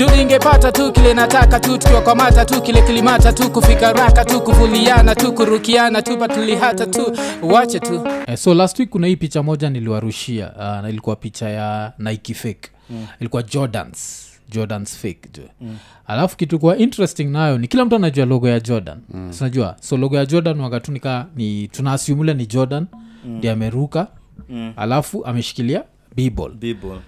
juu 0.00 0.16
ningepata 0.16 0.72
tu 0.72 0.92
kile 0.92 1.14
nataka 1.14 1.60
tu 1.60 1.78
tukiwakwamata 1.78 2.44
tu 2.44 2.62
kile 2.62 2.82
kilimata 2.82 3.32
tu 3.32 3.50
kufika 3.50 3.92
raka 3.92 4.24
tu 4.24 4.40
kuvuliana 4.40 5.14
tu 5.14 5.32
kurukiana 5.32 6.02
tu 6.02 6.18
patulihata 6.18 6.86
tu 6.86 7.16
wache 7.42 7.80
tu 7.80 8.06
eh, 8.26 8.36
so 8.38 8.54
last 8.54 8.78
week 8.78 8.88
kuna 8.90 9.06
hii 9.06 9.16
picha 9.16 9.42
moja 9.42 9.70
niliwarushia 9.70 10.52
uh, 10.52 10.62
na 10.82 10.88
ilikuwa 10.88 11.16
picha 11.16 11.48
ya 11.48 11.92
nike 11.98 12.34
fake 12.34 12.70
mm. 12.90 13.06
ilikuwa 13.20 13.42
jordans 13.42 14.26
jordans 14.48 14.96
fake 14.98 15.20
jo 15.34 15.42
mm. 15.60 15.76
alafu 16.06 16.36
kitu 16.36 16.58
kwa 16.58 16.76
interesting 16.76 17.24
nayo 17.24 17.58
ni 17.58 17.68
kila 17.68 17.84
mtu 17.84 17.96
anajua 17.96 18.26
logo 18.26 18.48
ya 18.48 18.60
jordan 18.60 18.98
mm. 19.14 19.32
sinajua 19.32 19.76
so 19.80 19.96
logo 19.96 20.16
ya 20.16 20.26
jordan 20.26 20.60
wakatunika 20.60 21.26
ni 21.36 21.68
tunaasiumule 21.68 22.34
ni 22.34 22.46
jordan 22.46 22.86
ndi 23.24 23.48
ameruka 23.48 24.06
Mm. 24.48 24.72
alafu 24.76 25.24
ameshikilia 25.26 25.82
bball 26.16 26.52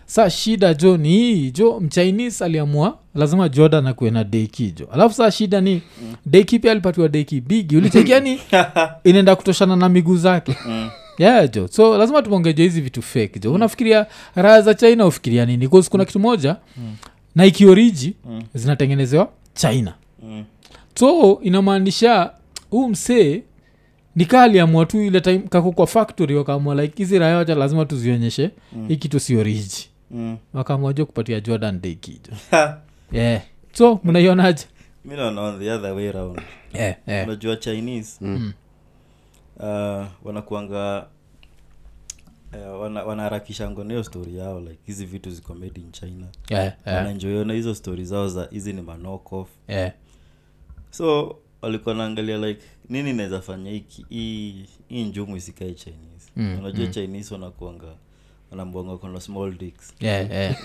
sa 0.06 0.30
shida 0.30 0.74
jo 0.74 0.96
ni 0.96 1.08
hii 1.08 1.50
jo 1.50 1.80
mchinese 1.80 2.44
aliamua 2.44 2.98
lazima 3.14 3.48
jordan 3.48 3.86
akuwe 3.86 4.10
na 4.10 4.24
deki 4.24 4.70
jo 4.70 4.88
alafu 4.92 5.14
saa 5.14 5.30
shida 5.30 5.60
ni 5.60 5.74
mm. 6.02 6.14
deki 6.26 6.58
pia 6.58 6.72
alipatiwa 6.72 7.08
deki 7.08 7.40
bigi 7.40 7.76
ulichekiani 7.76 8.40
inaenda 9.04 9.36
kutoshana 9.36 9.76
na 9.76 9.88
miguu 9.88 10.16
zake 10.16 10.56
Mm. 10.66 10.90
yeah 11.18 11.50
jo 11.50 11.68
so 11.68 11.98
lazima 11.98 12.22
tumongeja 12.22 12.64
hizi 12.64 12.80
vitu 12.80 13.02
fake 13.02 13.38
jo 13.38 13.52
unafikiria 13.52 14.06
raha 14.34 14.60
za 14.62 14.74
china 14.74 15.06
ufikiria 15.06 15.46
nini 15.46 15.68
bcause 15.68 15.90
kuna 15.90 16.04
kitu 16.04 16.18
moja 16.20 16.56
mm. 16.76 16.96
nike 17.34 17.66
oriji 17.66 18.14
Mm. 18.24 18.42
zinatengenezewa 18.54 19.28
china 19.54 19.94
Mm. 20.22 20.44
so 20.94 21.40
inamaanisha 21.42 22.30
huu 22.70 22.88
msee 22.88 23.42
nikaa 24.16 24.42
aliamua 24.42 24.86
tu 24.86 25.02
ile 25.02 25.20
time 25.20 25.38
kako 25.38 25.72
kwa 25.72 25.86
factory 25.86 26.36
wakaamua 26.36 26.74
like 26.74 26.94
hizi 26.96 27.18
raya 27.18 27.36
wacha 27.36 27.54
lazima 27.54 27.84
tuzionyeshe 27.84 28.50
mm. 28.72 28.88
hii 28.88 28.96
kitu 28.96 29.20
sio 29.20 29.42
riji 29.42 29.88
Mm. 30.14 30.36
wakaamua 30.52 30.92
jo 30.92 31.06
kupatia 31.06 31.40
jordan 31.40 31.80
dekijo 31.80 32.32
yeah. 33.12 33.42
so 33.72 34.00
mnaionaje 34.04 34.64
mi 35.04 35.16
naona 35.16 35.40
on 35.42 35.58
the 35.60 35.70
other 35.70 35.92
way 35.92 36.12
round 36.12 36.40
yeah, 36.74 36.96
yeah. 37.06 37.26
unajua 37.26 37.56
chinese 37.56 38.18
Mm. 38.20 38.52
uh, 39.56 40.04
wanakuanga 40.24 41.06
uh, 42.52 42.80
wana, 42.80 43.02
wanaharakisha 43.04 43.70
ngoneo 43.70 44.04
stori 44.04 44.36
yao 44.36 44.60
like 44.60 44.78
hizi 44.86 45.06
vitu 45.06 45.30
ziko 45.30 45.54
made 45.54 45.80
in 45.80 45.92
china 45.92 46.26
Yeah, 46.50 46.64
yeah, 46.86 46.98
wanaenjoyona 46.98 47.54
hizo 47.54 47.74
stori 47.74 48.04
zao 48.04 48.28
za 48.28 48.48
hizi 48.50 48.72
ni 48.72 48.82
manokof 48.82 49.48
yeah. 49.68 49.92
so 50.90 51.36
walikuwa 51.62 51.94
naangalia 51.94 52.38
like 52.38 52.62
nini 52.92 53.12
naweza 53.12 53.40
fanya 53.40 53.70
hiki? 53.70 54.06
Hii 54.08 54.64
hii 54.88 55.04
njumu 55.04 55.36
isikae 55.36 55.72
chinese. 55.72 56.30
Mm, 56.36 56.58
unajua 56.58 56.86
chinese 56.86 57.34
wanakuanga 57.34 57.86
wanambwanga 58.50 58.96
kona 58.96 59.20
small 59.20 59.52
dicks. 59.58 59.94
Yeah, 60.00 60.30
yeah. 60.30 60.56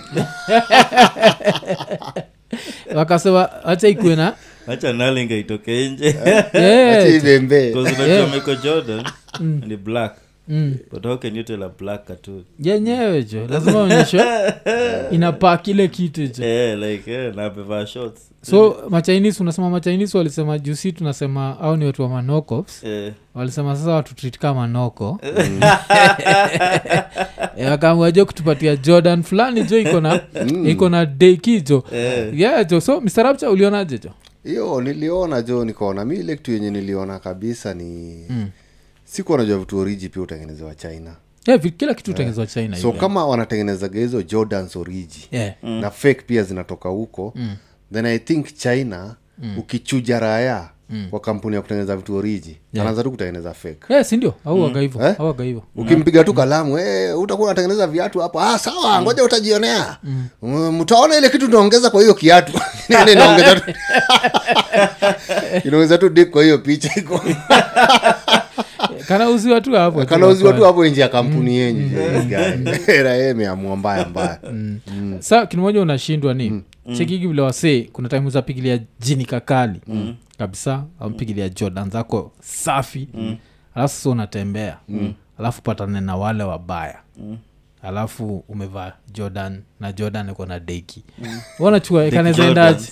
wakasema 2.95 3.50
hacha 3.64 3.88
ikuwe 3.88 4.16
na 4.16 4.36
hacha 4.66 4.94
nalinga 4.94 5.36
itoke 5.36 5.89
nje. 5.89 6.06
Yeah. 6.06 6.56
Yeah. 6.56 8.64
Jordan 8.64 9.06
ni 9.39 9.78
black 9.78 10.17
Mm. 10.50 10.76
but 10.92 11.03
how 11.06 11.17
can 11.17 11.36
you 11.36 11.44
tell 11.44 11.64
a 11.64 11.70
black 11.70 12.06
cartoon? 12.06 12.44
Yenyewe 12.59 13.23
jo 13.23 13.48
lazima 13.48 13.80
onyeshe 13.80 14.22
inapaa 15.12 15.58
kile 15.58 15.88
kitu 15.88 16.28
jo 16.28 16.44
eh 16.45 16.78
like 16.80 17.14
eh, 17.14 17.36
na 17.36 17.45
amevaa 17.45 17.86
shorts 17.86 18.31
so 18.42 18.75
machinese 18.90 19.44
unasema 19.44 19.70
machinis 19.70 20.16
walisema 20.16 20.59
jusi 20.59 20.92
tunasema 20.92 21.59
au 21.59 21.78
ni 21.78 21.86
watu 21.86 22.02
wa 22.02 22.09
manokofs 22.09 22.84
yeah. 22.84 23.14
walisema 23.36 23.75
sasa 23.75 23.92
watutrit 23.92 24.38
kama 24.38 24.68
noko. 24.68 25.20
Eh, 27.58 27.70
wakaamua 27.72 28.12
jo 28.12 28.25
kutupatia 28.25 28.75
jordan 28.75 29.23
fulani 29.23 29.64
jo 29.64 29.80
iko 29.80 30.02
na 30.02 30.22
iko 30.66 30.90
na 30.90 31.06
deki 31.06 31.62
jo. 31.62 31.84
Yeah. 31.92 32.40
yeah 32.40 32.68
jo. 32.68 32.81
So 32.81 33.02
mr 33.02 33.50
ulionaje 33.52 33.98
jo? 33.98 34.09
Hiyo 34.44 34.81
niliona 34.81 35.42
jo 35.42 35.66
nikaona. 35.66 36.06
Mi 36.06 36.16
ile 36.16 36.36
kitu 36.36 36.52
yenye 36.52 36.72
niliona 36.72 37.20
kabisa 37.20 37.73
ni 37.73 38.18
Mm. 38.30 38.50
Sikuwa 39.11 39.38
najua 39.38 39.58
vitu 39.58 39.77
oriji 39.77 40.09
pia 40.09 40.22
utengenezewa 40.22 40.75
china. 40.75 41.16
Yeah, 41.47 41.62
vi- 41.62 41.72
kila 41.72 41.94
kitu 41.94 42.12
yeah. 42.22 42.47
china 42.47 42.78
so 42.78 42.88
yule. 42.88 43.00
kama 43.00 43.25
wanatengenezaga 43.28 44.00
hizo 44.00 44.22
jordans 44.22 44.75
oriji 44.75 45.28
yeah. 45.31 45.53
na 45.63 45.91
fake 45.91 46.22
pia 46.28 46.44
zinatoka 46.44 46.90
huko 46.90 47.34
Mm. 47.35 47.56
then 47.94 48.06
i 48.06 48.19
think 48.19 48.53
china 48.56 49.16
ukichuja 49.57 50.19
raya 50.19 50.69
kwa 51.09 51.19
kampuni 51.19 51.56
ya 51.56 51.62
kutengeneza 51.62 51.96
vitu 51.96 52.16
oriji 52.16 52.57
anaanza 52.73 53.03
tu 53.03 53.12
kutengeneza 53.12 53.53
fake. 53.53 53.78
Yeah, 53.90 54.06
sindio 54.06 54.34
auaga 54.46 54.79
hivo 54.79 55.00
mm. 55.00 55.16
auaga 55.19 55.44
hivo 55.44 55.63
ukimpiga 55.75 56.23
tu 56.23 56.34
kalamu 56.34 56.78
eh, 56.79 57.19
utakuwa 57.19 57.46
unatengeneza 57.47 57.88
viatu 57.88 58.19
hapo 58.19 58.41
ah, 58.41 58.59
sawa 58.59 59.01
ngoja 59.01 59.23
utajionea. 59.23 59.97
Mm. 60.03 60.79
mtaona 60.81 61.17
ile 61.17 61.29
kitu 61.29 61.47
naongeza 61.47 61.90
kwa 61.90 62.01
hiyo 62.01 62.13
kiatu. 62.13 62.59
Inaongeza 63.12 63.56
tu 63.59 63.72
inaongeza 65.67 65.97
tu 65.97 66.09
dik 66.09 66.29
kwa 66.29 66.44
hiyo 66.44 66.57
picha 66.57 66.91
iko 66.96 67.22
kanauziwa 69.07 69.62
tu 69.62 69.72
hapo 69.73 70.06
kanauziwa 70.06 70.53
tu 70.53 70.63
hapo. 70.63 70.85
nje 70.85 71.01
ya 71.01 71.09
kampuni 71.09 71.56
yenyu 71.56 71.90
raha 73.03 73.29
imeamua 73.29 73.75
mbaya 73.75 74.06
mbaya. 74.09 74.40
Sa 75.19 75.45
kimoja 75.45 75.81
unashindwa 75.81 76.34
ni? 76.34 76.63
Chekigi 76.97 77.28
vile 77.28 77.41
wasee 77.41 77.81
kuna 77.94 78.09
time 78.09 78.28
uzapigilia 78.28 78.79
jini 79.00 79.25
kakali. 79.25 79.81
Kabisa 80.38 80.84
ampigilia 81.00 81.50
jordan 81.50 81.90
zako 81.90 82.31
safi. 82.41 83.07
Alafu 83.75 83.96
sasa 83.96 84.09
unatembea. 84.09 84.78
Alafu 85.40 85.62
patane 85.62 86.01
na 86.01 86.16
wale 86.16 86.44
wabaya. 86.44 87.00
Alafu 87.84 88.44
umevaa 88.50 88.91
jordan 89.13 89.62
na 89.79 89.91
jordan 89.91 90.29
iko 90.29 90.46
na 90.46 90.59
deki. 90.59 91.03
Wanachua 91.59 92.09
kanaezaendaji 92.12 92.85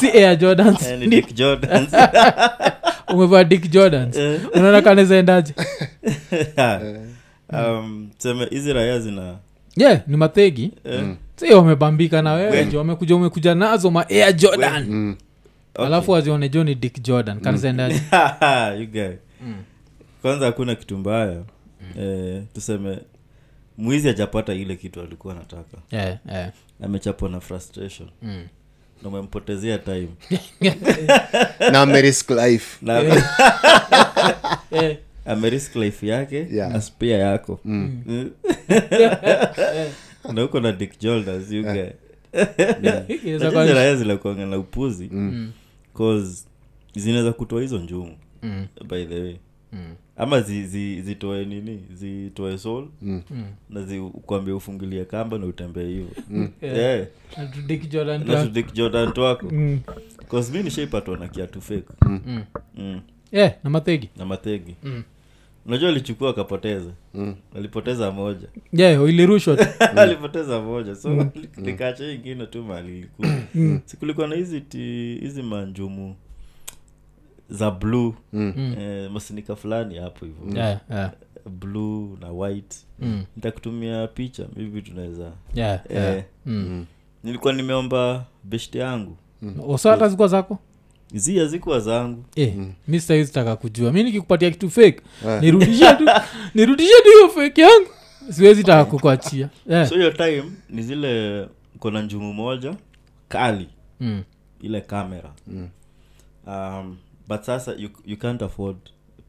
si 0.00 0.08
air 0.10 0.36
jordans. 0.38 0.82
Eh. 0.82 1.24
umevaa 3.14 3.44
dick 3.44 3.70
jordans 3.70 4.16
unaona 4.54 4.82
kanaezaendaje 4.82 5.54
um, 7.52 8.10
tuseme 8.18 8.46
hizi 8.50 8.72
raya 8.72 9.00
zina 9.00 9.36
yeah 9.76 10.00
ni 10.06 10.16
mathegi 10.16 10.72
mm. 10.84 11.16
si 11.36 11.52
wamebambika 11.52 12.22
na 12.22 12.32
wewe. 12.32 12.64
Jo 12.64 12.78
wamekuja 12.78 13.16
umekuja 13.16 13.54
nazo 13.54 13.90
ma 13.90 14.08
air 14.08 14.36
jordan. 14.36 14.86
Mm. 14.88 15.16
alafu 15.74 16.10
wazione 16.10 16.48
jo 16.48 16.64
ni 16.64 16.74
dick 16.74 17.02
jordan 17.02 17.40
kanazendaje 17.40 18.02
mm. 18.12 18.86
guy 18.92 19.08
kwanza 20.22 20.46
hakuna 20.46 20.74
kitu 20.74 20.98
mbaya. 20.98 21.42
Eh, 21.98 22.42
tuseme 22.54 22.98
mwizi 23.78 24.08
ajapata 24.08 24.54
ile 24.54 24.76
kitu 24.76 25.00
alikuwa 25.00 25.34
anataka. 25.34 25.78
Yeah, 25.90 26.18
yeah. 26.32 26.50
amechapwa 26.82 27.28
na 27.28 27.40
frustration. 27.40 28.08
Mm. 28.22 28.46
Na 29.02 29.08
umempotezea 29.08 29.78
time 29.78 30.08
na 31.72 31.80
amerisk 31.82 32.30
life. 32.30 32.76
Na 32.86 33.02
Eh, 34.70 34.96
amerisk 35.26 35.76
life 35.76 36.06
yake 36.06 36.46
Yeah. 36.52 36.72
na 36.72 36.80
spia 36.80 37.18
yako. 37.18 37.60
Mm. 37.64 38.02
na 40.34 40.42
huko 40.42 40.60
na 40.60 40.72
dick 40.72 40.98
Jolders, 41.00 41.52
you 41.52 41.62
guy. 41.62 41.72
inaweza 41.72 41.94
Lakini 43.22 43.50
kuwa- 43.50 43.62
hizi 43.62 43.74
raya 43.74 43.96
zilakuanga 43.96 44.46
na 44.46 44.58
upuzi. 44.58 45.10
Cause 45.96 46.44
zinaweza 46.94 47.32
kutoa 47.32 47.60
hizo 47.60 47.78
njungu 47.78 48.16
Mm, 48.42 48.66
by 48.88 49.04
the 49.04 49.20
way. 49.20 49.36
Mm, 49.72 49.94
ama 50.20 50.40
zi, 50.40 50.66
zi, 50.66 51.02
zitoe 51.02 51.44
nini? 51.44 51.80
Zitoe 51.92 52.58
soul. 52.58 52.88
Mm. 53.02 53.22
mm. 53.30 53.44
na 53.70 53.82
zikwambia 53.82 54.54
ufungilie 54.56 55.04
kamba 55.04 55.38
na 55.38 55.46
utembee 55.46 55.88
hivo 55.88 56.10
Yeah. 56.62 56.76
yeah. 56.78 57.06
Na 57.36 57.46
tudik 58.44 58.72
jordan 58.74 59.12
twako 59.12 59.46
Mm, 59.50 59.80
mi 60.52 60.62
nishaipatwa 60.62 61.16
na 61.18 61.28
kiatu 61.28 61.60
fake. 61.60 61.88
Mm. 62.06 62.44
mm. 62.76 63.00
Yeah, 63.32 63.54
na 63.64 63.70
mathegi 63.70 64.08
na 64.16 64.26
mategi. 64.26 64.74
Mm. 64.82 65.02
unajua 65.66 65.88
alichukua 65.88 66.30
akapoteza. 66.30 66.90
Mm. 67.14 67.34
alipoteza 67.56 68.10
moja. 68.10 68.48
Yeah 68.72 69.08
ilirushwa 69.08 69.58
alipoteza 69.96 70.60
moja. 70.60 70.94
So 70.96 71.26
nikacha 71.56 72.04
hii 72.04 72.14
ingine 72.14 72.46
tu 72.46 72.62
mali 72.64 72.98
ilikuwa. 72.98 73.28
Sikulikuwa 73.84 74.28
na 74.28 74.34
hizi 74.34 74.62
hizi 75.20 75.42
manjumu 75.42 76.16
za 77.50 77.70
blue. 77.70 78.12
Mm. 78.32 78.74
eh, 78.78 79.10
masinika 79.10 79.56
fulani 79.56 79.98
hapo 79.98 80.26
hivo. 80.26 80.56
Yeah, 80.58 80.80
yeah. 80.90 81.10
blue 81.60 82.16
na 82.20 82.30
white. 82.32 82.76
Mm, 82.98 83.24
nitakutumia 83.36 84.06
picha 84.06 84.46
mivi 84.56 84.82
tunaweza. 84.82 85.32
Yeah, 85.54 85.80
yeah. 85.90 86.16
eh, 86.16 86.24
Mm. 86.46 86.86
nilikuwa 87.24 87.52
nimeomba 87.52 88.24
beshte 88.44 88.78
yangu. 88.78 89.16
Osa 89.68 89.90
hata 89.90 90.08
zikuwa 90.08 90.28
zako? 90.28 90.58
Zi 91.14 91.38
hazikuwa 91.38 91.80
zangu. 91.80 92.24
Eh, 92.36 92.54
mi 92.88 93.00
sahizi 93.00 93.32
taka 93.32 93.56
kujua. 93.56 93.92
Mi 93.92 94.02
nikikupatia 94.02 94.50
kitu 94.50 94.70
fake 94.70 95.00
Eh. 95.26 95.40
nirudishe 95.42 95.92
tu 95.94 96.04
nirudishe 96.54 96.94
tu 97.04 97.08
hiyo 97.16 97.28
fake 97.28 97.60
yangu. 97.60 97.88
Siwezi 98.30 98.64
taka 98.64 98.84
kukuachia. 98.84 99.48
Yeah. 99.68 99.88
so 99.88 99.94
hiyo 99.94 100.10
time 100.10 100.44
ni 100.68 100.82
zile 100.82 101.46
kona 101.78 102.02
njumu 102.02 102.32
moja 102.34 102.74
kali. 103.28 103.68
Mm. 104.00 104.22
ile 104.62 104.80
kamera 104.80 105.32
um, 106.46 106.96
but 107.30 107.42
sasa 107.42 107.72
you, 107.72 107.90
you 108.06 108.16
can't 108.16 108.42
afford 108.42 108.76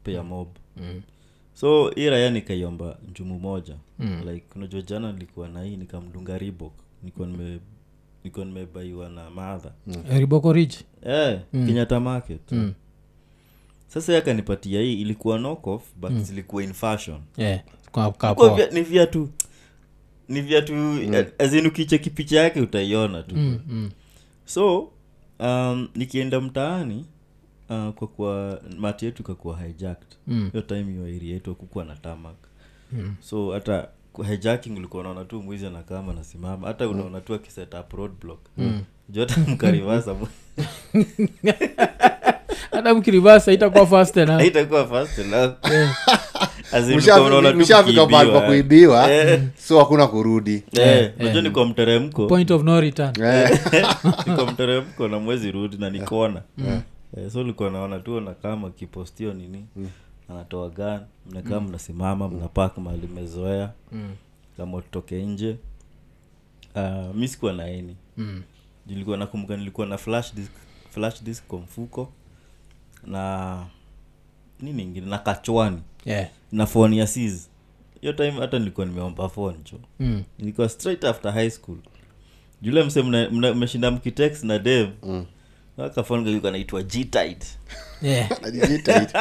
pay 0.04 0.18
a 0.18 0.22
mob. 0.22 0.48
Mm. 0.76 1.02
so 1.54 1.90
hii 1.90 2.10
raya 2.10 2.30
nikaiomba 2.30 2.98
njumu 3.10 3.38
moja. 3.38 3.76
Mm. 3.98 4.22
like 4.28 4.46
unajua 4.56 4.82
jana 4.82 5.12
nilikuwa 5.12 5.48
na 5.48 5.62
hii 5.62 5.76
nikamdunga 5.76 6.38
ribok 6.38 6.72
nilikuwa 7.02 7.28
nime 7.28 7.58
niko 8.24 8.44
nimebaiwa 8.44 9.08
na 9.08 9.30
madha 9.30 9.72
Eh, 10.10 10.18
riboko 10.18 10.52
ridge 10.52 10.76
eh, 11.06 11.40
kenyatta 11.52 12.00
market. 12.00 12.52
Mm. 12.52 12.72
sasa 13.88 14.18
akanipatia 14.18 14.80
hii 14.80 15.00
ilikuwa 15.00 15.38
knockoff 15.38 15.82
but 15.96 16.12
zilikuwa 16.12 16.62
in 16.64 16.72
fashion. 16.72 17.20
Yeah. 17.36 17.60
kwa- 17.92 18.12
kwa 18.12 18.34
Kwa 18.34 18.54
vya- 18.56 18.70
ni 18.70 18.82
viatu 18.82 19.28
ni 20.28 20.40
viatu 20.40 20.74
azin 21.38 21.66
ukicheki 21.66 22.10
picha 22.10 22.40
yake 22.40 22.60
utaiona 22.60 23.22
tu. 23.22 23.36
Mm, 23.36 23.60
mm. 23.68 23.90
so 24.44 24.90
um, 25.40 25.88
nikienda 25.94 26.40
mtaani 26.40 27.04
uh, 27.70 27.88
kwa 27.94 28.08
kuwa 28.08 28.60
mati 28.78 29.04
yetu 29.04 29.22
ikakuwa 29.22 29.58
hijacked. 29.62 30.08
Mm. 30.26 30.48
hiyo 30.52 30.62
time 30.62 30.92
hiyo 30.92 31.04
area 31.16 31.34
yetu 31.34 31.50
akukuwa 31.50 31.84
na 31.84 31.96
tamak 31.96 32.36
mm. 32.92 33.14
so 33.20 33.52
hata 33.52 33.88
hijacking 34.28 34.76
ulikuwa 34.76 35.00
unaona 35.00 35.24
tu 35.24 35.42
mwizi 35.42 35.66
anakama 35.66 36.12
nasimama 36.12 36.66
hata 36.66 36.88
unaona 36.88 37.20
tu 37.20 37.34
akiset 37.34 37.74
up 37.74 37.92
roadblock. 37.92 38.40
Mm. 38.58 38.80
jota 39.08 39.40
mkarivasa 39.48 40.16
hata 42.72 42.94
mkirivasa 42.98 43.52
itakuwa 43.52 43.86
fast 43.86 44.16
enough. 44.16 44.42
fast 44.88 45.18
mshafika 47.56 48.06
pahali 48.06 48.30
pa 48.30 48.38
eh. 48.38 48.46
kuibiwa 48.46 49.08
so 49.58 49.78
hakuna 49.78 50.06
kurudi. 50.06 50.62
Najua 50.72 51.10
unajua 51.20 51.42
ni 51.42 51.50
kwa 51.50 51.66
mteremko. 51.66 52.26
Point 52.26 52.50
of 52.50 52.62
no 52.62 52.80
return. 52.80 53.12
Eh, 53.22 53.60
niko 54.26 54.46
mteremko 54.46 55.08
na 55.08 55.18
mwezi 55.18 55.52
rudi 55.52 55.76
na 55.76 55.90
nikona 55.90 56.42
eh, 57.16 57.30
so 57.30 57.40
ulikuwa 57.40 57.70
naona 57.70 58.00
tu 58.00 58.20
nakama 58.20 58.70
kipostio 58.70 59.32
nini 59.34 59.66
anatoa 60.28 60.68
gan 60.70 61.00
mnakaa 61.30 61.60
mnasimama 61.60 62.28
mnapak 62.28 62.78
mahali 62.78 63.06
mmezoea. 63.06 63.72
Kama 64.56 64.82
tutoke 64.82 65.22
nje. 65.26 65.56
Uh, 66.74 67.14
mi 67.16 67.28
sikuwa 67.28 67.52
na 67.52 67.66
eni 67.68 67.96
Mm. 68.16 68.42
nilikuwa 68.86 69.16
nakumbuka 69.16 69.56
nilikuwa 69.56 69.86
na 69.86 69.98
flash 69.98 70.34
disk, 70.34 70.50
flash 70.90 71.22
disk 71.22 71.44
kwa 71.46 71.58
mfuko 71.58 72.12
na 73.06 73.64
nini 74.60 74.82
ingine 74.82 75.06
na 75.06 75.18
kachwani. 75.18 75.78
Yeah. 76.04 76.28
na 76.52 76.66
phone 76.66 76.96
ya 76.96 77.06
sis 77.06 77.50
hiyo 78.00 78.12
time 78.12 78.30
hata 78.30 78.58
nilikuwa 78.58 78.86
nimeomba 78.86 79.28
phone 79.28 79.58
cho 79.64 79.76
Mm. 80.00 80.22
nilikuwa 80.38 80.68
straight 80.68 81.04
after 81.04 81.32
high 81.32 81.50
school. 81.50 81.76
Jule 82.62 82.84
mse 82.84 83.02
mmeshinda 83.02 83.90
mkitex 83.90 84.44
na 84.44 84.58
dev. 84.58 84.88
Mm. 85.02 85.24
Akafon 85.78 86.24
naitwa 86.50 86.82
gtit 86.82 87.44
Yeah. 88.02 88.28
jitahidi. 88.68 89.12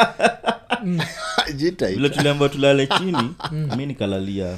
Jitahidi. 1.56 1.96
vile 2.02 2.10
tuliamba 2.10 2.50
tulale 2.50 2.88
chini 2.98 3.18
mi 3.78 3.86
nikalalia 3.86 4.58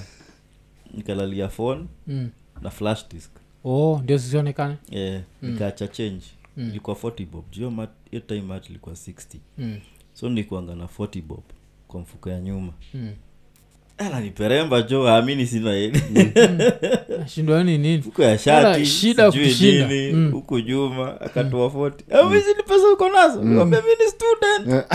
nikalalia 0.94 1.48
phone 1.48 1.86
Mm. 2.07 2.30
na 2.62 2.69
flash 2.69 3.07
disk 3.10 3.31
oh 3.63 4.00
ndio 4.04 4.18
zisionekane 4.18 4.75
mm. 4.92 5.22
nikaacha 5.42 5.88
change 5.88 6.24
ilikuwa 6.57 6.95
40 6.95 7.25
bob 7.25 7.44
juu 7.51 7.57
hiyo 7.60 7.69
mat- 7.72 8.10
hiyo 8.12 8.22
time 8.28 8.42
mat 8.42 8.69
ilikuwa 8.69 8.96
60 8.96 9.38
Mm. 9.57 9.80
so 10.13 10.30
nilikuanga 10.30 10.75
na 10.75 10.86
40 10.86 11.22
bob 11.22 11.44
kwa 11.88 12.00
mfuko 12.00 12.30
ya 12.30 12.39
nyuma 12.42 12.74
Mm. 12.94 13.13
Ananiperemba 13.98 14.81
jo 14.81 15.07
amini 15.07 15.45
sina 15.48 15.72
ni 17.63 17.78
nini? 17.78 18.04
Ya 18.18 18.38
shati 18.38 18.86
shida 18.86 19.31
kushinda. 19.31 19.88
nini. 19.88 20.13
Mm. 20.13 20.31
huku 20.31 20.62
juma 20.62 21.22
akatoa 21.22 21.68
40 21.68 21.92
mm. 22.24 22.34
hizi 22.34 22.54
ni 22.57 22.63
pesa 22.63 22.90
uko 22.94 23.10
nazo? 23.10 23.42
Nikamwambia 23.44 23.81
mi 23.81 23.88
ni 24.06 24.12
student. 24.12 24.86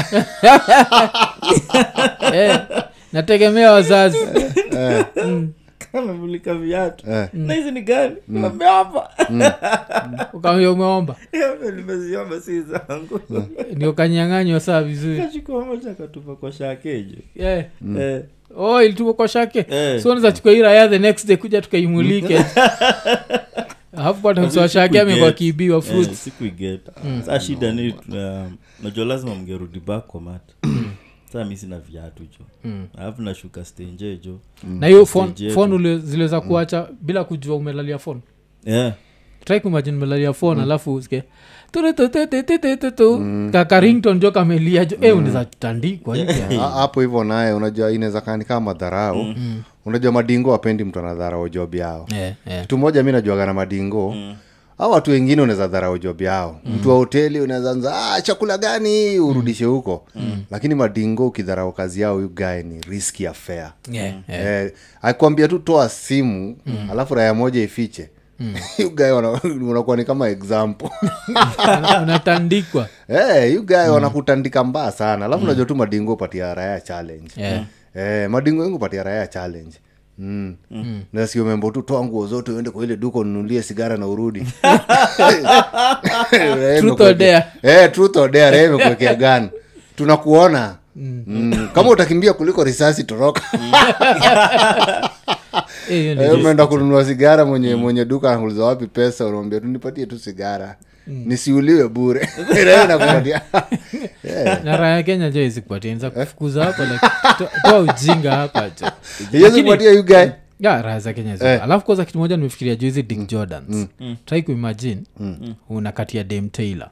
Eh, 2.35 2.61
nategemea 3.13 3.73
wazazi. 3.73 4.19
Kamemulika 5.93 6.55
viatu. 6.55 7.11
Eh. 7.11 7.29
na 7.33 7.55
hizi 7.55 7.71
ni 7.71 7.83
gani? 7.83 8.17
Nikamwambia 8.29 8.69
hapa. 8.73 9.11
Ukamwambia 10.33 10.71
umeomba? 10.73 11.17
Nimeziomba 11.77 12.41
si 12.41 12.63
zangu. 12.63 13.21
Ndio 13.73 13.93
kanyang'anywa 13.93 14.61
saa 14.61 14.83
vizuri. 14.83 15.19
Kachukua 15.19 15.65
moja 15.65 15.91
akatupa 15.91 16.37
kwa 16.37 16.53
shakejo 16.53 17.17
yeah. 17.37 17.65
eh, 17.99 18.23
oh 18.57 18.83
ilituko 18.83 19.15
kwa 19.15 19.29
shake. 19.29 19.67
Eh. 19.71 20.03
so 20.03 20.33
chukua 20.33 20.53
hii 20.53 20.63
raya 20.63 20.89
the 20.89 20.99
next 20.99 21.27
day 21.27 21.37
kuja 21.37 21.63
tukaimulike. 21.63 22.45
Alafu 23.97 24.23
pata 24.23 24.43
msoa 24.43 24.69
shake 24.69 25.01
amekuwa 25.01 25.33
kiibiwa 25.33 25.83
eh, 27.07 27.23
saa 27.27 27.41
shida 27.41 27.73
ni 27.73 27.95
um, 28.09 28.57
najua 28.83 29.05
lazima 29.05 29.35
mgerudi 29.35 29.81
back 29.81 30.07
kwa 30.07 30.21
mata 30.21 30.55
saa 31.33 31.45
mi 31.45 31.57
sina 31.57 31.79
viatu 31.79 32.23
jo. 32.23 32.71
Alafu 32.99 33.23
nashuka 33.23 33.65
stenje 33.65 34.17
jo. 34.17 34.39
Na 34.65 34.87
hiyo 34.87 35.07
fon, 35.07 35.33
ule- 35.73 35.99
ziliweza 35.99 36.41
kuacha 36.41 36.89
bila 37.01 37.25
kujua 37.25 37.57
umelalia 37.57 37.99
fon 37.99 38.21
yeah. 38.65 38.93
Try 39.45 39.61
kuimagine 39.61 39.97
umelalia 39.97 40.33
phone 40.33 40.63
alafu 40.63 40.95
usikie 40.95 41.23
turututututututu 41.73 43.23
kakarington 43.53 44.19
jo 44.19 44.31
kamelia 44.33 44.85
jo 44.85 44.97
e 45.01 45.13
unaweza 45.13 45.45
tandikwa 45.45 46.17
hapo 46.75 47.01
hivyo 47.01 47.25
naye 47.25 47.53
unajua 47.53 47.93
inaweza 47.93 48.21
kani 48.21 48.45
kama 48.45 48.61
madharau 48.61 49.35
unajua 49.87 50.13
madingo 50.13 50.51
wapendi 50.51 50.85
mtu 50.85 50.99
anadharau 50.99 51.49
job 51.49 51.75
yao. 51.75 52.07
Yeah, 52.13 52.35
yeah. 52.47 52.63
kitu 52.63 52.79
moja 52.79 53.03
mi 53.03 53.13
najuaga 53.13 53.47
na 53.47 53.55
madingo 53.55 54.15
au 54.79 54.93
watu 54.93 55.11
wengine 55.11 55.43
unaweza 55.43 55.69
dharau 55.69 55.99
job 55.99 56.23
yao. 56.23 56.61
Mtu 56.65 56.89
wa 56.91 56.97
hoteli 56.97 57.41
unaweza 57.41 57.71
anza 57.71 58.15
ah, 58.15 58.23
chakula 58.23 58.59
gani? 58.59 59.19
Urudishe 59.19 59.65
huko. 59.65 60.07
Lakini 60.51 60.75
madingo 60.75 61.27
ukidharau 61.27 61.73
kazi 61.73 62.01
yao 62.01 62.19
guy 62.19 62.63
ni 62.63 62.81
riski 62.81 63.27
affair. 63.27 63.73
Yeah, 63.93 64.15
yeah. 64.29 64.65
eh, 64.65 64.73
akwambia 65.03 65.49
tu 65.49 65.59
toa 65.59 65.89
simu 65.89 66.57
alafu 66.91 67.15
raya 67.15 67.35
moja 67.35 67.63
ifiche 67.63 68.11
you 68.79 68.91
guy 68.91 69.11
unakuwa 69.45 69.97
ni 69.97 70.05
kama 70.05 70.29
example. 70.29 70.91
Unatandikwa. 72.03 72.89
Hey, 73.09 73.53
you 73.55 73.63
guy 73.63 73.89
wanakutandika 73.89 74.65
mbaya 74.65 74.93
sana. 74.93 75.25
Alafu 75.25 75.47
najua 75.47 75.65
tu 75.65 75.75
madingo 75.75 76.13
upatia 76.13 76.55
raya 76.55 76.81
challenge. 76.81 77.31
Yeah. 77.37 77.65
hey, 77.95 78.27
madingo 78.27 78.63
yangu 78.63 78.77
upatia 78.77 79.03
raya 79.03 79.27
challenge. 79.27 79.77
Mm. 80.19 80.57
Mm. 80.71 81.03
nasio 81.13 81.45
membo 81.45 81.71
tu 81.71 81.83
toa 81.83 82.05
nguo 82.05 82.27
zote 82.27 82.53
uende 82.53 82.71
kwa 82.71 82.85
ile 82.85 82.97
duka 82.97 83.19
ununulie 83.19 83.63
sigara 83.63 83.97
na 83.97 84.07
urudi. 84.07 84.47
Eh, 87.63 87.91
dare, 88.31 88.51
raya 88.51 88.65
imekuwekea 88.65 89.15
gani 89.15 89.49
tunakuona. 89.97 90.75
Mm. 90.97 91.69
kama 91.75 91.91
utakimbia 91.91 92.33
kuliko 92.33 92.65
risasi 92.65 93.05
toroka 93.05 93.43
Eh, 95.91 96.19
Eh, 96.19 96.35
umeenda 96.35 96.67
kununua 96.67 97.05
sigara 97.05 97.45
mwenye 97.45 97.75
mwenye 97.75 98.05
duka 98.05 98.31
anauliza 98.33 98.65
wapi 98.65 98.87
pesa? 98.87 99.27
Unaambia 99.27 99.61
tunipatie 99.61 100.07
tu 100.07 100.19
sigara. 100.19 100.77
Nisiuliwe 101.07 101.89
bure. 101.89 102.29
Raya 102.67 102.87
na 104.65 104.77
raha 104.77 104.89
ya 104.89 105.03
kenya 105.03 105.31
jo 105.31 105.43
izikupatia 105.43 105.95
niza 105.95 106.11
kufukuza 106.11 106.65
hapo 106.65 106.83
toa 107.63 107.79
ujinga 107.79 108.37
hapa 108.37 108.71
jo. 108.71 108.87
Iwezi 109.33 109.45
Lakini- 109.45 109.63
kupatia 109.63 109.93
you 109.93 110.03
guy. 110.05 110.27
ya 110.61 110.83
raha 110.83 111.01
za 111.01 111.13
kenya 111.13 111.33
eh. 111.41 111.63
alafu 111.63 111.87
kwanza 111.87 112.05
kitu 112.05 112.19
moja 112.19 112.37
nimefikiria 112.37 112.77
juu 112.77 112.91
dick 112.91 113.19
mm. 113.19 113.27
jordans. 113.27 113.87
Try 114.25 114.43
kuimagine 114.43 115.03
unakatia 115.69 116.25
dam 116.25 116.49
taylor. 116.49 116.91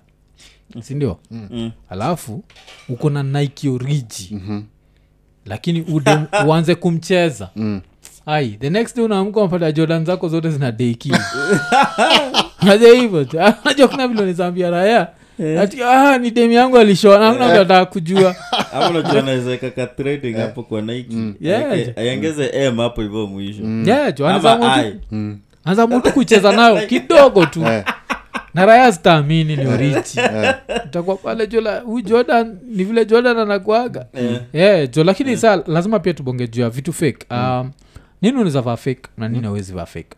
Sindio 0.81 1.19
alafu 1.89 2.45
uko 2.89 3.11
na 3.11 3.23
nike 3.23 3.69
oriji 3.69 4.41
lakini 5.47 5.81
ude 5.81 6.19
uanze 6.47 6.75
kumcheza 6.75 7.51
ai 8.27 8.49
the 8.61 8.71
next 8.71 8.97
day 8.97 9.05
unaamka 9.05 9.41
unapata 9.41 9.73
jordan 9.73 10.05
zako 10.05 10.29
zote 10.29 10.51
zina 10.51 10.73
deki 10.73 11.13
aja 12.71 12.89
hivo. 12.93 13.27
Ah, 13.41 13.53
kuna 13.89 14.09
vile 14.09 14.25
nizambia 14.27 14.71
raya 14.71 15.09
ati 15.61 15.83
ah, 15.83 16.19
ni 16.19 16.31
demi 16.31 16.55
yangu 16.55 16.79
alishona 16.79 17.29
amna 17.29 17.47
mtu 17.47 17.85
kujua. 17.85 18.35
Hapo 20.43 20.63
kwa 20.63 20.83
Yeah. 21.41 21.73
M 22.55 22.77
hapo 22.77 23.03
hivyo 23.03 23.27
mwisho. 23.27 23.63
Yeah, 23.87 24.15
mtu- 24.59 24.69
anza 25.65 25.87
mtu 25.87 26.13
kucheza 26.13 26.53
nayo 26.53 26.87
kidogo 26.89 27.47
tu. 27.47 27.61
Na 28.55 28.67
raya 28.67 28.91
zitaamini 28.91 29.57
ni 29.57 29.67
urichi 29.67 30.21
utakuwa 30.87 31.17
pale 31.17 31.47
jola 31.47 31.81
huyu 31.81 32.05
jordan 32.05 32.59
ni 32.69 32.85
vile 32.85 33.05
jordan 33.05 33.39
anakuaga. 33.39 34.07
Yeah, 34.53 34.91
jo 34.91 35.05
lakini 35.05 35.37
saa 35.37 35.63
lazima 35.67 35.99
pia 35.99 36.15
tubonge 36.15 36.49
juu 36.49 36.63
ya 36.63 36.71
vitu 36.71 36.93
fake. 36.93 37.27
Um, 37.31 37.71
nini 38.27 38.37
unaweza 38.37 38.61
vaa 38.61 38.77
fake 38.77 39.03
na 39.17 39.29
nini 39.29 39.47
awezi 39.47 39.73
vaa 39.73 39.87
fake? 39.87 40.17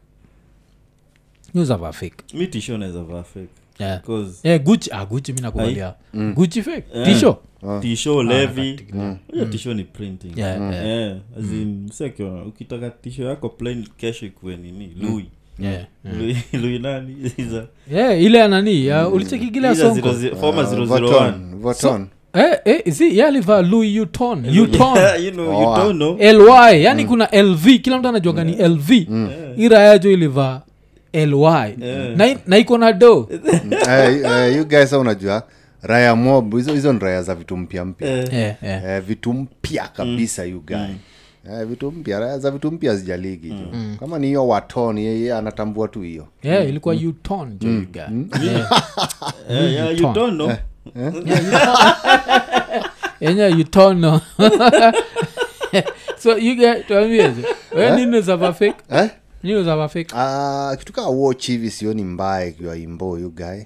Niuza 1.55 1.77
vaa 1.77 1.93
fake? 1.93 2.25
Mi 2.35 2.47
tisho 2.47 2.79
naweza 2.79 3.03
vaa 3.03 3.23
fake. 3.23 3.49
Yeah. 3.79 4.03
Cause 4.03 4.49
yeah, 4.49 4.61
guchi 4.63 4.91
ah, 4.93 5.07
guchi 5.07 5.33
mi 5.33 5.41
nakuvalia. 5.41 5.95
Guchi 6.35 6.63
fake? 6.63 6.85
Eh. 6.95 7.05
tisho? 7.07 7.39
Tisho 7.81 8.23
levi. 8.23 8.87
hiyo 9.33 9.45
tisho 9.45 9.75
ni 9.75 9.85
printing. 9.85 10.39
Yeah, 10.39 10.61
yeah. 10.73 10.87
Eh, 10.87 11.17
as 11.39 11.45
in, 11.45 11.89
si 11.93 12.05
ukitaka 12.49 12.91
tisho 12.91 13.23
yako 13.23 13.49
plain 13.49 13.89
kesho 13.97 14.27
ikuwe 14.27 14.57
nini? 14.57 14.97
Lui. 15.01 15.31
Yeah. 15.59 15.87
lui 16.05 16.37
lui 16.63 16.79
nani? 16.79 17.17
Iza- 17.39 17.67
yeah, 17.91 18.23
ile 18.23 18.43
anani 18.43 18.91
ulichekigile 19.13 19.75
zero 19.75 19.95
former 20.41 20.65
Uh, 20.65 20.73
001. 20.73 20.87
Voton, 20.87 21.57
Voton. 21.61 22.09
Eh, 22.35 22.59
eh, 22.65 22.93
si 22.93 23.19
yalivaa 23.19 23.63
louis 23.63 24.01
uton 24.01 24.59
uton 24.61 24.99
You 25.25 25.31
know, 25.33 25.61
you 25.63 25.77
don't 25.77 25.97
know. 25.97 26.17
ly 26.19 26.83
yani 26.85 27.05
kuna 27.05 27.43
lv 27.43 27.67
kila 27.83 27.99
mtu 27.99 28.09
anajuaga 28.09 28.45
ni 28.45 28.69
lv 28.69 28.91
mm. 29.09 29.31
irayajo 29.57 30.11
ilivaa 30.11 30.61
ly 31.13 31.77
na, 32.17 32.37
na 32.47 32.59
iko 32.59 32.79
na 32.79 32.93
do 32.93 33.29
Eh, 33.89 34.23
eh, 34.25 34.57
you 34.57 34.65
guys 34.65 34.93
unajua 34.93 35.43
raya 35.83 36.17
mob 36.17 36.55
hizo 36.57 36.75
hizo 36.75 36.93
ni 36.93 36.99
raya 36.99 37.23
za 37.23 37.35
vitu 37.35 37.57
mpya 37.57 37.85
mpya. 37.85 38.09
Yeah. 38.09 38.57
yeah. 38.63 38.85
eh, 38.85 39.03
vitu 39.03 39.33
mpya 39.33 39.89
kabisa 39.89 40.45
you 40.45 40.61
guy. 40.67 40.77
Eh, 41.53 41.65
vitu 41.67 41.93
mpya 41.93 42.21
raya 42.21 42.39
za 42.39 42.51
vitu 42.51 42.73
mpya 42.73 42.97
zijaligi 42.97 43.49
jo 43.51 43.97
kama 44.01 44.19
ni 44.19 44.27
hiyo 44.27 44.49
waton 44.49 44.99
yeye 44.99 45.35
anatambua 45.35 45.89
tu 45.89 46.01
hiyo. 46.01 46.27
Yeah, 46.43 46.69
ilikuwa 46.69 46.95
uton 46.95 47.59
jo 47.59 47.69
you 47.69 47.87
guy. 47.93 48.47
Yeah. 48.49 48.71
Eh, 49.51 49.73
yeah, 49.73 49.99
you 49.99 50.13
don't 50.13 50.35
know. 50.35 50.53
Yenye 53.21 53.49
yutono 53.49 54.21
so 56.23 56.39
you 56.39 56.55
get 56.55 56.87
tuambieje 56.87 57.45
we 57.77 57.97
nini 57.97 58.21
zava 58.21 58.53
fake? 58.53 58.77
Eh? 58.91 59.11
zava 59.65 59.89
fake. 59.89 60.15
Ah, 60.17 60.77
kitu 60.79 60.93
kaa 60.93 61.07
watch 61.09 61.47
hivi 61.47 61.71
sioni 61.71 62.05
mbaya 62.05 62.47
ikiwa 62.47 62.77
imbo 62.77 63.19
you 63.19 63.31
guy. 63.31 63.63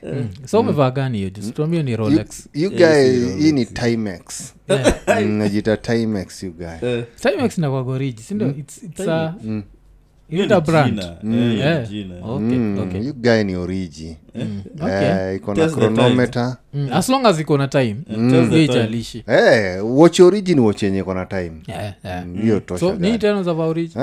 So 0.46 0.60
umevaa 0.60 0.90
gani 0.90 1.18
hiyo? 1.18 1.30
Just 1.30 1.54
tuambie 1.54 1.82
ni 1.82 1.96
rolex. 1.96 2.48
you 2.54 2.70
guy 2.70 3.10
hii 3.38 3.52
ni 3.52 3.66
timex. 3.66 4.54
Mm, 5.08 5.28
najita 5.30 5.76
timex 5.76 6.42
you 6.42 6.52
guy. 6.52 6.88
Eh, 6.88 7.04
timex 7.22 7.58
inakwagoriji 7.58 8.22
sindo 8.22 8.48
it's, 8.58 8.82
it's. 8.82 9.00
Eh, 9.00 9.06
okay, 9.08 9.50
Mm, 9.50 9.62
okay. 12.82 13.06
you 13.06 13.12
guy 13.14 13.42
ni 13.44 13.56
origi. 13.56 14.16
Okay. 14.80 15.08
Eh, 15.08 15.36
iko 15.36 15.54
na 15.54 15.68
Mm, 16.74 16.88
as 16.92 17.08
long 17.08 17.26
as 17.26 17.40
iko 17.40 17.58
na 17.58 17.68
time. 17.68 17.96
Ijalishi 18.56 19.24
Eh, 19.28 19.80
watch 19.84 20.20
ni 20.54 20.60
watch 20.60 20.82
yenye 20.82 20.98
iko 20.98 21.14
na 21.14 21.26
time. 21.26 21.52
Yeah, 21.66 21.94
yeah. 22.04 22.26
Mm, 22.26 22.42
hiyo 22.42 22.60
tosha 22.60 22.96
tena 23.18 23.42
zava 23.42 23.66
oriji 23.66 23.94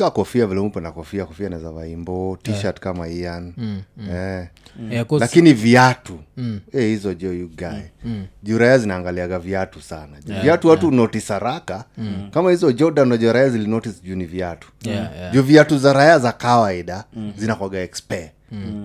mm. 0.00 0.10
kofia 0.10 0.46
vile 0.46 0.72
na 0.80 0.92
kofia 0.92 1.24
kofia 1.24 1.48
naweza 1.48 1.70
vaimbo 1.70 2.38
tshirt 2.42 2.80
kama 2.80 3.08
ian 3.08 3.54
Mm, 3.56 3.82
eh. 4.10 4.46
Yeah, 4.90 5.06
'cause- 5.06 5.20
lakini 5.20 5.52
viatu. 5.52 6.18
Mm. 6.36 6.60
eh, 6.72 6.80
hizo 6.82 7.14
jo 7.14 7.32
you 7.32 7.48
guy. 7.56 7.80
Mm. 8.04 8.26
juraya 8.42 8.78
zinaangaliaga 8.78 9.38
viatu 9.38 9.80
sana. 9.82 10.12
Viatu 10.42 10.68
watu 10.68 10.90
notice 10.90 11.32
haraka. 11.32 11.84
Kama 12.30 12.50
hizo 12.50 12.72
jordan 12.72 13.08
najo 13.08 13.32
raya 13.32 13.48
zilinotice 13.48 14.00
juu 14.02 14.16
ni 14.16 14.24
viatu. 14.24 14.68
Yeah, 14.82 15.16
yeah. 15.16 15.32
juu 15.32 15.42
viatu 15.42 15.78
za 15.78 15.92
raya 15.92 16.18
za 16.18 16.32
kawaida 16.32 17.04
zinakwaga 17.36 17.78
expe. 17.80 18.32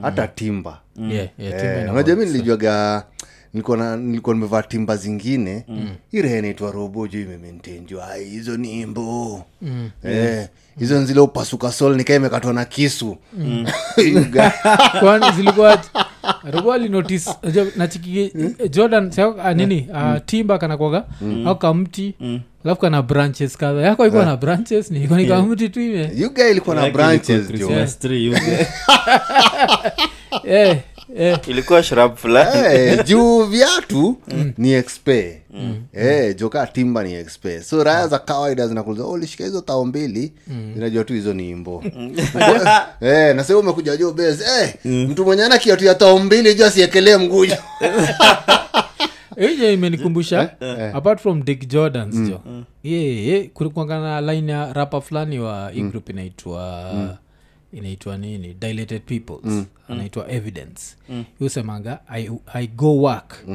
Hata 0.02 0.28
timba 0.28 0.80
Yeah, 0.98 1.12
yeah, 1.38 1.62
timba 1.62 1.80
Eh, 1.82 1.92
unajua 1.94 2.16
mi 2.16 2.22
work. 2.22 2.32
nilijuaga 2.34 3.04
nilikuwa 3.54 3.78
na- 3.78 3.98
nilikuwa 3.98 4.36
nimevaa 4.36 4.62
timba 4.62 4.98
zingine. 4.98 5.64
Mm. 5.68 5.90
irehe 6.12 6.42
naitwa 6.42 6.72
robo 6.72 7.08
juu 7.08 7.22
imementenjwa 7.22 8.08
ai 8.08 8.26
hizo 8.26 8.58
ni 8.58 8.82
imbo 8.82 9.46
mm. 9.62 9.90
eh, 10.04 10.48
hizo 10.80 11.00
nzile 11.00 11.20
upasuka 11.20 11.72
sol 11.72 11.96
nikaa 11.96 12.16
imekatwa 12.16 12.54
na 12.54 12.66
kisu. 12.66 13.18
Mm. 13.38 13.66
kwani 15.00 15.26
zilikuwa 15.36 15.82
robo 16.52 16.74
alinotice 16.74 17.30
nachiki 17.76 18.32
jordan 18.70 19.12
sio, 19.12 19.36
nini 19.54 19.66
nini 19.66 19.88
uh, 19.92 20.18
timba 20.26 20.58
kanakwaga 20.58 21.06
au 21.46 21.56
kamti 21.60 22.16
alafu 22.66 22.82
kana 22.82 23.02
branches 23.02 23.58
kadha. 23.58 23.82
Yako 23.82 24.08
ikuwa 24.08 24.26
na 24.26 24.38
branches 24.38 24.92
ni 24.92 25.04
iko 25.04 25.18
ni 25.18 25.26
kamti 25.26 25.70
tu 25.70 25.82
ime. 25.82 26.12
Ilikuwa 26.52 26.76
na 26.76 26.90
branches 26.90 27.50
eh, 31.18 31.34
eh. 31.34 31.40
ilikuwa 31.48 31.84
shrub 31.84 32.16
fulani 32.16 32.64
Eh, 32.74 33.06
juu 33.06 33.44
viatu 33.44 34.18
ni 34.58 34.74
expe. 34.74 35.42
Eh, 35.94 36.36
joka 36.36 36.68
timba 36.68 37.04
ni 37.04 37.14
expe. 37.14 37.64
So 37.64 37.84
raya 37.84 38.08
za 38.08 38.20
kawaida 38.20 38.68
zinakuliza 38.68 39.06
oh, 39.06 39.18
hizo 39.18 39.62
tao 39.62 39.86
mbili? 39.86 40.34
Zinajua 40.74 41.04
tu 41.04 41.14
hizo 41.14 41.34
ni 41.34 41.50
imbo. 41.50 41.84
Eh, 43.02 43.36
na 43.36 43.44
sasa 43.44 43.58
umekuja 43.58 43.98
juu 43.98 44.12
bes. 44.12 44.42
Eh, 44.42 44.74
mtu 44.86 45.26
mwenye 45.26 45.44
ana 45.44 45.58
kiatu 45.58 45.86
ya 45.86 45.96
tao 45.96 46.20
mbili 46.20 46.56
ju 46.56 46.66
asiekelee 46.66 47.18
mguja 47.18 47.58
ije 49.52 49.74
imenikumbusha 49.74 50.50
apart 50.94 51.22
from 51.22 51.44
dick 51.44 51.68
jordans 51.68 52.16
jo. 52.30 52.42
Ye 52.84 53.02
yeah, 53.02 53.28
yeah, 53.28 53.48
kulikuangana 53.48 54.22
line 54.22 54.52
ya 54.52 54.74
rapa 54.74 55.02
fulani 55.02 55.40
wa 55.40 55.72
group 55.72 56.10
inaitwa 56.10 57.18
inaitwa 57.74 58.18
nini? 58.18 58.56
Dilated 58.60 59.02
peoples. 59.02 59.66
Anaitwa 59.90 60.32
evidence. 60.32 60.82
Yusemanga 61.42 62.00
I, 62.10 62.30
i 62.54 62.68
go 62.68 62.96
work 62.98 63.46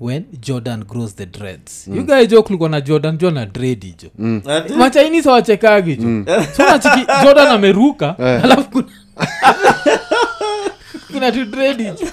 when 0.00 0.24
jordan 0.40 0.84
grows 0.84 1.14
the 1.14 1.26
dreads. 1.26 1.88
You 1.88 2.02
guys 2.04 2.28
jo 2.28 2.42
kulikuwa 2.42 2.68
na 2.68 2.80
jordan 2.80 3.18
jo 3.18 3.30
na 3.30 3.46
dredi 3.46 3.94
jo. 4.02 4.08
Mm. 4.18 4.42
machinese 4.78 5.28
wachekagi 5.30 5.96
jo. 5.96 6.24
So 6.56 6.62
nachiki 6.62 7.06
jordan 7.24 7.46
ameruka 7.48 8.18
alafu 8.18 8.70
kuna 8.70 8.86
kuna 11.12 11.32
tu 11.32 11.44
dredi 11.44 11.84
jo 11.84 11.94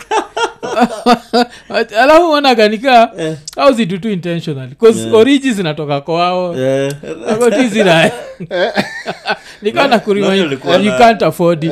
alafu 2.01 2.32
wanaganika 2.32 3.12
au 3.58 3.74
zitu 3.74 3.98
tu 3.98 4.10
intentionally? 4.10 4.75
Bcause 4.75 5.10
origi 5.12 5.51
zinatoka 5.51 6.01
kwao. 6.01 6.58
Eh, 6.60 6.93
akotizira 7.29 8.12
nikaa 9.62 9.88
na 9.88 10.00
kurima 10.00 10.36
you 10.36 10.91
can't 10.98 11.24
afford 11.24 11.63
it. 11.63 11.72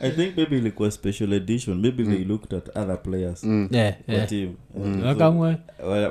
I 0.00 0.10
think 0.10 0.36
maybe 0.36 0.58
ilikuwa 0.58 0.90
special 0.90 1.32
edition. 1.32 1.80
Maybe 1.80 2.04
they 2.04 2.24
looked 2.24 2.54
at 2.54 2.76
other 2.76 3.02
players. 3.02 3.44
Yeah, 3.44 3.94
yeah. 4.08 4.28
team. 4.28 4.54
Eh, 4.76 5.00
so, 5.00 5.06
Wakamwe. 5.06 5.56
wa- 5.88 6.08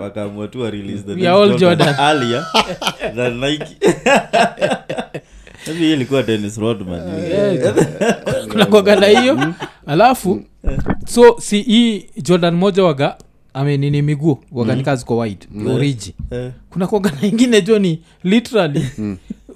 tu 0.48 0.62
wa 0.62 0.72
the 0.72 1.14
We 1.14 1.28
all 1.28 1.58
Jordan. 1.58 1.96
earlier 2.00 2.46
than 3.16 3.40
Nike. 3.40 3.78
maybe 5.68 5.94
ilikuwa 5.94 6.24
dennis 6.24 6.58
rodman. 6.58 7.02
Kuna 8.52 8.66
kwagana 8.66 9.06
hiyo. 9.08 9.54
Alafu 9.88 10.44
so 11.08 11.36
si 11.40 11.62
hii 11.62 12.06
jordan 12.24 12.56
moja 12.56 12.84
waga 12.84 13.18
amenini 13.54 14.02
miguu 14.02 14.38
waganika 14.52 14.96
ziko 14.96 15.18
wide 15.18 15.48
oriji 15.70 16.16
yeah. 16.32 16.52
kuna 16.70 16.88
kwaga 16.88 17.12
na 17.22 17.28
ingine 17.28 17.62
jo 17.62 17.80
ni 17.80 18.02
literally. 18.24 18.86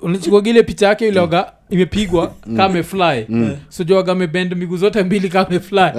Unachukua 0.02 0.42
picha 0.64 0.88
yake 0.88 1.08
ile 1.08 1.20
waga 1.20 1.52
imepigwa 1.70 2.34
kame 2.58 2.84
fly. 2.84 3.28
So 3.70 3.84
joaga 3.84 4.12
amebend 4.12 4.54
miguu 4.56 4.78
zote 4.78 5.04
mbili 5.04 5.30
kame 5.30 5.60
fly. 5.60 5.92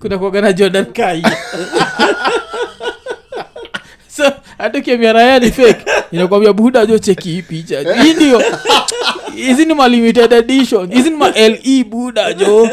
Kuna 0.00 0.18
kwaga 0.18 0.40
na 0.40 0.52
jordan 0.52 0.84
kai. 0.98 1.22
So 4.08 4.32
hata 4.58 4.80
ni 5.38 5.50
fake 5.50 5.84
inakwambia 6.12 6.52
buda 6.52 6.86
jo 6.86 6.98
cheki 6.98 7.28
hii 7.28 7.42
picha. 7.42 8.02
Hii 8.02 8.12
ndio. 8.14 8.42
Hizi 9.34 9.64
ni 9.64 9.74
edition? 10.36 10.92
Hizi 10.94 11.10
ni 11.10 11.16
ma 11.16 11.30
le 11.30 11.84
buda 11.84 12.32
jo? 12.32 12.68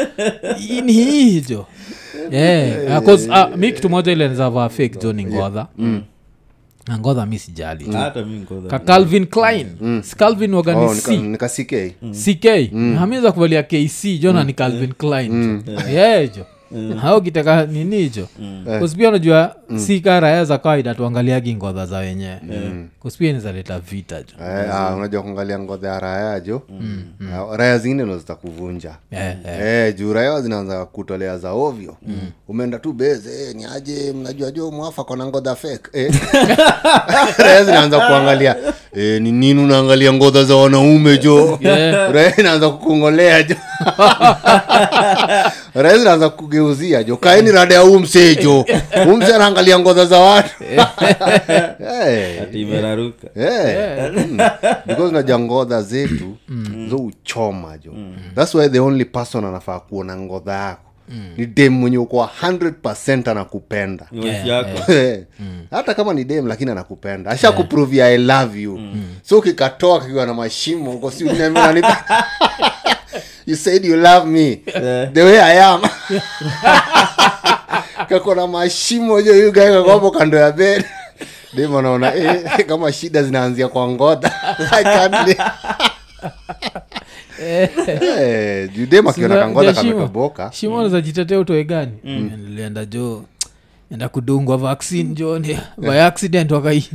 Hii 0.58 0.80
ni 0.80 0.92
hii 0.92 1.40
jo 1.40 1.66
yeah. 2.30 2.98
uh, 2.98 3.04
'cause, 3.06 3.30
uh, 3.30 3.56
mi 3.56 3.72
kitu 3.72 3.88
moja 3.88 4.12
ile 4.12 4.28
nizavaa 4.28 4.68
fake 4.68 4.98
jo 5.02 5.12
ni 5.12 5.24
ngodha 5.24 5.66
na 6.88 6.98
ngodha 6.98 7.26
mi 7.26 7.38
sijali. 7.38 7.84
Ngodha 7.88 8.68
ka 8.70 8.78
calvin 8.78 9.26
klein. 9.26 9.66
Si 10.02 10.16
calvin 10.16 10.54
oh, 10.54 10.56
wagani 10.56 10.80
nika, 10.80 11.00
c 11.00 11.16
nika 11.16 11.48
CK. 11.48 12.72
hamiza 12.98 13.32
kuvalia 13.32 13.62
kc 13.62 14.18
jona 14.20 14.44
ni 14.44 14.52
calvin 14.52 14.92
klein. 14.92 15.62
Jo 15.66 15.72
yeah. 15.90 16.28
Jo 16.36 16.44
hao 17.00 17.20
kitaka 17.20 17.66
nini 17.66 18.08
jo 18.10 18.28
kuspia 18.78 19.08
unajua 19.08 19.56
si 19.76 20.00
karaya 20.00 20.44
za 20.44 20.58
kawaida 20.58 20.94
tuangaliagi 20.94 21.54
ngodha 21.54 21.86
za 21.86 21.98
wenyewe 21.98 22.38
kuspia 23.06 23.32
nizaleta 23.32 23.78
vita 23.78 24.22
jo. 24.22 24.34
Eh, 24.40 24.74
ah, 24.74 24.94
unajua 24.96 25.22
kuangalia 25.22 25.58
ngodha 25.58 25.88
ya 25.88 26.00
raya 26.00 26.40
jo. 26.40 26.62
Ah, 27.34 27.56
raya 27.56 27.78
zingine 27.78 28.04
ndo 28.04 28.18
zitakuvunja. 28.18 28.94
Yeah, 29.10 29.36
yeah. 29.44 29.88
E, 29.88 29.92
juu 29.92 30.12
raya 30.12 30.40
zinaanza 30.40 30.84
kutolea 30.86 31.38
za 31.38 31.52
ovyo. 31.52 31.96
Umeenda 32.48 32.78
tu 32.78 32.92
beze 32.92 33.48
eh, 33.48 33.54
ni 33.56 33.64
aje 33.64 34.12
mnajua 34.12 34.50
jo 34.50 34.70
mwafaka 34.70 35.16
na 35.16 35.26
ngodha 35.26 35.54
fek 35.54 35.90
e. 35.92 36.10
raya 37.38 37.64
zinaanza 37.64 37.98
kuangalia 37.98 38.56
e, 38.96 39.20
ni 39.20 39.32
nini 39.32 39.64
unaangalia 39.64 40.12
ngodha 40.12 40.44
za 40.44 40.56
wanaume 40.56 41.18
jo? 41.18 41.58
Yeah. 41.60 42.12
raya 42.12 42.36
inaanza 42.36 42.70
kukungolea 42.70 43.42
jo. 43.42 43.56
Raya 45.74 45.98
zinaanza 45.98 46.28
kugeuzia 46.28 47.02
jo. 47.04 47.16
Kaeni 47.16 47.52
rada 47.52 47.74
ya 47.74 47.80
huu 47.80 47.98
msee 47.98 48.34
jo. 48.34 48.64
Huu 49.04 49.16
msee 49.16 49.34
anaangalia 49.34 49.78
ngodha 49.78 50.04
za 50.06 50.18
watu. 50.18 50.50
Eh. 52.06 52.42
Ati 53.00 53.40
yeah. 53.40 53.66
Yeah. 53.68 54.14
Mm. 54.14 54.38
because 54.86 55.12
najua 55.12 55.38
ngodha 55.38 55.82
zetu 55.82 56.36
zo 56.90 56.96
uchoma 56.96 57.78
jo. 57.78 57.92
Thats 58.34 58.54
why 58.54 58.68
the 58.68 58.80
only 58.80 59.04
person 59.04 59.44
anafaa 59.44 59.80
kuona 59.80 60.16
ngodha 60.16 60.52
yako. 60.52 60.82
Ni 61.36 61.46
dem 61.46 61.72
mwenye 61.72 61.98
uko 61.98 62.30
100 62.42 63.30
anakupenda. 63.30 64.06
Yeah, 64.12 64.46
yeah. 64.46 64.66
yako. 64.68 64.92
Eh. 64.92 65.24
hata 65.70 65.94
kama 65.94 66.14
ni 66.14 66.24
dem 66.24 66.46
lakini 66.46 66.70
anakupenda. 66.70 67.30
Asha 67.30 67.52
kuprovia 67.52 68.06
i 68.06 68.18
love 68.18 68.60
you. 68.62 68.80
So 69.22 69.38
ukikatoa 69.38 70.00
kikiwa 70.00 70.26
na 70.26 70.34
mashimo 70.34 70.90
uko 70.90 71.10
si 71.10 71.24
you 73.46 73.56
said 73.56 73.84
you 73.84 73.96
love 73.96 74.26
me. 74.26 74.56
The 75.12 75.22
way 75.22 75.40
i 75.40 75.60
am. 75.60 75.80
Kako 78.08 78.34
na 78.34 78.46
mashimo 78.46 79.22
jo 79.22 79.34
yu 79.34 79.52
kando 80.12 80.38
ya 80.38 80.52
bed 80.52 80.84
dem 81.56 81.72
naona 81.82 82.14
eh, 82.14 82.44
kama 82.68 82.92
shida 82.92 83.22
zinaanzia 83.22 83.68
kwa 83.68 83.88
can't 84.84 85.26
live. 85.28 85.42
Eh, 87.42 88.70
judem 88.76 89.06
akiona 89.06 89.34
shimo. 89.74 89.92
kamekaboka 89.92 90.50
shimo 90.52 90.82
nazajitetea 90.82 91.38
utoe 91.40 91.64
gani? 91.64 91.92
Nilienda 92.04 92.84
jo 92.84 93.24
enda 93.90 94.08
kudungwa 94.08 94.56
vaccine 94.56 95.14
jo 95.14 95.38
ni- 95.38 95.58
by 95.78 96.00
accident 96.02 96.50
wakai- 96.50 96.90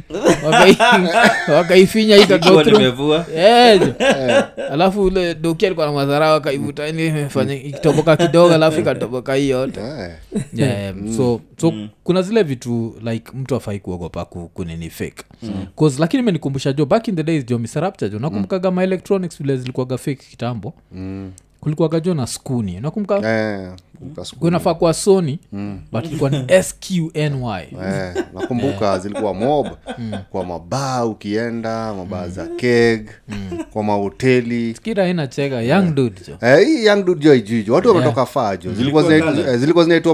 wakai- 0.45 1.51
wakaifinya 1.53 2.15
Eh, 3.35 3.79
jo. 3.79 3.93
alafu 4.71 5.03
ule 5.03 5.35
doki 5.35 5.65
alikuwa 5.65 5.87
na 5.87 5.93
madhara 5.93 6.31
wakaivuta 6.31 6.87
imefanya 6.87 7.53
ikitoboka 7.53 8.17
kidogo 8.17 8.53
alafu 8.55 8.79
ikatoboka 8.79 9.35
hii 9.35 9.49
yote. 9.49 9.79
Eh, 9.79 10.11
yeah, 10.53 10.93
so 11.17 11.41
so 11.57 11.73
kuna 12.03 12.21
zile 12.21 12.43
vitu 12.43 12.95
like 13.11 13.31
mtu 13.33 13.55
afai 13.55 13.79
kuogopa 13.79 14.25
ku, 14.25 14.47
kunini 14.53 14.89
fake. 14.89 15.23
Cause 15.79 15.99
lakini 16.01 16.23
imenikumbusha 16.23 16.73
jo 16.73 16.85
back 16.85 17.07
in 17.07 17.15
the 17.15 17.23
days 17.23 17.45
jo 17.45 17.59
misarapta 17.59 18.09
jo 18.09 18.19
nakumbukaga 18.19 18.69
mm. 18.71 18.75
maelectronics 18.75 19.37
vile 19.41 19.57
zilikuwaga 19.57 19.97
fake 19.97 20.23
kitambo. 20.29 20.73
Mm, 20.91 21.31
kulikuwaga 21.61 21.99
jo 21.99 22.13
na 22.13 22.27
skuni. 22.27 22.79
Nakumbuka 22.79 23.15
eh, 23.17 23.71
ukasiku- 24.11 24.39
kunafaa 24.39 24.73
kuwa 24.73 24.93
sony 24.93 25.39
but 25.91 26.05
ilikuwa 26.05 26.29
ni 26.29 26.63
sqny 26.63 27.41
Eh, 27.85 28.23
nakumbuka 28.33 28.99
zilikuwa 28.99 29.33
mob. 29.33 29.67
Kwa 30.29 30.45
mabaa 30.45 31.05
ukienda 31.05 31.93
mabaa 31.93 32.27
za 32.27 32.47
keg. 32.47 33.09
Kwa 33.73 33.83
mahoteli. 33.83 34.73
Kira 34.83 35.07
inachega 35.07 35.61
young 35.61 35.69
young 35.85 35.95
dude 35.95 36.21
jo. 36.27 36.37
Eh, 36.47 36.67
hii 36.67 36.85
young 36.85 37.03
dude 37.05 37.21
jo 37.25 37.33
ijuijo 37.35 37.73
watu 37.73 37.87
wametoka 37.89 38.25
faa 38.25 38.57
jo. 38.57 38.73
Zilikuwa 38.73 39.03
Zilikuwa 39.03 39.33
zinaitwa- 39.33 39.53
eh, 39.53 39.59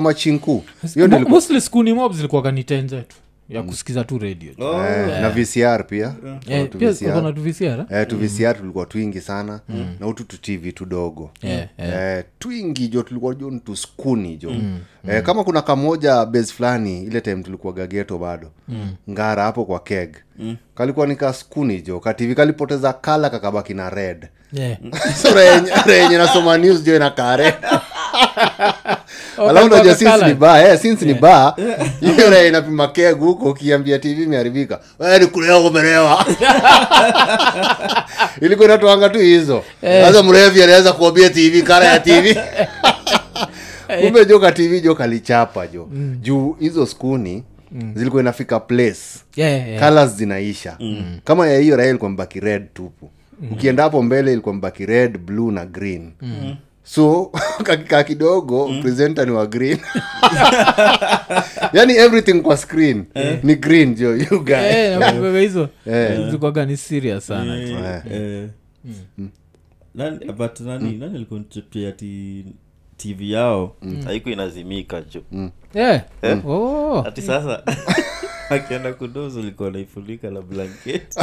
machinku. 0.02 0.64
Hiyo 0.94 1.08
ndio 1.08 1.08
Mo- 1.08 1.16
ilikuwa- 1.16 1.36
mostly 1.36 1.62
skuni 1.62 1.94
mob 1.94 2.14
zilikuwa 2.14 2.42
tu 3.02 3.16
ya 3.50 3.64
kusikiza 3.64 4.04
tu 4.04 4.18
radio. 4.18 4.52
Oh, 4.60 4.86
eh, 4.86 5.22
na 5.22 5.30
vcr 5.30 5.88
pia. 5.88 6.14
Eh, 6.48 6.70
tu 6.70 6.78
VCR. 6.78 7.34
VCR, 7.34 7.66
eh? 7.80 7.86
eh, 7.90 8.08
tu 8.08 8.18
vcr 8.18 8.58
tulikuwa 8.58 8.86
twingi 8.86 9.22
sana. 9.22 9.60
Na 10.00 10.08
utu 10.08 10.24
tu 10.24 10.38
tv 10.38 10.72
tudogo 10.72 11.32
Yeah, 11.42 11.68
Eh, 11.78 12.24
twingi 12.40 12.88
jo 12.88 13.04
tulikuwa 13.04 13.36
jo 13.36 13.50
ni 13.52 13.60
tuskuni 13.60 14.36
jo. 14.38 14.52
Eh, 15.08 15.24
kama 15.24 15.44
kuna 15.44 15.62
kamoja 15.62 16.26
base 16.26 16.54
fulani 16.54 17.04
ile 17.04 17.22
time 17.22 17.44
tulikuwa 17.44 17.74
gageto 17.74 18.18
bado. 18.18 18.52
Ngara 19.10 19.44
hapo 19.44 19.66
kwa 19.66 19.80
keg. 19.80 20.16
Kalikuwa 20.76 21.08
ni 21.08 21.16
kaskuni 21.16 21.82
jo. 21.82 22.00
Kativi 22.00 22.36
kalipoteza 22.36 22.94
kala 22.94 23.30
kakabaki 23.30 23.74
na 23.74 23.90
red. 23.90 24.28
Yeah. 24.54 24.78
so 25.22 25.34
renye 25.36 25.72
renye 25.86 26.18
nasoma 26.18 26.58
news 26.58 26.84
jo 26.84 26.96
inakaa 26.96 27.36
red 27.36 27.54
alafu 29.38 29.66
unajua 29.68 29.96
since 29.96 30.26
ni 30.28 30.34
baa 30.34 30.62
eh, 30.62 30.80
since 30.80 31.06
ni 31.06 31.14
baa 31.14 31.54
hiyo 32.00 32.30
raha 32.30 32.44
inapima 32.46 32.88
keg 32.88 33.18
huko 33.20 33.50
ukiambia 33.50 34.00
tv 34.00 34.24
imeharibika. 34.24 34.80
"Wewe 35.00 35.20
ni 35.20 35.26
kulea 35.28 35.58
umelewa 35.58 36.26
ilikuwa 38.42 38.68
inatoanga 38.68 39.10
tu 39.10 39.20
hizo. 39.20 39.64
Sasa 39.82 40.24
mrevi 40.24 40.64
anaweza 40.64 40.94
kuambia 40.94 41.30
tv 41.30 41.62
kara 41.62 41.86
ya 41.86 42.00
tv 42.00 42.38
kumbe 44.02 44.26
joka 44.26 44.52
tv 44.52 44.82
joka 44.82 45.08
lichapa 45.08 45.68
jo. 45.68 45.90
Juu 46.22 46.56
hizo 46.60 46.86
skuni 46.86 47.44
zilikuwa 47.96 48.22
inafika 48.22 48.60
place. 48.60 49.00
Yeah, 49.36 49.68
yeah. 49.68 49.84
colors 49.88 50.12
zinaisha. 50.16 50.78
Kama 51.24 51.48
ya 51.48 51.60
hiyo 51.60 51.76
raha 51.76 51.90
ilikuwa 51.90 52.12
mbaki 52.12 52.40
red 52.40 52.64
tupu. 52.74 53.10
Ukienda 53.52 53.84
hapo 53.84 54.02
mbele 54.04 54.32
ilikuwa 54.34 54.56
mbaki 54.56 54.86
red 54.86 55.18
blue 55.18 55.52
na 55.52 55.66
green 55.66 56.12
so 56.88 57.32
kakikaa 57.68 58.04
kidogo 58.04 58.70
presenter 58.82 59.26
ni 59.26 59.32
wa 59.32 59.46
green. 59.48 59.78
Yani 61.74 61.94
everything 61.96 62.42
kwa 62.42 62.58
screen. 62.58 63.06
Ni 63.44 63.56
green 63.56 63.96
jo 63.96 64.16
you 64.16 64.44
guy 64.44 64.54
Eh, 64.56 65.42
hizo 65.42 65.70
zikwaga 66.32 66.66
ni 66.66 66.78
serious 66.78 67.28
sana. 67.28 67.58
Eh. 67.62 68.02
eh, 68.12 68.48
nani 69.96 70.26
but 70.32 70.60
nani 70.60 70.98
nani 70.98 71.16
alikuwa 71.16 71.40
ati 71.90 72.46
tv 72.98 73.32
yao? 73.32 73.76
Aiku 74.08 74.30
inazimika 74.30 75.02
jo. 75.02 75.22
Yeah. 75.74 76.02
Oh. 76.48 77.04
ati 77.08 77.22
sasa 77.22 77.64
akienda 78.50 78.94
kudozo 78.94 79.42
likuwa 79.42 79.72
naifunika 79.72 80.30
la 80.30 80.42
blanketi 80.42 81.20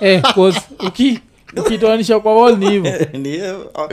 Eh, 0.00 0.22
'cause 0.34 0.60
uki 0.86 1.20
ukitoanisha 1.56 2.20
kwa 2.20 2.42
wall 2.42 2.58
ni 2.58 2.70
hivo 2.70 2.88
ni 3.18 3.28
yeye, 3.28 3.54
ah. 3.74 3.88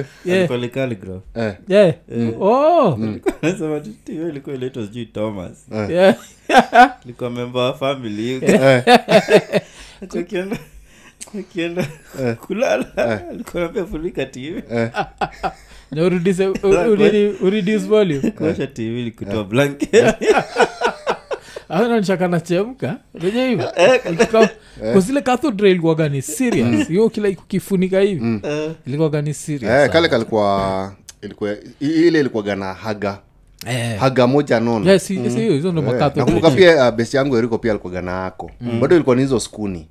Eh, 2.12 2.42
oh. 2.42 3.00
Ilikuwa 4.08 4.56
sijui 4.86 5.06
thomas. 5.06 5.66
Memba 7.30 7.60
wa 7.64 7.74
family. 7.78 8.42
Eh, 12.20 12.36
kulala. 12.48 12.86
Alikuwa 13.30 13.86
funika 13.86 14.26
tv 14.26 14.64
Na 15.92 16.02
volume. 17.88 18.32
kuosha 18.32 18.68
tv 18.68 19.04
likutoa 19.04 19.44
blanket 19.44 20.16
aonanishaka 21.72 22.28
nachemka. 22.28 22.98
Venye 23.14 23.48
hivo 23.50 23.64
kuzile 24.94 25.22
cathedral 25.22 25.72
ilikuwaga 25.72 26.10
ni 26.10 26.22
serious. 26.22 26.88
Hiyo 26.88 27.10
kila 27.10 27.32
kukifunika 27.32 28.00
hivi. 28.00 28.40
Eh, 28.44 28.72
ilikuwaga 28.88 29.22
ni 29.22 29.34
serious? 29.34 29.74
Eh, 29.84 29.90
kale 29.90 30.10
kalikuwa 30.10 30.94
ilikuwa 31.22 31.56
ile 31.80 32.20
ilikuwaga 32.20 32.56
na 32.56 32.74
haga. 32.74 33.20
Eh. 33.68 33.98
haga 34.00 34.28
moja 34.28 34.60
nono. 34.60 34.86
Yeah, 34.86 35.00
si- 35.00 35.30
si 35.30 35.40
hiyo, 35.40 35.54
hizo 35.54 35.72
ndo 35.72 35.82
Eh, 35.82 35.88
macathedral. 35.88 36.18
nakumbuka 36.28 36.52
pia 36.52 36.90
uh, 36.90 36.96
besi 36.96 37.18
yangu 37.18 37.38
eriko 37.38 37.58
pia 37.58 37.72
alikuwaga 37.72 38.02
na 38.02 38.26
ako. 38.26 38.52
Bado 38.82 38.96
ilikuwa 38.96 39.16
ni 39.16 39.22
hizo 39.22 39.40
skuni. 39.40 39.88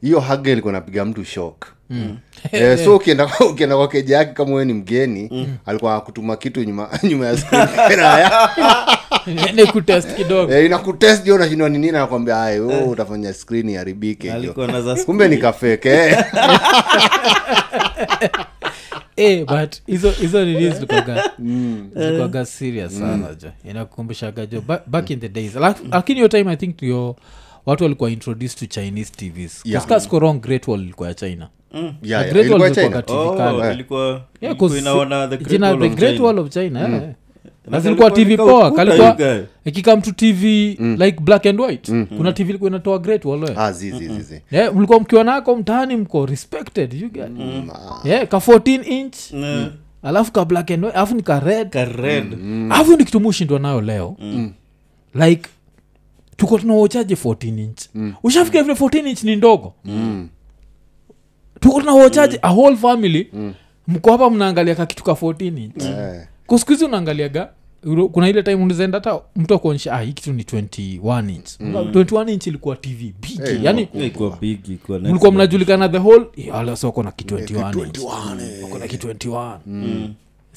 Hiyo 0.00 0.20
haga 0.20 0.50
ilikuwa 0.52 0.72
napiga 0.72 1.04
mtu 1.04 1.24
shok 1.24 1.66
Eh, 2.52 2.78
so 2.84 2.96
ukienda 2.96 3.30
ukienda 3.50 3.76
kwa 3.76 3.88
keja 3.88 4.16
yake 4.16 4.32
kama 4.32 4.50
wewe 4.50 4.64
ni 4.64 4.72
mgeni 4.72 5.48
alikuwa 5.66 5.94
akutuma 5.94 6.36
kitu 6.36 6.64
nyuma 6.64 6.88
nyuma 7.08 7.26
ya 7.26 7.36
skrinaya 7.38 7.96
raya 7.96 9.66
kutest 9.72 10.14
kidogo. 10.14 10.52
Eh, 10.52 10.66
inakutest 10.66 11.24
jo 11.24 11.38
nashindwa 11.38 11.68
nini 11.68 11.90
nakwambia 11.92 12.42
ay 12.42 12.60
oh, 12.60 12.88
utafanya 12.88 13.32
skrini 13.34 13.72
iharibike 13.72 14.28
jo 14.28 14.34
alikuwa 14.34 14.66
na 14.66 14.82
za 14.82 14.94
kumbe 15.04 15.28
ni 15.28 15.36
kafeke 15.36 15.88
eh. 15.88 16.24
Eh, 19.16 19.44
but 19.46 19.76
hizo 19.86 20.10
hizo 20.10 20.44
nini 20.44 20.70
zilikuwaga 20.70 21.30
zilikuwaga 21.96 22.46
serious 22.46 22.98
sana 22.98 23.34
jo 23.42 23.50
inakukumbushaga 23.70 24.46
jo 24.46 24.62
back 24.86 25.10
in 25.10 25.20
the 25.20 25.28
days. 25.28 25.54
Lakini 25.90 26.20
your 26.20 26.30
time 26.30 26.50
i 26.52 26.56
think 26.56 26.82
ndio 26.82 27.16
watu 27.68 27.84
walikuwa 27.84 28.10
introduced 28.10 28.58
to 28.58 28.66
chinese 28.66 29.12
tvs 29.16 29.60
Yeah. 29.64 29.86
kaskorong 29.86 30.34
great 30.40 30.68
wall 30.68 30.80
ilikuwa 30.80 31.08
ya 31.08 31.14
china. 31.14 31.48
Yeah, 32.02 32.24
The 32.26 32.32
Great 32.32 32.50
Wall 32.50 32.74
China. 32.74 32.86
ilikuwaga 32.86 33.02
TV 33.02 33.12
Oh, 33.18 33.32
kali. 33.36 33.74
ilikuwa 33.74 34.00
Yeah, 34.40 34.56
ilikuwa 34.56 34.78
inaona 34.78 35.28
the 35.28 35.36
Great 35.36 36.20
Wall 36.20 36.38
of 36.38 36.48
great 36.48 36.52
China. 36.52 36.88
mm. 36.88 36.94
yeah, 36.94 37.00
china 37.02 37.14
na 37.70 37.80
zilikuwa 37.80 38.10
tv 38.10 38.36
poa. 38.36 38.70
kalikuwa 38.72 39.16
ikikam 39.64 40.02
to 40.02 40.12
tv 40.12 40.68
like 40.98 41.20
black 41.20 41.46
and 41.46 41.60
white. 41.60 41.92
Kuna 42.16 42.32
tv 42.32 42.48
ilikuwa 42.50 42.70
inatoa 42.70 42.98
great 42.98 43.24
wall 43.24 43.44
eh. 43.44 43.58
Ah, 43.58 43.72
zi, 43.72 43.90
zi, 43.90 44.08
zi, 44.08 44.20
zi. 44.22 44.42
yeah, 44.50 44.74
mlikuwa 44.74 45.00
mkiwa 45.00 45.24
nako 45.24 45.56
mtaani 45.56 45.96
mko 45.96 46.26
respected 46.26 46.94
you 46.94 47.08
get 47.10 47.28
yeah, 48.04 48.28
ka 48.28 48.36
14 48.36 48.88
inch. 48.88 49.16
Mm. 49.32 49.70
alafu 50.02 50.32
ka 50.32 50.44
black 50.44 50.70
and 50.70 50.84
white 50.84 50.96
alafu 50.96 51.14
ni 51.14 51.22
ka 51.22 51.40
red. 51.40 51.74
Red. 51.74 52.32
alafu 52.72 52.96
ni 52.96 53.04
kitu 53.04 53.20
mushindwa 53.20 53.58
nayo 53.58 53.80
leo. 53.80 54.16
Like 55.14 55.48
tuko 56.38 56.58
tunawochaje 56.58 57.14
14 57.14 57.58
inch? 57.58 57.80
Ushafikia 58.22 58.62
vile 58.62 58.74
14 58.74 59.08
inch 59.08 59.22
ni 59.22 59.36
ndogo. 59.36 59.74
Tuko 61.60 61.80
tunawochaje 61.80 62.38
a 62.42 62.52
whole 62.52 62.76
family? 62.76 63.30
Mko 63.88 64.12
hapa 64.12 64.30
mnaangalia 64.30 64.74
ka 64.74 64.86
kitu 64.86 65.04
ka 65.04 65.12
14 65.12 65.58
inch? 65.64 65.82
Eh, 65.84 66.26
kusikuhizi 66.46 66.84
unaangaliaga 66.84 67.48
kuna 68.12 68.28
ile 68.28 68.42
time 68.42 68.54
unazaenda 68.62 68.98
hata 68.98 69.20
mtu 69.36 69.54
akuonyesha 69.54 69.92
ah, 69.92 70.00
hii 70.02 70.12
kitu 70.12 70.32
ni 70.32 70.42
21 70.42 71.30
inch. 71.34 71.60
21 71.60 72.30
inch 72.32 72.46
ilikuwa 72.46 72.76
tv 72.76 73.14
big 73.20 73.40
hey, 73.44 73.58
yani 73.62 73.88
ilikuwa 73.94 74.98
next 74.98 75.10
mlikuwa 75.10 75.32
mnajulikana 75.32 75.88
the 75.88 75.98
whole 75.98 76.26
alesoko 76.52 77.02
na 77.02 77.12
ki 77.12 77.24
21 77.24 77.86
inch. 77.86 77.98
wako 78.62 78.78
na 78.78 78.88
ki 78.88 78.96
21 78.96 79.58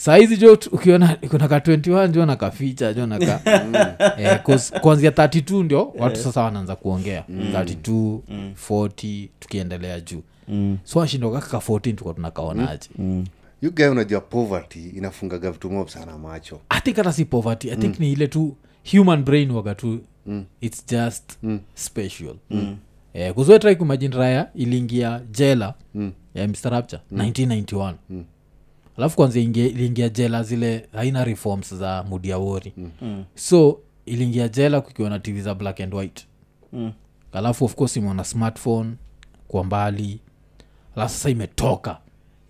saizi 0.02 0.38
jo 0.38 0.56
tu- 0.56 0.70
ukiona 0.74 1.18
kuna 1.32 1.48
ka 1.48 1.58
21 1.60 2.08
jo 2.08 2.26
na 2.26 2.36
kaficha 2.36 2.94
jo 2.94 3.06
naka 3.08 3.42
eh, 4.20 4.42
kuanzia 4.82 5.10
32 5.12 5.64
ndio 5.64 5.94
watu 5.98 6.16
sasa 6.20 6.42
wanaanza 6.42 6.76
kuongea. 6.76 7.24
32 7.30 8.20
40 8.70 9.28
tukiendelea 9.40 10.00
juu. 10.00 10.22
Mm. 10.48 10.78
so 10.84 11.00
washindokaka 11.00 11.48
ka 11.48 11.58
14 11.58 11.96
tuka 11.96 12.14
tunakaonaje? 12.14 12.90
You 13.62 13.72
guy 13.76 13.86
unajua 13.86 14.22
poverty 14.22 14.90
inafungaga 14.90 15.52
vitu 15.52 15.70
mob 15.72 15.88
sana 15.88 16.18
macho. 16.18 16.60
I 16.70 16.82
think 16.82 16.98
hata 16.98 17.14
si 17.14 17.26
poverty 17.26 17.70
i 17.72 17.76
think 17.76 18.00
ni 18.00 18.12
ile 18.12 18.28
tu 18.28 18.56
human 18.96 19.24
brain 19.24 19.52
waga 19.52 19.76
tu. 19.76 20.00
Its 20.62 20.86
just 20.88 21.32
special. 21.76 22.36
Mm. 22.50 22.78
eh, 23.14 23.34
kuzoetrai 23.34 23.76
kumajini 23.76 24.16
raya 24.16 24.50
iliingia 24.56 25.22
jela 25.32 25.74
mm. 25.96 26.12
ya 26.36 26.48
mr 26.48 26.70
rapture 26.70 27.02
1991 27.14 27.94
alafu 29.02 29.16
kwanza 29.16 29.40
iliingia 29.40 30.10
jela 30.10 30.44
zile 30.44 30.86
haina 30.94 31.24
reforms 31.24 31.74
za 31.76 32.04
mudiawori 32.10 32.74
mm. 33.02 33.24
so 33.36 33.80
iliingia 34.06 34.48
jela 34.48 34.82
kukiwa 34.82 35.10
na 35.10 35.20
tv 35.20 35.42
za 35.42 35.56
black 35.56 35.80
and 35.82 35.94
white. 35.94 36.26
Mm. 36.74 36.92
alafu 37.34 37.66
of 37.66 37.76
course 37.76 37.96
imeona 37.96 38.24
smartphone 38.24 38.92
kwa 39.48 39.64
mbali. 39.64 40.20
Alafu 40.96 41.14
sasa 41.14 41.30
imetoka. 41.30 41.98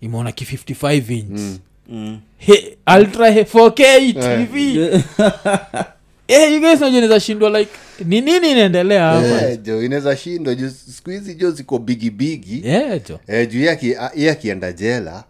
Imeona 0.00 0.32
ki 0.32 0.44
55 0.44 1.12
inch. 1.18 1.60
Mm. 1.88 2.20
He- 2.38 2.76
ultra 2.98 3.30
he- 3.30 3.42
4k 3.42 4.12
tv 4.12 4.78
Eh, 6.28 6.52
you 6.52 6.60
guys 6.60 6.80
najua 6.80 6.88
inaweza 6.88 7.20
shindwa 7.20 7.58
like 7.60 7.70
ni 8.04 8.20
nini 8.20 8.50
inaendelea 8.50 9.06
hapa? 9.06 9.48
Eh, 9.48 9.58
jo 9.62 9.82
inaweza 9.84 10.16
shindwa. 10.16 10.56
Siku 10.70 11.10
hizi 11.10 11.34
jo 11.34 11.50
ziko 11.50 11.78
bigibigi 11.78 12.68
yeah, 12.68 13.00
jo 13.08 13.20
eh, 13.26 13.50
juu 13.50 13.60
ye 14.16 14.30
akienda 14.30 14.72
jela 14.72 15.24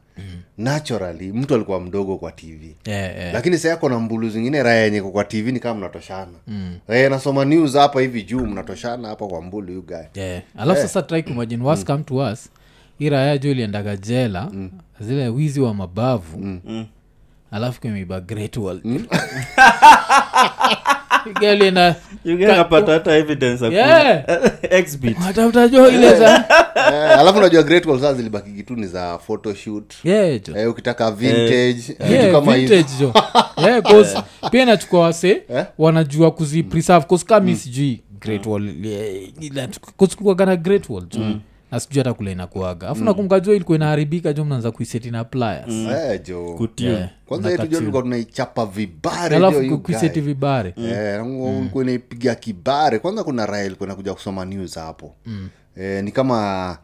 naturally 0.58 1.32
mtu 1.32 1.54
alikuwa 1.54 1.80
mdogo 1.80 2.16
kwa 2.18 2.32
tv 2.32 2.76
yeah, 2.86 3.16
yeah. 3.18 3.34
lakini 3.34 3.58
saa 3.58 3.76
kona 3.76 3.94
na 3.94 4.00
mbulu 4.00 4.28
zingine 4.30 4.62
raya 4.62 4.84
yenye 4.84 5.02
kwa 5.02 5.24
tv 5.24 5.52
ni 5.52 5.60
kama 5.60 5.74
mnatoshana. 5.74 6.32
Raya 6.88 7.08
nasoma 7.10 7.44
news 7.44 7.74
hapa 7.74 8.00
hivi 8.00 8.22
juu 8.22 8.46
mnatoshana 8.46 9.08
hapa 9.08 9.26
kwa 9.26 9.42
mbulu 9.42 9.72
you 9.72 9.82
guy. 9.86 10.22
Yeah. 10.22 10.42
alafu 10.58 10.80
sasa 10.82 11.02
try 11.02 11.22
kumagine 11.22 11.64
was 11.64 11.84
come 11.84 12.02
to 12.02 12.16
us 12.16 12.50
hii 12.98 13.10
raya 13.10 13.38
juu 13.38 13.50
iliendaga 13.50 13.96
jela 13.96 14.50
zile 15.00 15.28
wizi 15.28 15.60
wa 15.60 15.74
mabavu. 15.74 16.38
Mm. 16.38 16.86
alafu 17.50 17.80
kimeiba 17.80 18.20
great 18.20 18.56
world. 18.56 18.82
Galienda 18.82 19.08
Hata 22.92 23.16
evidence 23.16 23.64
Yeah. 23.72 24.24
jo 25.68 25.88
ile 25.88 26.14
za 26.18 26.44
eh, 26.74 27.18
alafu 27.20 27.38
unajua 27.38 27.62
great 27.62 27.86
wall 27.86 28.00
saa 28.00 28.14
zilibaki 28.14 28.50
ni 28.76 28.86
za 28.86 29.18
photoshoot. 29.18 29.94
Yeah, 30.04 30.40
jo. 30.48 30.56
Eh, 30.56 30.70
ukitaka 30.70 31.10
vintage 31.10 31.72
vitu 31.72 32.12
Yeah, 32.12 32.32
kama 32.32 32.54
hizo. 32.54 32.74
vintage 32.74 32.94
jo. 33.00 33.12
Yeah, 33.66 33.82
'cause 33.82 34.18
pia 34.50 34.64
nachukua 34.64 35.00
wase 35.00 35.42
Eh? 35.54 35.64
wanajua 35.78 36.30
kuzi 36.30 36.62
preserve 36.62 37.06
cause 37.06 37.24
kami 37.26 37.56
sijui 37.56 38.00
great 38.20 38.46
wall 38.46 38.86
yeah, 38.86 39.06
ila- 39.40 39.68
'cause 39.98 40.16
great 40.56 40.88
wall 40.90 41.04
jo 41.08 41.20
na 41.72 41.80
sijui 41.80 41.98
hata 41.98 42.14
kule 42.14 42.32
inakuaga 42.32 42.88
afu 42.88 43.04
nakumbuka 43.04 43.36
ilikuwa 43.52 43.76
inaharibika 43.76 44.32
jo 44.32 44.44
mnaanza 44.44 44.70
kuisetina 44.70 45.24
pliers. 45.24 45.68
Eh, 45.68 46.20
jo 46.26 46.54
Kutune. 46.58 47.08
Kwanza 47.26 47.50
yetu 47.50 47.66
jo 47.66 47.78
tulikuwa 47.78 48.02
tunaichapa 48.02 48.66
vibare 48.66 49.36
alafu 49.36 49.78
kuiseti 49.78 50.20
vibare. 50.20 50.74
Eh, 50.76 51.26
ulikuwa 51.58 51.84
inaipiga 51.84 52.34
kibare. 52.34 52.98
Kwanza 52.98 53.24
kuna 53.24 53.46
raha 53.46 53.64
ilikuwa 53.64 53.86
inakuja 53.86 54.14
kusoma 54.14 54.44
news 54.44 54.74
hapo. 54.74 55.14
Eh, 55.76 56.04
ni 56.04 56.12
kama 56.12 56.78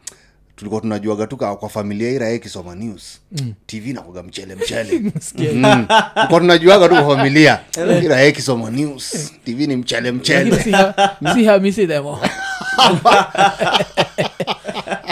tulikuwa 0.55 0.81
tunajuaga 0.81 1.27
tu 1.27 1.37
kwa 1.37 1.69
familia 1.69 2.09
ira 2.11 2.31
ikisoma 2.33 2.75
news. 2.75 3.21
Tv 3.65 3.93
nakuga 3.93 4.23
mchele 4.23 4.55
mchele. 4.55 5.01
Mm. 5.53 5.87
tunajuaga 6.29 6.89
tu 6.89 6.95
kwa 6.95 7.15
familia. 7.15 7.59
Ira 8.03 8.25
ikisoma 8.25 8.69
news 8.69 9.33
tv 9.45 9.67
ni 9.67 9.75
mchele 9.75 10.11
mchele. 10.11 10.63
Si 10.63 10.71
ha- 10.71 11.17
si 11.33 11.45
hamisi 11.45 11.87
demo 11.87 12.19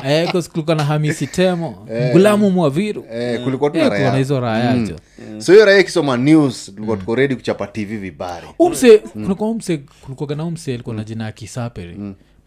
Eh, 0.04 0.32
kulikuwa 0.52 0.76
na 0.76 0.84
hamisi 0.84 1.28
temo 1.28 1.88
gulamu 2.12 2.52
mwaviru. 2.52 3.06
Eh, 3.12 3.44
kulikuwa 3.44 3.70
tuna 3.70 3.84
Eh, 3.84 3.90
raha 3.92 4.18
hizo 4.18 4.40
raha 4.40 4.60
yacho 4.60 4.96
so 5.38 5.54
hiyo 5.54 5.66
raha 5.66 5.80
ikisoma 5.80 6.18
news 6.18 6.66
tulikuwa 6.76 6.98
tuko 6.98 7.16
ready 7.16 7.36
kuchapa 7.36 7.68
tv 7.68 7.98
vibari. 7.98 8.48
Umse 8.60 8.98
kunakuwa 8.98 9.50
umse 9.50 9.78
kulikuwa 10.02 10.36
na 10.36 10.44
umse 10.46 10.74
alikuwa 10.74 10.96
na 10.96 11.04
jina 11.04 11.26
ya 11.26 11.32
kisaperi 11.32 11.96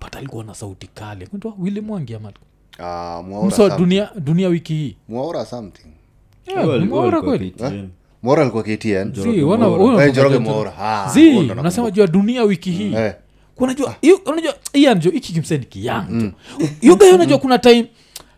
but 0.01 0.17
alikuwa 0.17 0.45
na 0.45 0.55
sauti 0.55 0.87
kale 0.95 1.27
kuitwa 1.27 1.55
wili 1.59 1.81
mwangi 1.81 2.15
ama 2.15 2.33
Ah, 2.79 3.23
mso 3.47 3.57
something. 3.57 3.79
dunia 3.79 4.11
dunia 4.17 4.49
wiki 4.49 4.75
hii. 4.75 4.97
Mwaura 5.09 5.47
something. 5.47 5.87
Yeah, 6.47 6.67
ni 6.81 6.85
Mwaura 6.87 7.21
kweli. 7.23 7.51
KTN. 7.51 7.89
mwaora 8.23 8.43
alikuwa 8.43 8.63
ktn 8.63 9.15
Si, 9.15 9.43
wana- 9.43 9.69
Mwaura. 9.69 9.85
wana- 9.85 10.05
Eh, 10.05 10.11
Njoroge 10.11 10.39
Mwaura. 10.39 10.73
Ah, 10.81 11.11
Zi, 11.15 11.37
unasema 11.39 11.91
juu 11.91 12.01
ya 12.01 12.07
dunia 12.07 12.43
wiki 12.43 12.71
hii. 12.71 12.95
Eh. 12.95 13.15
Unajua 13.61 13.95
kimseni 15.33 15.65
kiyanjo 15.65 16.33
yuga 16.83 17.07
unajua 17.15 17.39
kuna 17.39 17.59
time 17.59 17.87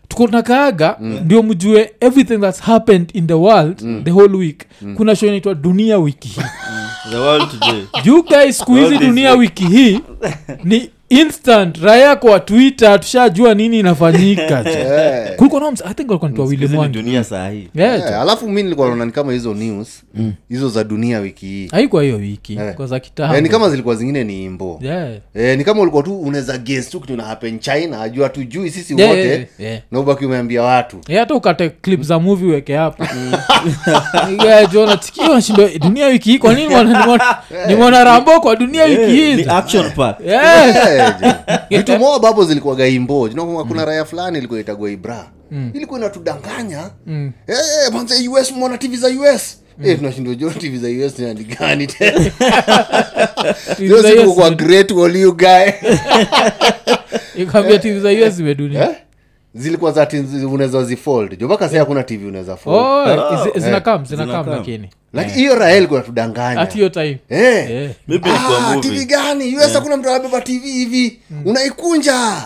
tukonakaaga 0.07 0.95
mm. 0.99 1.19
ndio 1.25 1.43
mjue 1.43 1.91
everything 1.99 2.37
that's 2.37 2.61
happened 2.61 3.09
in 3.13 3.27
the 3.27 3.33
world 3.33 4.03
the 4.03 4.11
whole 4.11 4.37
week. 4.37 4.63
Kuna 4.95 5.15
show 5.15 5.27
inaitwa 5.29 5.53
dunia 5.55 5.97
wiki 5.97 6.27
hii. 6.27 6.41
The 7.09 7.17
world 7.17 7.49
today. 7.51 7.83
you 8.05 8.23
guys 8.23 8.57
siku 8.57 8.75
hizi 8.75 8.85
All 8.85 8.97
this 8.99 9.07
dunia 9.07 9.33
wiki 9.33 9.65
hii 9.65 9.99
ni 10.63 10.89
instant 11.09 11.77
raya 11.77 12.15
kwa 12.15 12.39
twitter 12.39 12.99
tushajua 12.99 13.53
nini 13.53 13.79
inafanyika. 13.79 14.63
Eh. 14.73 15.35
i 15.85 15.93
think 15.93 16.09
walikuwa 16.09 16.29
ni 16.29 16.37
Yeah, 17.75 17.99
Eh, 17.99 18.21
alafu 18.21 18.49
mi 18.49 18.63
nilikuwa 18.63 18.87
naona 18.87 19.05
ni 19.05 19.11
kama 19.11 19.31
hizo 19.33 19.53
news 19.53 20.03
hizo 20.49 20.69
za 20.69 20.83
dunia 20.83 21.19
wiki 21.19 21.45
hii. 21.45 21.67
Haikuwa 21.71 22.03
hiyo 22.03 22.15
wiki 22.15 22.53
yeah. 22.55 22.75
kwa 22.75 22.87
za 22.87 22.99
kitambo. 22.99 23.35
Eh, 23.35 23.43
ni 23.43 23.49
kama 23.49 23.69
zilikuwa 23.69 23.95
zingine 23.95 24.23
ni 24.23 24.45
imbo. 24.45 24.79
Yeah. 24.81 25.09
eh, 25.35 25.57
ni 25.57 25.63
kama 25.63 25.81
ulikuwa 25.81 26.03
tu 26.03 26.19
unaweza 26.21 26.57
guess 26.57 26.89
tu 26.89 26.99
kitu 26.99 27.21
happen 27.21 27.59
china 27.59 28.01
ajua 28.01 28.29
tujui 28.29 28.71
sisi 28.71 28.93
Yeah, 28.97 29.09
wote. 29.09 29.27
yeah, 29.27 29.41
yeah. 29.59 29.79
na 29.91 29.99
ubaki 29.99 30.25
umeambia 30.25 30.61
watu. 30.63 30.97
Eh, 31.07 31.19
hata 31.19 31.35
ukate 31.35 31.69
clip 31.69 32.01
za 32.01 32.19
movie 32.19 32.47
uweke 32.49 32.75
hapo. 32.75 33.05
Jonatikiwashindo 34.73 35.69
dunia 35.79 36.07
wiki 36.07 36.31
hii 36.31 36.39
kwa 36.39 36.53
nini 36.53 36.75
nimeona 37.67 38.03
rambo 38.03 38.39
kwa 38.39 38.55
dunia 38.55 38.83
wiki 38.83 39.11
hii? 39.11 39.35
ni 39.35 39.43
action 39.49 39.91
pack. 39.91 40.19
Yeah. 40.25 40.92
Eh, 40.93 41.13
vitu 41.69 41.97
moa 41.99 42.19
bapo 42.19 42.45
zilikuwaga 42.45 42.87
imbo 42.87 43.29
Jina 43.29 43.43
kuna 43.45 43.85
raya 43.85 44.05
fulani 44.05 44.37
ilikuwa 44.37 44.59
itagwa 44.59 44.91
ibra 44.91 45.29
ilikuwa 45.73 45.99
inatudanganya. 45.99 46.89
Eh, 47.47 47.91
kwanza 47.91 48.15
us 48.31 48.51
mwana 48.51 48.77
tv 48.77 48.95
za 48.97 49.07
us 49.07 49.57
Eh, 49.83 49.97
tunashindwa 49.97 50.35
jua 50.35 50.53
tv 50.53 50.77
za 50.77 51.05
us 51.05 51.19
ni 51.19 51.43
gani 51.43 51.87
tena? 51.87 52.31
Kwa 54.35 54.49
great 54.49 54.91
wall 54.91 55.15
you 55.15 55.37
guy? 55.37 55.71
Tv 57.81 57.99
za 57.99 58.27
us 58.27 58.39
imedunia 58.39 58.89
Eh? 58.89 58.95
zilikuwa 59.55 59.91
zati 59.91 60.19
unaweza 60.51 60.83
zifold. 60.83 61.39
Jo 61.39 61.47
mpaka 61.47 61.65
sasa 61.65 61.79
hakuna 61.79 62.03
tv 62.03 62.27
unaweza 62.27 62.55
fold. 62.55 62.77
Oh, 62.77 63.03
oh. 63.03 63.59
zinakam 63.59 63.59
zinakam 63.59 64.05
zinakam. 64.05 64.49
lakini 64.49 64.89
hiyo 65.21 65.55
hiyo 66.77 66.89
time. 66.89 67.17
Eh. 67.29 67.71
Eh. 67.71 67.91
Maybe 68.07 68.29
ni 68.31 68.37
kwa 68.39 68.57
Ah, 68.57 68.73
movie. 68.75 68.89
tv 68.91 69.05
gani? 69.05 69.57
Us 69.57 69.73
hakuna 69.73 69.97
mtu 69.97 70.09
anabeba 70.09 70.41
tv 70.41 70.71
hivi. 70.71 71.19
Unaikunja. 71.45 72.41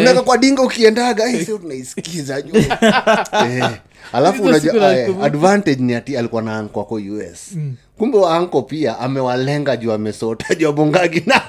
Unaweka 0.00 0.22
kwa 0.22 0.38
dinga 0.38 0.62
ukiendaga. 0.62 1.28
Eh, 1.28 1.46
sio 1.46 1.58
tunaisikiza 1.58 2.42
juu 2.42 2.56
eh. 3.46 3.70
alafu 4.12 4.42
unajua 4.42 4.96
eh, 4.98 5.14
advantage 5.22 5.82
ni 5.82 5.94
ati 5.94 6.16
alikuwa 6.16 6.42
na 6.42 6.58
anko 6.58 6.80
ako 6.80 6.94
us 6.94 7.56
kumbe 7.98 8.18
wa 8.18 8.36
anko 8.36 8.62
pia 8.62 8.98
amewalenga 8.98 9.76
juu 9.76 9.92
amesota 9.92 10.54
juu 10.54 10.68
abongagi 10.68 11.22
na 11.26 11.40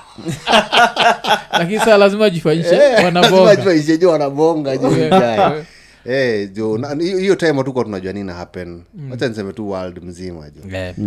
lakini 1.60 1.80
saa 1.80 1.98
lazima 1.98 2.30
jifanyishe 2.30 2.76
Eh, 2.76 3.04
wanabonga. 3.04 3.56
juu 3.98 4.10
wanabonga 4.10 4.78
juu 4.78 4.90
Eh. 6.06 6.50
Jo 6.54 6.78
na- 6.78 7.04
hiyo 7.04 7.36
time 7.36 7.54
hatukuwa 7.54 7.84
tunajua 7.84 8.14
nini 8.14 8.26
na 8.26 8.34
happen 8.34 8.84
wacha 9.12 9.28
niseme 9.28 9.54
tu 9.54 9.70
world 9.70 10.04
mzima 10.04 10.50
jo. 10.50 10.62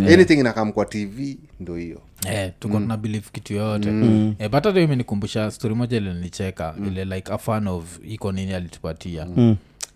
Eh, 0.07 0.13
anything 0.13 0.33
inakam 0.39 0.71
kwa 0.71 0.85
tv 0.85 1.37
ndo 1.59 1.75
hiyo. 1.75 2.01
Eh, 2.31 2.51
tuko 2.59 2.79
tuna 2.79 2.97
believe 2.97 3.25
kitu 3.31 3.53
yoyote. 3.53 3.89
Eh, 4.39 4.49
but 4.49 4.53
hata 4.53 4.69
hiyo 4.71 4.83
imenikumbusha 4.83 5.51
story 5.51 5.75
moja 5.75 5.97
ilinicheka 5.97 6.75
ile 6.87 7.05
like 7.05 7.31
a 7.33 7.37
fan 7.37 7.67
of 7.67 7.99
iko 8.07 8.31
nini 8.31 8.53
alitupatia. 8.53 9.27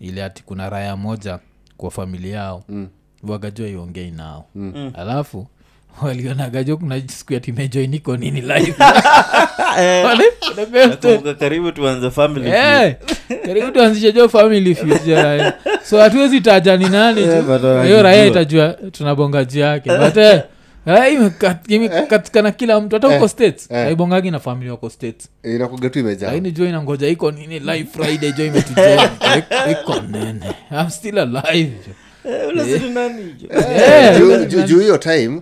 Ile 0.00 0.24
ati 0.24 0.42
kuna 0.42 0.70
raya 0.70 0.96
moja 0.96 1.38
kwa 1.76 1.90
familia 1.90 2.36
yao. 2.36 2.64
Wagajua 3.22 3.68
iongei 3.68 4.10
nao. 4.10 4.46
Alafu 4.94 5.46
walionagajo 6.02 6.76
kuna 6.76 7.00
siku 7.08 7.32
ya 7.32 7.40
timejoin 7.40 8.00
nini 8.16 8.40
live? 8.40 8.74
Eh, 9.78 10.04
Eh, 12.48 12.94
karibu 13.44 13.70
tuanzishe 13.70 14.12
jo 14.12 14.28
family 14.28 14.74
future 14.74 15.52
so 15.82 15.98
hatuwezi 16.00 16.40
taja 16.40 16.76
ni 16.76 16.88
nani 16.88 17.20
Eh, 17.20 17.42
but 17.42 17.62
hiyo 17.84 18.02
raia 18.02 18.26
itajua 18.26 18.68
tunabonga 18.92 19.44
juu 19.44 19.60
yake. 19.60 19.90
But 19.98 20.16
eh, 20.16 20.42
imekatikana 21.68 22.50
kila 22.52 22.80
mtu. 22.80 22.96
Hata 22.96 23.14
huko 23.14 23.28
states 23.28 23.70
aibongagi 23.72 24.30
na 24.30 24.38
famili 24.38 24.70
wako 24.70 24.90
states. 24.90 25.28
Inakuga 25.44 25.90
tu 25.90 25.98
jo 26.52 26.66
inangoja 26.68 27.08
iko 27.08 27.30
nini? 27.30 27.58
Live 27.58 27.86
friday 27.92 28.32
jo 28.32 28.46
imetujoin. 28.50 28.98
Iko- 29.38 29.70
iko 29.70 30.00
nene. 30.10 30.40
Am 30.70 30.90
still 30.90 31.18
alive 31.18 31.70
jo 31.86 31.92
Eh, 33.50 34.16
hiyo? 34.16 34.42
Eh, 34.42 34.48
Juu- 34.66 34.80
hiyo 34.80 34.98
time 34.98 35.40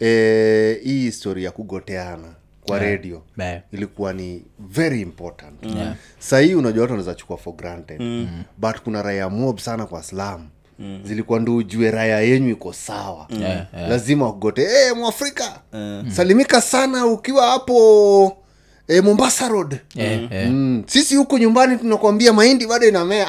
eh, 0.00 0.80
hii 0.84 1.00
histori 1.00 1.44
ya 1.44 1.50
kugoteana 1.50 2.28
kwa 2.66 2.78
radio 2.78 3.22
Be. 3.36 3.62
ilikuwa 3.72 4.12
ni 4.12 4.42
very 4.58 5.00
important. 5.00 5.66
Yeah. 5.76 5.94
sahii 6.18 6.54
unajua 6.54 6.82
watu 6.82 6.92
wanaweza 6.92 7.14
chukua 7.14 7.36
for 7.36 7.54
granted. 7.54 8.00
But 8.58 8.80
kuna 8.84 9.02
raya 9.02 9.28
mob 9.30 9.58
sana 9.58 9.86
kwa 9.86 10.02
slam 10.02 10.48
zilikuwa 11.04 11.40
ndo 11.40 11.56
ujue 11.56 11.90
raya 11.90 12.20
yenyu 12.20 12.50
iko 12.50 12.72
sawa. 12.72 13.26
Yeah, 13.30 13.66
yeah. 13.76 13.88
lazima 13.90 14.26
wakugote 14.26 14.66
hey, 14.68 14.92
mwafrika 14.96 15.60
salimika 16.08 16.60
sana 16.60 17.06
ukiwa 17.06 17.46
hapo 17.50 18.36
eh, 18.88 19.04
mombasa 19.04 19.48
road. 19.48 19.76
Yeah, 19.94 20.20
mm. 20.20 20.28
Yeah. 20.32 20.50
Mm. 20.50 20.82
sisi 20.86 21.16
huku 21.16 21.38
nyumbani 21.38 21.76
tunakwambia 21.78 22.32
mahindi 22.32 22.66
bado 22.66 22.88
inamea. 22.88 23.26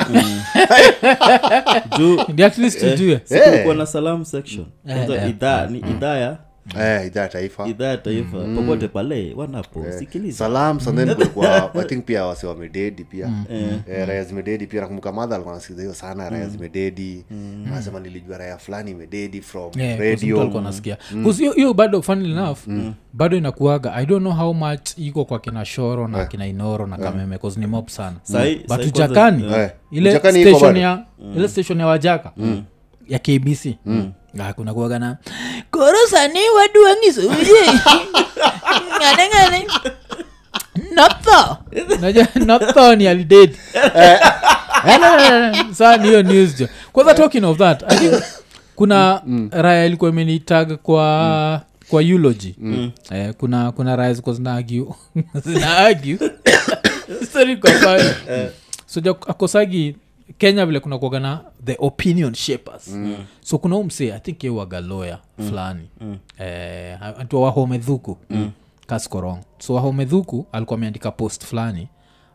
Tujue 2.96 3.22
si 3.24 3.40
kulikuwa 3.40 3.76
na 3.76 3.86
salam 3.86 4.26
section. 4.26 4.66
Kwanza 4.88 5.28
idhaa 5.28 5.66
ni 5.68 5.80
idhaa 5.80 6.18
ya 6.18 6.38
eh, 6.80 7.08
idhaa 7.08 7.22
ya 7.22 7.28
taifa. 7.28 7.68
Idhaa 7.68 7.88
ya 7.88 7.98
taifa. 7.98 8.38
Popote 8.56 8.88
pale 8.88 9.34
wanaposikilizasalam 9.36 10.80
and 10.88 11.16
kulikuwa 11.16 11.72
i 11.82 11.86
think 11.86 12.06
pia 12.06 12.26
wasi 12.26 12.46
wamededi 12.46 13.04
pia. 13.04 13.32
Eh, 13.50 14.08
raya 14.08 14.24
zimededi 14.24 14.68
pia 14.68 14.82
nakumbuka 14.82 15.12
madha 15.12 15.36
alikuwa 15.36 15.56
nasikiza 15.56 15.82
hiyo 15.82 15.94
sana 15.94 16.30
raya 16.30 16.50
zimededi 16.50 17.26
anasema 17.68 18.00
nilijua 18.00 18.38
raya 18.38 18.58
fulani 18.58 18.92
imededi 18.92 19.42
from 19.42 19.72
Yeah, 19.76 20.00
radio. 20.00 20.42
alikuwa 20.42 20.46
radio 20.46 20.62
nasikia 20.62 20.98
hiyo 21.56 21.68
mm. 21.70 21.74
bado 21.78 22.02
funnily 22.02 22.32
enough 22.32 22.58
bado 23.14 23.38
inakuaga 23.38 23.94
i 23.94 24.06
don't 24.06 24.22
know 24.22 24.34
how 24.34 24.54
much 24.54 24.98
iko 24.98 25.26
kwa 25.26 25.40
kina 25.40 25.66
shoro 25.66 26.08
na 26.08 26.26
kina 26.26 26.48
inoro 26.48 26.88
na 26.88 26.98
kameme 26.98 27.38
cause 27.38 27.60
ni 27.60 27.68
mob 27.68 27.88
sana. 27.88 28.16
But 28.30 28.68
kwanza- 28.68 28.88
ujakani 28.88 29.54
Eh, 29.54 29.70
ile 29.92 30.20
station 30.20 30.78
ya 30.78 31.06
ile 31.36 31.48
station 31.48 31.80
ya 31.80 31.88
wajaka 31.88 32.32
ya 33.08 33.20
kbc 33.20 33.66
Ah, 33.88 34.04
kuna 34.56 34.74
kuaga 34.74 35.00
na 35.00 35.18
korosani 35.72 36.40
waduangisuje 36.50 37.54
ngane 38.98 39.28
ngane. 39.30 39.68
Notho 40.96 41.58
Unajua, 41.98 42.28
notho 42.36 42.96
ni 42.96 43.08
alidedi 43.08 43.58
saa 45.78 45.98
ni 45.98 46.08
hiyo 46.08 46.24
news 46.24 46.56
jo. 46.58 46.68
Kwanza 46.94 47.14
talking 47.14 47.44
of 47.44 47.58
that 47.58 47.84
i 47.92 47.98
think 47.98 48.24
kuna 48.76 49.22
raya 49.52 49.86
ilikuwa 49.86 50.10
imenitag 50.10 50.74
kwa 50.76 51.62
kwa 51.90 52.04
eulogy. 52.04 52.56
Eh, 53.12 53.34
kuna 53.38 53.72
kuna 53.72 53.96
raya 53.96 54.14
ziko 54.14 54.34
zinaagu 54.34 54.96
zinaagu 55.46 56.18
sorry 57.34 57.58
kwa 57.58 57.72
fani 57.72 58.10
so 58.86 59.00
ja- 59.00 59.10
akosagi 59.28 59.96
kenya 60.38 60.66
vile 60.66 60.80
kuna 60.80 60.98
kuagana 60.98 61.42
the 61.66 61.76
opinion 61.80 62.34
shapers. 62.34 62.98
So 63.42 63.58
kuna 63.58 63.76
umse 63.76 64.14
i 64.14 64.20
think 64.20 64.44
yewaga 64.44 64.82
lawyer 64.82 65.20
fulani. 65.50 65.88
Eh, 66.40 66.98
atua 67.04 67.42
wahomedhuku 67.42 68.18
kaskorong 68.88 69.40
so 69.60 69.74
wahomedhuku 69.74 70.46
alikuwa 70.52 70.78
ameandika 70.78 71.12
post 71.12 71.46
fulani 71.46 71.88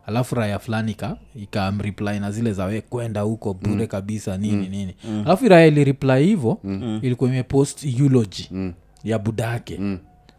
alafu 0.05 0.35
raya 0.35 0.59
fulani 0.59 0.93
ka 0.93 1.17
ikamreply 1.35 2.19
na 2.19 2.31
zile 2.31 2.53
zawe 2.53 2.81
kwenda 2.81 3.21
huko 3.21 3.53
bure 3.53 3.87
kabisa 3.87 4.37
nini 4.37 4.69
nini. 4.69 4.95
Alafu 5.25 5.47
raya 5.47 5.65
ilireply 5.67 6.25
hivo 6.25 6.59
ilikuwa 7.01 7.29
imepost 7.29 7.83
eulogy 7.99 8.49
ya 9.03 9.19
budake. 9.19 9.79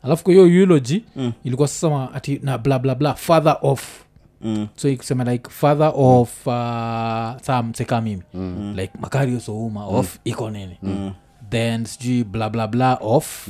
Alafu 0.03 0.25
kwa 0.25 0.33
hiyo 0.33 0.47
eulogy 0.47 1.03
ilikuwa 1.45 1.69
sasa 1.69 2.13
ati 2.15 2.41
na 2.43 2.59
blablabla 2.59 2.95
bla 2.95 2.95
bla 2.95 3.15
father 3.15 3.59
of 3.63 4.01
Mm. 4.43 4.69
so 4.77 4.89
ikusema 4.89 5.25
like 5.25 5.51
father 5.51 5.93
of 5.95 6.47
uh, 6.47 6.53
saa 7.43 7.63
mseka 7.71 8.01
mimi 8.01 8.23
like 8.77 8.93
makario 9.01 9.41
souma 9.41 9.87
of 9.87 10.19
iko 10.25 10.51
nini 10.51 10.77
then 11.51 11.85
sijui 11.85 12.25
bla 12.25 12.51
bla 12.51 12.67
bla 12.69 12.95
of 13.01 13.49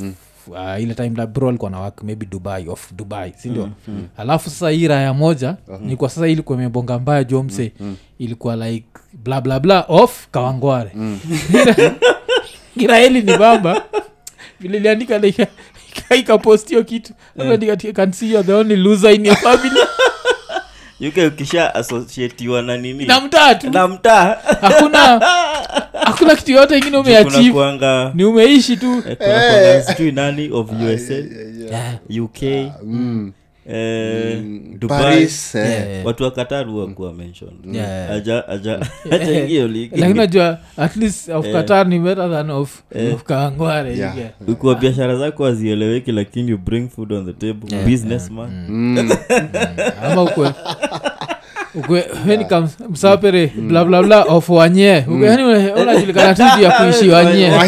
uh, 0.49 0.83
ile 0.83 0.95
time 0.95 1.13
la 1.17 1.27
bro 1.27 1.49
alikuwa 1.49 1.71
na 1.71 1.81
wak 1.81 2.03
maybe 2.03 2.27
dubai 2.27 2.69
of 2.69 2.93
dubai 2.93 3.33
sindio 3.37 3.69
alafu 4.17 4.51
sasa 4.51 4.71
hii 4.71 4.89
raya 4.89 5.15
moja 5.15 5.57
ni 5.81 5.97
kwa 5.97 6.09
sasa 6.09 6.29
ilikuwa 6.29 6.59
imebonga 6.59 6.99
mbaya 6.99 7.25
jomse 7.25 7.73
ilikuwa 8.19 8.57
like 8.57 8.87
bla 9.13 9.41
bla 9.41 9.61
bla 9.61 9.85
of 9.89 10.27
kawangware. 10.31 10.91
Iraeli 12.77 13.23
ni 13.23 13.37
bamba 13.39 13.83
vile 14.61 14.77
iliandika 14.79 15.19
like 15.19 15.47
ikapostio 16.19 16.85
kitu. 16.85 17.13
Yeah. 17.37 17.73
ati, 17.73 17.89
"I 17.89 17.93
can 17.93 18.13
see 18.13 18.31
you're 18.31 18.47
the 18.47 18.53
only 18.55 18.77
loser 18.77 19.11
in 19.15 19.27
your 19.27 19.37
family 19.37 19.81
uk 21.09 21.17
ukisha 21.29 21.75
associatiwa 21.75 22.63
na 22.63 22.77
nini? 22.77 23.05
Na 23.07 23.21
mtatu 23.21 23.71
na 23.71 23.89
mtaa. 23.89 24.37
Hakuna 24.61 24.99
hakuna 26.07 26.37
kitu 26.37 26.53
yote 26.53 26.79
ingine 26.79 26.97
umeachieve. 26.97 28.11
ni 28.15 28.25
umeishi 28.25 28.77
tu. 28.77 29.03
Eh, 29.09 29.17
kuna 29.17 29.83
sijui 29.83 30.13
nani 30.13 30.51
of 30.53 30.71
usa 30.71 31.15
Yeah. 31.71 32.23
uk 32.25 32.43
eh, 33.67 34.43
dubai. 34.79 35.03
Paris 35.03 35.55
eh, 35.55 35.63
Yeah. 35.63 36.07
watu 36.07 36.23
wa 36.25 36.31
qatar 36.31 36.67
huwa 36.67 36.87
kuwa 36.87 37.13
mentioned. 37.15 37.75
Yeah. 37.75 38.11
aja 38.11 38.49
aja 38.49 38.79
aja 39.11 39.41
ingio 39.41 39.69
ligi 39.69 39.97
lakini 39.97 40.19
najua 40.19 40.59
at 40.77 40.97
least 40.97 41.29
of 41.29 41.47
qatar 41.53 41.87
ni 41.87 41.99
better 41.99 42.31
than 42.31 42.51
of, 42.51 42.83
of 43.15 43.23
kawangware 43.23 43.97
Yeah. 43.97 44.19
yeah. 44.19 44.31
ukiwa 44.49 44.75
biashara 44.75 45.17
zako 45.17 45.45
hazieleweki 45.45 46.13
lakini 46.13 46.51
you 46.51 46.59
bring 46.59 46.89
food 46.89 47.13
on 47.13 47.27
the 47.27 47.33
table. 47.33 47.75
Yeah, 47.77 47.87
businessman 47.87 48.51
yeah. 48.51 48.69
mm. 48.69 49.11
weni 52.29 52.45
kam 52.45 52.69
msapere 52.91 53.47
bla 53.47 53.85
bla 53.85 54.03
bla 54.03 54.23
of 54.25 54.49
wanye. 54.51 55.05
Ukwe- 55.09 55.73
unajulikana 55.83 56.35
tu 56.35 56.63
ya 56.63 56.71
kuishi 56.71 57.09
wanye 57.15 57.53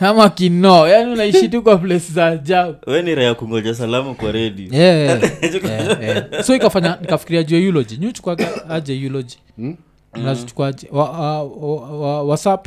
ama 0.00 0.28
kino 0.30 0.88
yani 0.88 1.12
unaishi 1.12 1.48
tu 1.48 1.62
kwa 1.62 1.78
place 1.78 2.12
za 2.12 2.26
ajabu. 2.26 2.76
We 2.86 3.02
ni 3.02 3.14
raya 3.14 3.34
kungoja 3.34 3.74
salamu 3.74 4.14
kwa 4.14 4.32
redi. 4.32 4.68
Yeah, 4.72 5.20
yeah, 5.64 6.02
yeah. 6.02 6.42
so 6.44 6.54
ikafanya 6.54 6.98
nikafikiria 7.00 7.42
juu 7.42 7.62
ya 7.62 7.68
ulogy 7.68 7.96
nyuchukwaga 7.96 8.68
aje 8.68 9.10
nazichukuaje 10.14 10.88
wa, 10.90 11.10
wa, 11.10 11.42
wa, 11.42 11.98
wa, 11.98 12.22
whatsapp? 12.22 12.66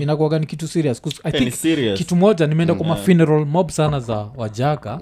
Inakuaga 0.00 0.38
ni 0.38 0.46
kitu 0.46 0.68
serious. 0.68 1.02
I 1.24 1.32
think 1.32 1.54
serious. 1.54 1.98
kitu 1.98 2.16
moja 2.16 2.46
nimeenda 2.46 2.74
kwa 2.74 2.86
mafuneral 2.86 3.46
mob 3.46 3.70
sana 3.70 4.00
za 4.00 4.28
wajaka 4.36 5.00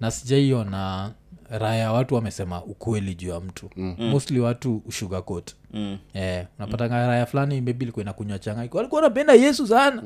na 0.00 0.10
sijaiona 0.10 1.10
raya 1.50 1.92
watu 1.92 2.14
wamesema 2.14 2.64
ukweli 2.64 3.14
juu 3.14 3.28
ya 3.28 3.40
mtu. 3.40 3.70
Mostly 3.98 4.40
watu 4.40 4.82
sugarcoat. 4.90 5.54
Mm. 5.72 5.98
Eh, 6.14 6.46
unapatanga 6.58 7.06
raya 7.06 7.26
fulani 7.26 7.60
maybe 7.60 7.84
ilikuwa 7.84 8.02
inakunywa 8.02 8.38
changaiko 8.38 8.76
walikuwa 8.78 9.02
wanapenda 9.02 9.32
yesu 9.32 9.66
sana. 9.66 10.02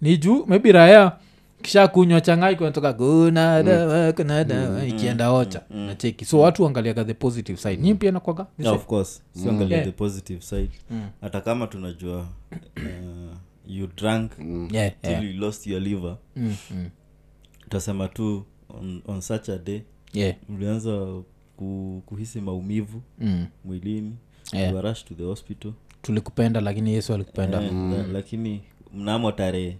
Ni 0.00 0.16
juu 0.16 0.46
maybe 0.46 0.72
raya 0.72 1.12
kisha 1.62 1.88
kunywa 1.88 2.20
changaiko 2.20 2.64
natoka 2.64 2.92
kuna 2.92 3.62
dawa 3.62 4.12
kuna 4.12 4.44
dawa. 4.44 4.84
Ikienda 4.86 5.30
ocha 5.32 5.62
nacheki 5.70 6.24
so 6.24 6.40
watu 6.40 6.66
angaliaga 6.66 7.04
the 7.04 7.14
positive 7.14 7.58
side. 7.58 7.82
Nyi 7.82 7.94
pia 7.94 8.12
nakwaga 8.12 8.46
Yeah, 8.58 8.74
of 8.74 8.86
course. 8.86 9.22
Siangalia 9.32 9.76
Yeah. 9.76 9.88
the 9.88 9.92
positive 9.96 10.42
side. 10.42 10.70
Hata 11.20 11.40
kama 11.40 11.66
tunajua 11.66 12.26
uh, 12.76 13.36
you 13.66 13.86
drank 13.96 14.32
yeah, 14.72 14.92
till 15.02 15.10
yeah. 15.10 15.24
you 15.24 15.40
lost 15.40 15.66
your 15.66 15.80
liver. 15.82 16.16
Mm, 16.36 16.54
mm. 16.70 16.90
utasema 17.66 18.08
tu 18.08 18.44
on, 18.80 19.02
on 19.06 19.20
such 19.20 19.48
a 19.48 19.58
day 19.58 19.80
yeah. 20.12 20.34
ulianza 20.48 21.06
ku, 21.56 22.02
kuhisi 22.06 22.40
maumivu 22.40 23.02
Mm. 23.20 23.46
mwilini 23.64 24.12
Yeah. 24.52 24.70
you 24.70 24.76
were 24.76 24.88
rushed 24.88 25.08
to 25.08 25.14
the 25.14 25.22
hospital 25.24 25.72
tulikupenda 26.02 26.60
lakini 26.60 26.92
yesu 26.94 27.14
alikupenda 27.14 27.62
Eh, 27.62 27.72
la- 27.72 28.06
lakini 28.06 28.60
mnamo 28.94 29.32
tarehe 29.32 29.76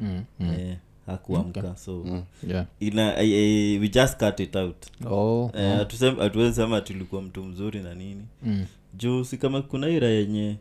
mm. 0.00 0.24
eh, 0.40 0.76
hakuamka 1.06 1.76
so 1.76 2.24
yeah. 2.48 2.66
ina 2.80 3.18
eh, 3.22 3.30
eh, 3.32 3.80
we 3.80 3.88
just 3.88 4.16
cut 4.18 4.40
it 4.40 4.56
out 4.56 4.76
oh. 5.06 5.50
Eh, 5.54 5.86
hatuwezi 6.18 6.54
sema 6.56 6.80
tulikuwa 6.80 7.22
mtu 7.22 7.44
mzuri 7.44 7.80
na 7.80 7.94
nini 7.94 8.24
mm. 8.42 8.64
juu 8.94 9.24
si 9.24 9.36
kama 9.38 9.62
kuna 9.62 9.88
ira 9.88 10.08
yenye 10.08 10.56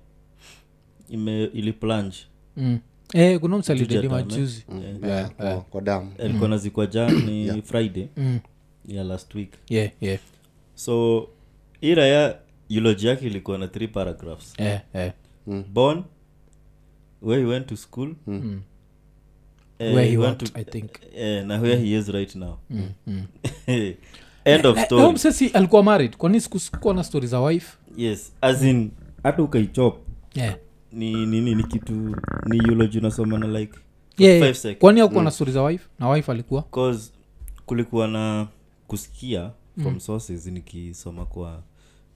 ime 1.09 1.43
ili 1.43 1.73
plunge 1.73 2.17
Mm. 2.57 2.79
Eh, 3.13 3.39
kuna 3.39 3.57
msalidedi 3.57 4.07
majuzi 4.09 4.65
yeah, 5.03 5.31
kwa- 5.31 5.61
kwa 5.61 5.81
damu 5.81 6.11
alikuwa 6.19 6.49
nazikwa 6.49 6.85
jani 6.87 7.61
friday 7.61 8.07
Mm. 8.17 8.39
Ya 8.87 9.03
last 9.03 9.35
week 9.35 9.51
yeah, 9.69 9.91
yeah. 10.01 10.19
so 10.75 11.27
iraya 11.81 12.21
ya 12.21 12.39
eulogy 12.69 13.07
yake 13.07 13.25
ilikuwa 13.27 13.57
na 13.57 13.67
three 13.67 13.87
paragraphs 13.87 14.53
yeah, 14.59 14.81
yeah. 14.93 15.13
Mm. 15.47 15.63
born 15.73 16.03
where 17.21 17.41
he 17.41 17.47
went 17.47 17.67
to 17.67 17.77
school 17.77 18.15
Mm. 18.27 18.61
uh, 19.79 19.85
where 19.95 20.09
he 20.09 20.17
went 20.17 20.41
worked, 20.41 20.53
to- 20.53 20.59
i 20.59 20.63
think 20.63 20.91
uh, 21.13 21.47
na 21.47 21.59
where 21.59 21.77
he 21.77 21.97
is 21.97 22.07
right 22.07 22.35
now 22.35 22.57
mm. 22.69 22.89
Mm. 23.07 23.23
end 24.45 24.65
of 24.65 24.75
na 24.75 24.85
story 24.85 25.13
msesi 25.13 25.47
alikuwa 25.47 25.83
married 25.83 26.17
kwani 26.17 26.41
sikuwa 26.41 26.93
na 26.93 27.03
story 27.03 27.27
za 27.27 27.41
wife 27.41 27.77
yes 27.97 28.33
as 28.41 28.63
in 28.63 28.91
hata 29.23 29.43
ukaichop 29.43 29.97
yeah. 30.35 30.55
ni 30.91 31.25
nini 31.25 31.55
ni 31.55 31.63
kitu 31.63 31.93
ni 32.45 32.57
eulogy 32.57 32.97
unasoma 32.97 33.37
na 33.37 33.47
like 33.59 33.79
yeah, 34.17 34.55
yeah. 34.63 34.75
kwani 34.77 35.01
akuwa 35.01 35.23
na 35.23 35.31
story 35.31 35.51
za 35.51 35.63
wife 35.63 35.85
na 35.99 36.09
wife 36.09 36.31
alikuwa 36.31 36.61
cause 36.63 37.11
kulikuwa 37.65 38.07
na 38.07 38.47
kusikia 38.95 39.51
from 39.81 39.99
sources 39.99 40.45
nikisoma 40.45 41.25
kwa 41.25 41.63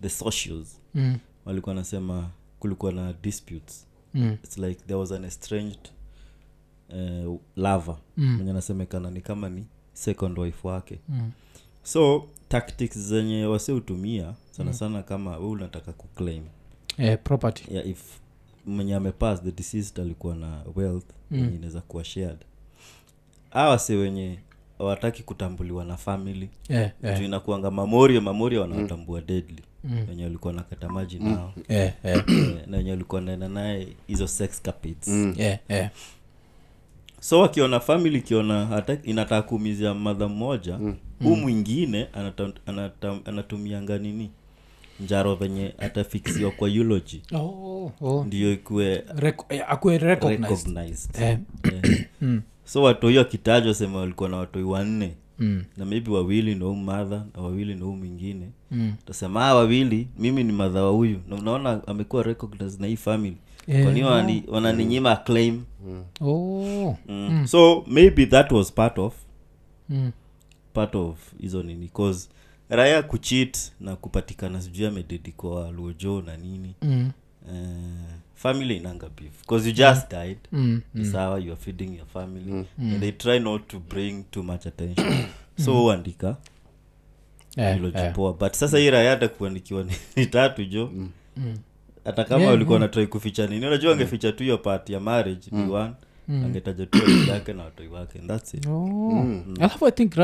the 0.01 0.09
socials 0.09 0.81
mm. 0.95 1.17
walikuwa 1.45 1.75
nasema 1.75 2.29
kulikuwa 2.59 2.91
na 2.91 3.13
disputes 3.13 3.87
Mm. 4.13 4.37
its 4.43 4.57
like 4.57 4.81
there 4.81 4.95
was 4.99 5.11
an 5.11 5.23
estranged 5.23 5.89
uh, 6.89 7.39
lava 7.55 7.97
Mm. 8.17 8.35
mwenye 8.35 8.51
anasemekana 8.51 9.11
ni 9.11 9.21
kama 9.21 9.49
ni 9.49 9.65
second 9.93 10.39
wife 10.39 10.67
wake 10.67 10.99
Mm. 11.09 11.31
so 11.83 12.27
tactics 12.47 12.97
zenye 12.99 13.45
wase 13.45 13.71
hutumia 13.71 14.33
sana 14.51 14.73
sana 14.73 15.03
kama 15.03 15.37
we 15.37 15.45
unataka 15.45 15.93
kuclaim 15.93 16.43
Eh, 16.97 17.19
property 17.23 17.73
yeah, 17.73 17.87
if 17.87 18.19
mwenye 18.65 18.95
amepass 18.95 19.43
the 19.43 19.51
deceased 19.51 19.99
alikuwa 19.99 20.35
na 20.35 20.63
wealth 20.75 21.09
Mm. 21.31 21.51
inaweza 21.55 21.81
kuwa 21.81 22.03
shared 22.03 22.37
awase 23.51 23.95
wenye 23.95 24.39
hawataki 24.77 25.23
kutambuliwa 25.23 25.85
na 25.85 25.97
family. 25.97 26.49
Yeah, 26.69 26.91
yeah. 27.03 27.23
inakuanga 27.23 27.71
mamorio 27.71 28.21
mamorio 28.21 28.61
wanawatambua 28.61 29.21
deadly. 29.21 29.61
Mm. 29.83 30.05
wenye 30.09 30.23
walikuwa 30.23 30.53
nakata 30.53 30.89
maji 30.89 31.19
nao. 31.19 31.53
Yeah, 31.69 31.93
eh. 32.03 32.23
Eh, 32.27 32.57
na 32.67 32.77
wenye 32.77 32.91
walikuwa 32.91 33.21
naenda 33.21 33.47
naye 33.47 33.87
hizo 34.07 34.27
sex 34.27 34.61
capades. 34.61 35.07
Yeah, 35.37 35.59
yeah. 35.69 35.89
so 37.19 37.39
wakiona 37.39 37.79
family 37.79 38.17
ikiona 38.17 38.83
inataka 39.03 39.41
kuumizia 39.41 39.93
madha 39.93 40.27
mmoja 40.27 40.79
huu 41.23 41.35
mwingine 41.35 42.07
anata, 42.13 42.49
anata, 42.65 43.19
anatumianga 43.25 43.97
nini? 43.97 44.31
Njaro 44.99 45.35
venye 45.35 45.73
atafiksiwa 45.77 46.51
kwa 46.51 46.69
eulogy. 46.69 47.21
Oh, 47.33 47.91
oh. 48.01 48.23
ndio 48.27 48.53
ikuwe 48.53 48.91
eh, 48.93 49.03
recognized. 49.15 50.03
recognized. 50.03 51.21
Eh, 51.21 51.37
Eh. 51.63 52.39
So 52.65 52.83
watoi 52.83 53.17
wakitajwa 53.17 53.73
sema 53.73 53.99
walikuwa 53.99 54.29
na 54.29 54.37
watoi 54.37 54.63
wanne. 54.63 55.15
Mm, 55.39 55.63
na 55.77 55.85
maybe 55.85 56.11
wawili 56.11 56.55
na 56.55 56.65
huu 56.65 56.75
madha 56.75 57.25
na 57.35 57.41
wawili 57.41 57.75
na 57.75 57.85
huu 57.85 57.95
mwingine. 57.95 58.49
Mm. 58.71 58.93
tasema 59.05 59.45
ah, 59.47 59.55
wawili 59.55 60.07
mimi 60.19 60.43
ni 60.43 60.51
madha 60.51 60.83
wa 60.83 60.91
huyu. 60.91 61.19
Na 61.27 61.35
unaona 61.35 61.87
amekuwa 61.87 62.23
recognized 62.23 62.81
na 62.81 62.87
hii 62.87 62.95
family. 62.95 63.37
Eh, 63.67 63.83
kwani 63.83 64.03
wanani- 64.03 64.43
wananinyima 64.47 65.15
claim 65.15 65.63
Oh, 66.21 66.97
mm. 67.07 67.47
so 67.47 67.83
maybe 67.87 68.25
that 68.25 68.51
was 68.51 68.73
part 68.73 68.97
of 68.99 69.13
mm. 69.89 70.11
part 70.73 70.95
of 70.95 71.17
hizo 71.41 71.63
nini 71.63 71.87
cause 71.87 72.29
raya 72.69 73.03
kuchit 73.03 73.71
na 73.79 73.95
kupatikana 73.95 74.61
sijui 74.61 74.87
amededikwa 74.87 75.71
luojoo 75.71 76.09
luojo 76.11 76.21
na 76.31 76.37
nini. 76.37 76.75
Mm. 76.81 77.11
uh, 77.47 78.11
family 78.35 78.77
inanga 78.77 79.09
beef. 79.09 79.41
Because 79.41 79.67
you 79.69 79.73
just 79.73 80.11
died. 80.11 80.37
Mm. 80.53 80.81
mm. 80.95 81.11
sawa 81.11 81.39
you 81.39 81.51
are 81.51 81.61
feeding 81.61 81.95
your 81.97 82.05
family. 82.07 82.65
And 82.77 82.99
they 83.01 83.11
try 83.11 83.39
not 83.39 83.67
to 83.67 83.79
bring 83.79 84.23
too 84.31 84.43
much 84.43 84.65
attention. 84.65 85.25
So 85.57 85.73
huandika 85.73 86.37
Eh, 87.57 87.73
hilo 87.75 87.87
eh. 87.87 87.93
jipoa. 88.07 88.33
But 88.33 88.53
sasa 88.53 88.77
hii 88.77 88.89
raya 88.89 89.09
hata 89.09 89.27
kuandikiwa 89.27 89.83
ni, 89.83 89.91
ni 90.15 90.25
tatu 90.25 90.65
jo. 90.65 90.91
Hata 92.05 92.23
kama 92.23 92.45
walikuwa 92.47 92.79
natrai 92.79 93.07
kuficha 93.07 93.47
nini. 93.47 93.67
Unajua 93.67 93.93
angeficha 93.93 94.31
tu 94.31 94.43
hiyo 94.43 94.57
part 94.57 94.89
ya 94.89 94.99
marriage 94.99 95.47
mm. 95.51 95.71
one 95.71 95.93
angetaja 96.29 96.85
tu 96.85 96.97
yake 97.29 97.53
na 97.53 97.63
watoi 97.63 97.87
wake. 97.87 98.19
That's 98.19 98.53
it. 98.53 98.67
Oh. 98.67 99.25
alafu 99.59 99.87
i 99.87 99.91
think 99.91 100.17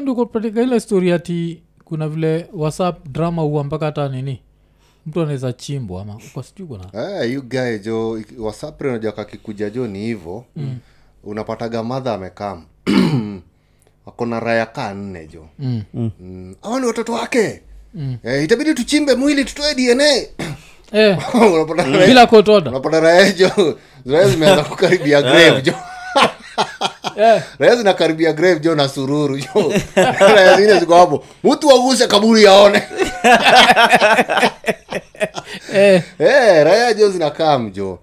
ndio 0.00 0.62
ile 0.62 0.80
story 0.80 1.12
ati 1.12 1.62
kuna 1.84 2.08
vile 2.08 2.48
whatsapp 2.52 3.08
drama 3.08 3.42
huwa 3.42 3.64
mpaka 3.64 3.86
hata 3.86 4.08
nini 4.08 4.40
mtu 5.06 5.20
anaweza 5.20 5.52
chimbwa 5.52 6.02
ama 6.02 6.16
uko 6.16 6.42
sijui 6.42 6.66
kuna 6.66 7.20
Eh, 7.22 7.32
you 7.32 7.42
jo 7.82 8.22
wasapre 8.38 8.88
unajua 8.88 9.12
kakikuja 9.12 9.70
jo 9.70 9.86
ni 9.86 9.98
hivo. 9.98 10.44
Mm. 10.56 10.78
unapataga 11.24 11.82
madha 11.82 12.14
amekam. 12.14 12.64
Akona 14.06 14.40
raya 14.40 14.66
kaa 14.66 14.94
nne 14.94 15.26
jo. 15.26 15.48
Mm. 15.58 15.82
mm. 15.94 16.54
awa 16.62 16.80
ni 16.80 16.86
watoto 16.86 17.12
wake. 17.12 17.62
Mm. 17.94 18.16
eh, 18.24 18.44
itabidi 18.44 18.74
tuchimbe 18.74 19.14
mwili 19.14 19.44
tutoe 19.44 19.74
dna 19.74 20.04
eh, 20.92 21.18
bila 22.06 22.26
kotoda 22.26 22.70
unapata 22.70 23.00
raya 23.00 23.32
jo. 23.32 23.78
Raya 24.06 24.28
zimeanza 24.28 24.64
kukaribia 24.64 25.22
grave 25.22 25.62
jo 25.62 25.72
eh, 27.16 27.42
raya 27.58 27.76
zinakaribia 27.76 28.32
grave 28.32 28.60
jo 28.60 28.74
na 28.74 28.88
sururu 28.88 29.38
jo 29.38 29.72
raya 30.18 30.56
zingine 30.56 30.80
ziko 30.80 30.94
hapo 30.94 31.24
mtu 31.44 31.68
waguse 31.68 32.06
kaburi 32.06 32.42
yaone 32.44 32.82
eh, 35.74 36.02
Eh, 36.18 36.64
raya 36.64 36.94
jo 36.94 37.10
zinakaa 37.10 37.58
mjo. 37.58 37.98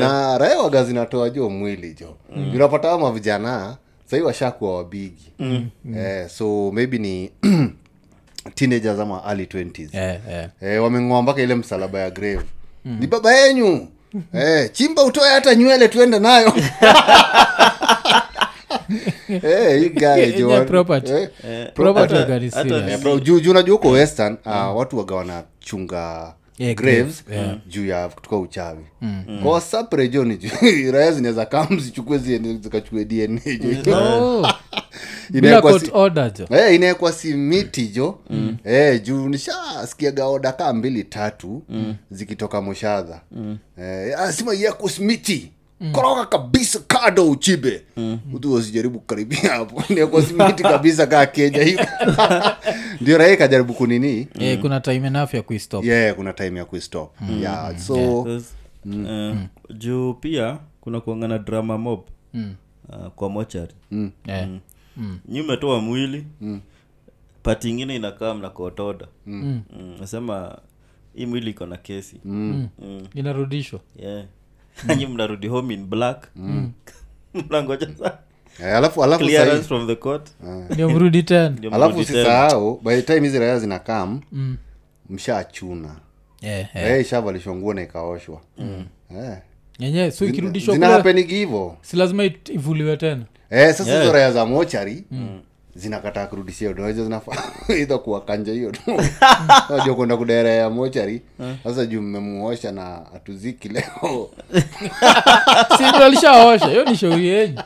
Na 0.00 0.38
raya 0.38 0.58
waga 0.58 0.84
zinatoa 0.84 1.30
jo 1.30 1.50
mwili 1.50 1.94
jo 2.00 2.16
unapata 2.54 2.92
ama 2.92 3.12
vijana 3.12 3.76
sahii 4.10 4.22
washakuwa 4.22 4.76
wabigi. 4.76 5.32
Eh, 5.96 6.28
so 6.28 6.70
maybe 6.72 6.98
ni 6.98 7.30
teenagers 8.54 9.00
ama 9.00 9.22
early 9.26 9.44
20s 9.44 9.88
eh, 9.92 10.20
eh. 10.30 10.48
eh, 10.62 10.82
wameng'oa 10.82 11.22
mpaka 11.22 11.42
ile 11.42 11.54
msalaba 11.54 11.98
ya 12.00 12.10
grave. 12.10 12.42
Ni 12.84 13.06
baba 13.06 13.32
yenyu. 13.34 13.88
Eh, 14.34 14.70
chimba 14.72 15.02
utoe 15.02 15.28
hata 15.30 15.54
nywele 15.54 15.88
tuende 15.88 16.18
nayo 16.18 16.52
eh, 19.28 19.82
you 19.82 19.90
guy, 19.90 20.04
Yeah, 20.04 20.38
jo, 20.38 20.50
yeah, 20.50 20.66
property. 20.66 21.12
eh, 21.12 21.28
Eh, 21.48 21.66
unajua 23.50 23.72
huko 23.76 23.88
western 23.90 24.36
uh, 24.46 24.76
watu 24.76 24.98
waga 24.98 25.14
wanachunga 25.14 26.34
Yeah, 26.58 26.74
graves 26.76 27.24
yeah. 27.32 27.56
juu 27.68 27.86
ya 27.86 28.08
kutoka 28.08 28.36
uchawi. 28.36 28.84
Kwa 29.42 29.52
wasapre 29.52 30.08
jo 30.08 30.24
ni 30.24 30.38
raya 30.92 31.12
zinaweza 31.12 31.46
kam 31.46 31.80
zichukue 31.80 32.18
zikachukue 32.18 33.04
dna 33.04 33.40
jo 33.84 33.96
Oh. 33.96 34.46
si- 35.80 35.90
miti 35.90 36.30
jo. 36.30 36.46
Eh, 36.50 36.74
inaekwa 36.74 37.12
simiti 37.12 37.86
jo. 37.86 38.18
Mm. 38.30 38.56
eh, 38.64 39.02
juu 39.02 39.28
nishasikiaga 39.28 40.26
oda 40.26 40.52
kaa 40.52 40.72
mbili 40.72 41.04
tatu 41.04 41.62
mm. 41.68 41.94
zikitoka 42.10 42.60
moshadha 42.60 43.20
mm. 43.32 43.58
e, 43.78 44.12
asima 44.14 44.54
yako 44.54 44.88
simiti 44.88 45.52
mm. 45.84 45.92
koroga 45.92 46.26
kabisa 46.26 46.78
kado 46.86 47.30
uchibe. 47.30 47.82
Mm. 47.96 48.18
wasijaribu 48.44 48.98
kukaribia 49.00 49.50
hapo. 49.50 49.82
Inaekwa 49.92 50.22
kabisa 50.52 51.06
kaa 51.06 51.26
kenya 51.26 51.62
hivi. 51.62 51.86
Ndio 53.00 53.18
rahii 53.18 53.36
kajaribu 53.36 53.74
kunini. 53.74 54.28
Eh, 54.38 54.60
kuna 54.60 54.80
time 54.80 55.06
enough 55.06 55.34
ya 55.34 55.42
kuistop. 55.42 55.84
Yeah 55.84 56.14
kuna 56.14 56.32
time 56.32 56.58
ya 56.58 56.64
kuistop. 56.64 57.10
Yeah 57.40 57.78
so 57.78 58.22
Because, 58.22 58.46
uh, 58.86 59.36
juu 59.78 60.14
pia 60.14 60.58
kuna 60.80 61.00
kuangana 61.00 61.38
drama 61.38 61.78
mob 61.78 62.00
uh, 62.34 63.06
kwa 63.14 63.28
mochari. 63.28 63.74
Eh. 64.26 64.48
nyi 65.28 65.40
umetoa 65.40 65.80
mwili 65.80 66.26
pati 67.42 67.70
ingine 67.70 67.96
inakaa 67.96 68.34
mnakotoda 68.34 69.06
mm. 69.26 69.62
nasema 70.00 70.58
hii 71.14 71.26
mwili 71.26 71.50
iko 71.50 71.66
na 71.66 71.76
kesi. 71.76 72.20
Mm. 72.24 72.68
inarudishwa. 73.14 73.80
Yeah. 73.96 74.24
nyi 74.96 75.06
mnarudi 75.06 75.48
home 75.48 75.74
in 75.74 75.86
black. 75.86 76.28
Mnangoja 77.34 77.88
sa 77.98 78.18
eh, 78.62 78.76
alafu 78.76 79.04
alafu 79.04 79.24
clearance 79.24 79.56
sahi, 79.56 79.68
from 79.68 79.86
the 79.86 79.96
court. 79.96 80.28
Ndio 80.70 80.90
mrudi 80.90 81.22
tena. 81.22 81.48
Ndio 81.48 81.74
alafu 81.74 81.94
mrudi 81.94 82.06
tena. 82.06 82.20
usisahau 82.20 82.80
by 82.84 82.94
the 82.96 83.02
time 83.02 83.20
hizi 83.20 83.38
raya 83.38 83.58
zinakam 83.58 84.20
Mm. 84.32 84.56
mshachuna 85.10 85.96
eh, 86.42 86.66
eh. 86.74 86.90
eh, 86.92 87.00
ishavalishwa 87.00 87.54
nguo 87.56 87.74
na 87.74 87.82
ikaoshwa. 87.82 88.40
Eh. 89.10 89.36
yenyewe 89.78 90.10
so 90.10 90.24
ikirudishwa 90.24 90.74
zina 90.74 90.86
kule 90.86 90.96
hapenigi 90.98 91.34
hivo 91.34 91.76
si 91.82 91.96
lazima 91.96 92.24
it- 92.24 92.48
ivuliwe 92.54 92.96
tena. 92.96 93.22
Eh, 93.50 93.74
sasa 93.74 93.98
hizo 94.00 94.12
raya 94.12 94.32
za 94.32 94.46
mochari 94.46 95.04
zinakataa 95.76 96.26
kurudishia 96.26 96.70
unaweja 96.70 97.04
zinafaa 97.04 97.42
idha 97.82 97.98
kuwakanja 97.98 98.52
hiyo 98.52 98.70
tu. 98.70 98.80
Najua 99.76 99.94
kwenda 99.94 100.16
kudera 100.16 100.50
ya 100.50 100.70
mochari. 100.70 101.22
Sasa 101.64 101.86
juu 101.86 102.02
mmemuosha 102.02 102.72
na 102.72 102.82
hatuziki 103.12 103.68
leo. 103.68 104.30
Si 105.76 105.82
ndio 105.88 106.04
alishaosha? 106.04 106.66
Hiyo 106.66 106.84
ni 106.84 106.96
shauri 106.96 107.28
yenyu. 107.28 107.60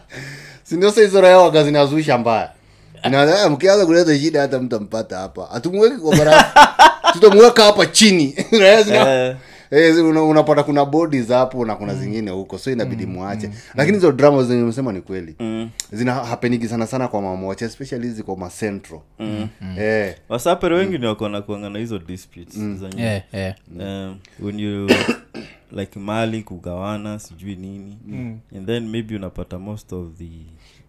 Sindio 0.62 0.90
sa 0.92 1.01
hizo 1.01 1.21
raya 1.21 1.38
waga 1.38 1.64
zinazusha 1.64 2.18
mbaya? 2.18 2.51
Ina- 3.05 3.49
mkianza 3.49 3.87
kuleta 3.87 4.18
shida 4.18 4.40
hata 4.40 4.59
mtampata 4.59 5.18
hapa. 5.18 5.49
Hatumweki 5.53 5.97
kwa 5.97 6.16
barafu. 6.16 6.59
Tutamweka 7.12 7.64
hapa 7.64 7.87
chini. 7.87 8.35
Raya 8.61 8.83
zina 8.83 9.37
Eh, 9.70 10.04
una, 10.04 10.22
unapata 10.22 10.62
kuna 10.62 10.85
bodies 10.85 11.28
hapo 11.28 11.64
na 11.64 11.76
kuna 11.76 11.94
zingine 11.94 12.31
huko 12.31 12.59
so 12.59 12.72
inabidi 12.72 13.07
mwache 13.07 13.50
lakini 13.74 13.96
hizo 13.96 14.12
drama 14.12 14.42
zenye 14.42 14.62
umesema 14.62 14.92
ni 14.92 15.00
kweli. 15.00 15.37
Zina 15.92 16.14
hapenigi 16.14 16.68
sana 16.68 16.87
sana 16.87 17.09
kwa 17.09 17.22
mamocha 17.22 17.66
especially 17.66 18.07
hizi 18.07 18.22
kwa 18.22 18.37
macentro 18.37 19.02
eh, 19.78 20.14
wasapere 20.28 20.76
wengi 20.76 20.98
ni 20.98 21.07
wakona 21.07 21.42
kuangana 21.42 21.78
hizo 21.78 21.98
disputes 21.98 22.54
zenye 22.59 23.02
yeah, 23.02 23.22
yeah. 23.33 23.54
um, 23.78 24.18
when 24.40 24.61
you 24.61 24.90
like 25.78 25.98
mali 25.98 26.42
kugawana 26.42 27.18
sijui 27.18 27.57
nini. 27.57 27.96
And 28.57 28.66
then 28.66 28.88
maybe 28.88 29.16
unapata 29.16 29.59
most 29.59 29.92
of 29.92 30.07
the 30.18 30.31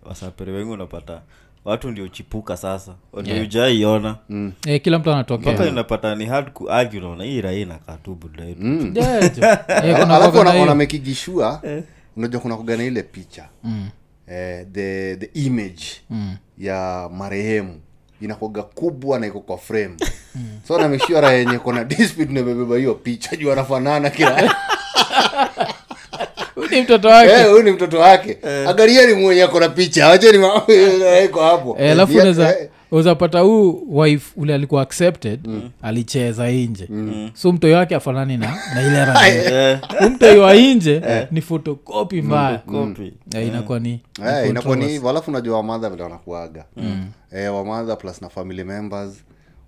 wasapere 0.03 0.51
wengi 0.51 0.71
unapata 0.71 1.21
watu 1.69 1.91
ndio 1.91 2.07
chipuka 2.07 2.57
sasa. 2.57 2.95
Ndio 3.21 3.33
Yeah. 3.33 3.45
ujaiona 3.47 4.15
Eh, 4.67 4.81
kila 4.81 4.99
mtu 4.99 5.09
mpaka 5.09 5.15
anatokea 5.15 5.67
inapata 5.67 6.15
ni 6.15 6.25
hard 6.25 6.51
kuargue 6.51 6.99
unaona 6.99 7.23
hii 7.23 7.41
raia 7.41 7.59
inakaa 7.59 7.97
tu 7.97 8.17
jo. 8.93 9.03
Eh, 9.83 9.97
na 10.07 10.15
unajua 12.17 12.41
kuna 12.41 12.55
kugana 12.57 12.83
ile 12.83 13.03
picha. 13.03 13.45
Eh, 14.27 14.65
the, 14.71 15.15
the 15.15 15.29
image 15.33 15.83
ya 16.57 17.09
marehemu. 17.13 17.79
Inakoga 18.21 18.63
kubwa 18.63 19.19
na 19.19 19.27
iko 19.27 19.39
kwa 19.39 19.57
frame. 19.57 19.95
So 20.67 20.79
nameshura 20.79 21.31
yenye 21.31 21.59
kona 21.59 21.83
dispute 21.97 22.33
nimebeba 22.33 22.77
hiyo 22.77 22.93
picha. 22.95 23.35
Juu 23.35 23.51
anafanana 23.51 24.09
kila 24.09 24.55
ni 26.71 26.81
mtoto 26.81 27.07
wake. 27.07 27.31
Eh, 27.31 27.49
huyu 27.49 27.63
ni 27.63 27.71
mtoto 27.71 27.99
wake. 27.99 28.37
Angalieni 28.67 29.13
mwenye 29.13 29.43
akona 29.43 29.69
picha 29.69 30.07
wacheni 30.07 30.37
iko 31.25 31.41
hapo. 31.41 31.77
Eh, 31.79 31.91
alafu 31.91 32.11
Ni- 32.13 32.17
unaweza 32.19 32.59
eh, 32.59 32.69
uzapata 32.91 33.39
huu 33.39 33.83
wife 33.99 34.33
ule 34.37 34.53
alikuwa 34.53 34.81
accepted 34.81 35.39
alicheza 35.81 36.49
inje 36.51 36.89
so 37.33 37.51
mtoi 37.51 37.71
wake 37.73 37.95
afanani 37.95 38.37
na, 38.37 38.57
na 38.75 38.81
ile 38.81 39.05
rangi. 39.05 39.53
Eh, 39.53 39.79
mtoi 40.11 40.37
wa 40.39 40.55
inje 40.55 41.01
ni 41.31 41.41
fotokopi 41.41 42.21
mbaya. 42.21 42.57
Copy. 42.57 43.13
Eh, 43.35 43.47
inakuwa 43.47 43.79
ni 43.79 44.01
eh, 44.27 44.49
inakuwa 44.49 44.75
ni 44.75 44.87
hivyo. 44.87 45.09
Alafu 45.09 45.31
unajua 45.31 45.57
wamadha 45.57 45.89
vile 45.89 46.03
wanakuaga. 46.03 46.65
Eh, 47.31 47.55
wamadha 47.55 47.95
plus 47.95 48.21
na 48.21 48.29
family 48.29 48.63
members 48.63 49.13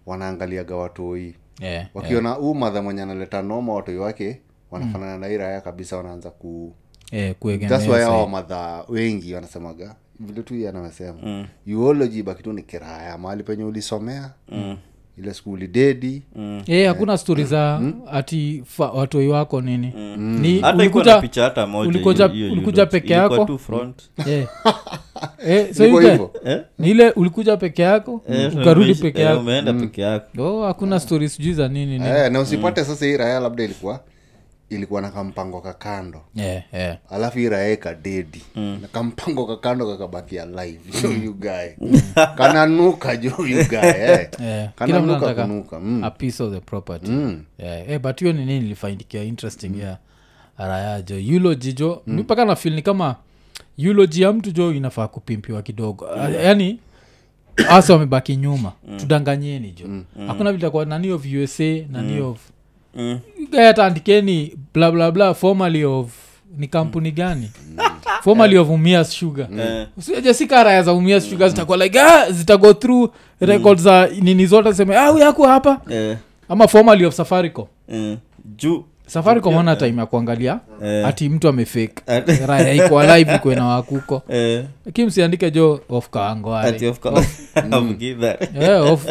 wanaangaliaga 0.05 0.75
watoi 0.75 1.35
yeah, 1.59 1.85
wakiona 1.93 2.29
huu 2.31 2.53
madha 2.53 2.81
mwenye 2.81 3.01
analeta 3.01 3.41
noma 3.41 3.73
watoi 3.73 3.97
wake 3.97 4.41
wanafanana 4.71 5.17
na 5.17 5.27
hii 5.27 5.37
raya 5.37 5.61
kabisa 5.61 5.97
wanaanza 5.97 6.29
ku 6.29 6.73
eh, 7.11 7.35
thats 7.69 7.87
why 7.87 8.03
wengi 8.89 9.33
wanasemaga 9.33 9.95
vile 10.19 10.41
tu 10.43 10.67
anamesema 10.69 11.17
mm. 11.23 11.45
uology 11.75 12.23
baki 12.23 12.43
tu 12.43 12.53
ni 12.53 12.61
kiraya 12.63 13.17
mahali 13.17 13.43
penye 13.43 13.63
ulisomea 13.63 14.29
mm. 14.51 14.77
ile 15.17 15.33
skuli 15.33 15.67
dedi 15.67 16.21
mm. 16.35 16.61
e, 16.67 16.85
hakuna 16.85 17.17
stori 17.17 17.43
za 17.43 17.81
ati 18.11 18.63
watoi 18.77 19.27
wako 19.27 19.61
nini? 19.61 19.93
Ni 20.17 20.63
ulikuja 20.75 21.21
picha 21.21 21.43
hata 21.43 21.67
moja 21.67 21.89
ulikuja- 21.89 22.27
hiyo- 22.27 22.35
hiyo 22.47 22.51
ulikuja 22.51 22.85
peke 22.85 23.13
yako? 23.13 23.59
eh. 24.27 24.47
Eh, 25.47 25.73
so 25.73 25.83
Eh? 26.45 26.61
ni 26.79 26.89
ile 26.89 27.11
ulikuja 27.11 27.57
peke 27.57 27.81
yako? 27.81 28.21
Eh, 28.29 28.55
ukarudi 28.61 28.95
peke 28.95 29.21
eh, 29.21 29.25
yako? 29.27 29.39
umeenda 29.39 29.73
peke 29.73 30.01
yako. 30.01 30.43
Oh 30.43 30.65
hakuna 30.65 30.99
stori 30.99 31.29
sijui 31.29 31.53
za 31.53 31.67
nini 31.67 31.99
nini. 31.99 32.05
Eh, 32.09 32.31
na 32.31 32.39
usipate 32.39 32.85
sasa 32.85 33.05
hii 33.05 33.17
raya 33.17 33.39
labda 33.39 33.63
ilikuwa 33.63 33.99
ilikuwa 34.71 35.01
na 35.01 35.09
kampango 35.09 35.61
kakando 35.61 36.21
yeah, 36.35 36.63
yeah. 36.73 36.97
alafu 37.09 37.37
hii 37.37 37.49
raya 37.49 37.77
mm. 38.55 38.79
na 38.81 38.87
kampango 38.87 39.47
kakando 39.47 39.87
kakabakia 39.87 40.45
live 40.45 40.79
jo 41.01 41.11
you 41.11 41.33
guy. 41.33 41.89
Kananuka 42.37 43.17
jo 43.17 43.33
you 43.47 43.59
eh. 43.59 44.29
Eh, 44.41 44.69
kananuka 44.75 45.33
kunuka 45.33 45.79
mm. 45.79 46.03
a 46.03 46.11
piece 46.11 46.43
of 46.43 46.53
the 46.53 46.59
property. 46.59 47.11
Yeah. 47.57 47.89
eh, 47.89 47.99
but 48.01 48.19
hiyo 48.19 48.33
ni 48.33 48.45
nini 48.45 48.59
nilifaindikia 48.59 49.23
interesting 49.23 49.79
ya 49.79 49.97
arayajo 50.57 51.15
eulogy 51.19 51.73
jo 51.73 52.01
mpaka 52.07 52.45
na 52.45 52.55
fil 52.55 52.73
ni 52.73 52.81
kama 52.81 53.15
eulogy 53.77 54.21
ya 54.21 54.33
mtu 54.33 54.51
jo 54.51 54.73
inafaa 54.73 55.07
kupimpiwa 55.07 55.61
kidogo. 55.61 56.07
Mm. 56.17 56.33
yaani 56.33 56.79
hasa 57.67 57.93
wamebaki 57.93 58.35
nyuma. 58.35 58.71
Tudanganyeni 58.97 59.71
jo. 59.71 59.87
Hakuna 60.27 60.53
vitakuwa 60.53 60.85
nani 60.85 61.11
of 61.11 61.25
usa 61.43 61.63
nani 61.89 62.21
of 62.21 62.50
Mm. 62.95 63.19
blablabla 63.51 63.65
hata 63.67 63.85
andikeni 63.85 64.55
bla 64.73 64.91
bla 65.11 65.29
of 65.85 66.09
ni 66.57 66.67
kampuni 66.67 67.11
gani? 67.11 67.49
Formerly 68.23 68.57
of 68.57 68.69
umias 68.69 69.11
sugar. 69.13 69.47
Eh, 69.59 69.87
Usije 69.97 70.33
si 70.33 70.47
karaya 70.47 70.83
za 70.83 70.93
umias 70.93 71.29
sugar 71.29 71.49
zitakuwa 71.49 71.77
like 71.77 71.99
ah, 72.01 72.31
zitago 72.31 72.73
through 72.73 73.11
record 73.39 73.79
za 73.79 74.09
nini 74.21 74.45
zote 74.45 74.73
seme 74.73 74.97
ah, 74.97 75.07
huyu 75.07 75.23
hapa. 75.43 75.81
Yeah. 75.89 76.17
ama 76.49 76.67
formerly 76.67 77.05
of 77.05 77.13
safarico 77.15 77.67
eh. 77.87 78.17
juu 78.57 78.83
safaricom 79.07 79.57
ana 79.57 79.75
time 79.75 79.99
ya 79.99 80.05
kuangalia 80.05 80.59
yeah. 80.83 81.07
ati 81.09 81.29
mtu 81.29 81.47
amefake. 81.47 81.95
Raya 82.47 82.73
iko 82.73 82.99
alive 82.99 83.35
iko 83.35 83.55
na 83.55 83.65
wakuko 83.65 84.21
eh, 84.29 84.65
lakini 84.85 85.07
msiandike 85.07 85.51
jo 85.51 85.81
of 85.89 86.09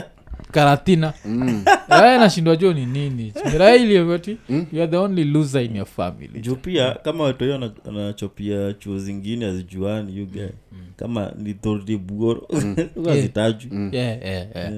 yeah, 0.51 0.78
karatina 0.78 1.12
raya 2.01 2.18
nashindwa 2.18 2.57
jo 2.57 2.72
ni 2.72 2.86
nini? 2.86 3.32
Raya 3.59 3.76
iliyoti 3.76 4.36
you 4.72 4.82
are 4.82 4.90
the 4.90 4.96
only 4.96 5.24
loser 5.24 5.62
in 5.62 5.76
your 5.76 5.86
family. 5.86 6.40
Juu 6.40 6.57
pia 6.57 6.94
kama 6.94 7.24
watoi 7.24 7.51
wanachopia 7.84 8.72
chuo 8.72 8.98
zingine 8.98 9.46
azijuani 9.46 10.18
yuga 10.18 10.48
kama 10.96 11.32
ni 11.38 11.55
thordi 11.55 11.96
buoro 11.96 12.48
azitaju 13.11 13.68
yeah, 13.92 14.22
yeah, 14.22 14.46
yeah. 14.55 14.72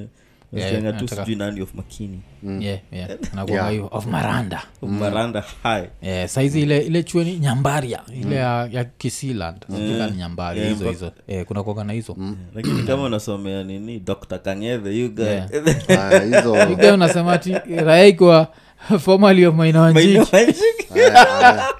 Nasikianga 0.53 0.93
tu 0.93 1.09
sijui 1.09 1.37
nani 1.37 1.61
of 1.61 1.75
makini. 1.75 2.21
Yeah, 2.61 2.79
yeah. 2.93 3.11
Anakuanga 3.33 3.53
Yeah. 3.53 3.71
hiyo 3.71 3.89
of 3.93 4.07
maranda. 4.07 4.63
Maranda 4.83 5.45
high 5.63 5.89
yeah, 6.03 6.29
saizi 6.29 6.63
ile 6.63 6.79
ile 6.79 7.03
chueni 7.03 7.39
nyambaria. 7.39 8.01
Ile 8.21 8.37
ya, 8.37 8.69
ya 8.73 8.85
kisiland. 8.85 9.57
Sijui 9.67 9.83
ni 9.83 10.21
yeah, 10.21 10.69
hizo 10.69 10.91
hizo. 10.91 11.13
Yeah, 11.29 11.47
kuna 11.47 11.63
kuanga 11.63 11.85
na 11.85 11.93
hizo. 11.93 12.17
Lakini 12.55 12.83
kama 12.83 13.03
unasomea 13.03 13.65
nini 13.65 13.99
dr 14.01 14.39
kangethe 14.39 14.91
yuga 14.99 15.23
Yeah. 15.23 15.49
Ah, 16.89 16.95
unasema 16.95 17.39
ti 17.39 17.55
raya 17.77 18.07
ikiwa 18.07 18.49
formally 18.99 19.47
of 19.47 19.55
maina 19.55 19.81
wanjiki 19.81 20.37
Aya, 20.37 21.11
raya 21.11 21.75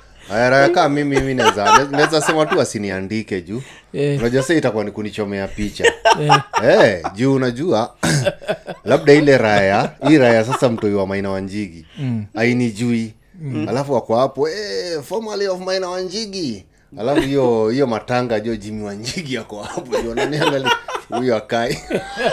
kaa 0.75 0.89
mimi 0.89 1.21
mi 1.21 1.35
naweza 1.91 2.21
sema 2.21 2.47
tu 2.47 2.61
asiniandike 2.61 3.43
juu 3.43 3.63
yeah. 3.93 4.21
unajua 4.21 4.43
sa 4.43 4.55
itakuwa 4.55 4.85
ni 4.85 4.91
kunichomea 4.91 5.49
picha 5.49 5.93
yeah. 6.21 6.45
hey, 6.61 7.03
juu 7.15 7.35
unajua 7.35 7.95
labda 8.85 9.13
ile 9.13 9.39
raya 9.39 9.93
hii 10.09 10.19
raya 10.19 10.45
sasa 10.45 10.69
mtoi 10.69 10.95
wa 10.95 11.07
maina 11.07 11.31
wanjigi 11.31 11.87
mm. 11.99 12.25
ainijui 12.35 13.15
mm. 13.43 13.69
alafu 13.69 13.93
wako 13.93 14.17
hapo 14.17 14.47
hey, 14.47 15.01
formerly 15.03 15.49
of 15.49 15.61
maina 15.61 15.89
wanjigi 15.89 16.65
alafu 16.99 17.21
hiyo 17.21 17.69
hiyo 17.69 17.87
matanga 17.87 18.41
jo 18.41 18.57
jimi 18.57 18.83
wanjigi 18.85 19.35
yako 19.35 19.63
hapo 19.63 20.03
jo 20.03 20.15
naniangali 20.15 20.69
huyo 21.09 21.37
akai 21.37 21.79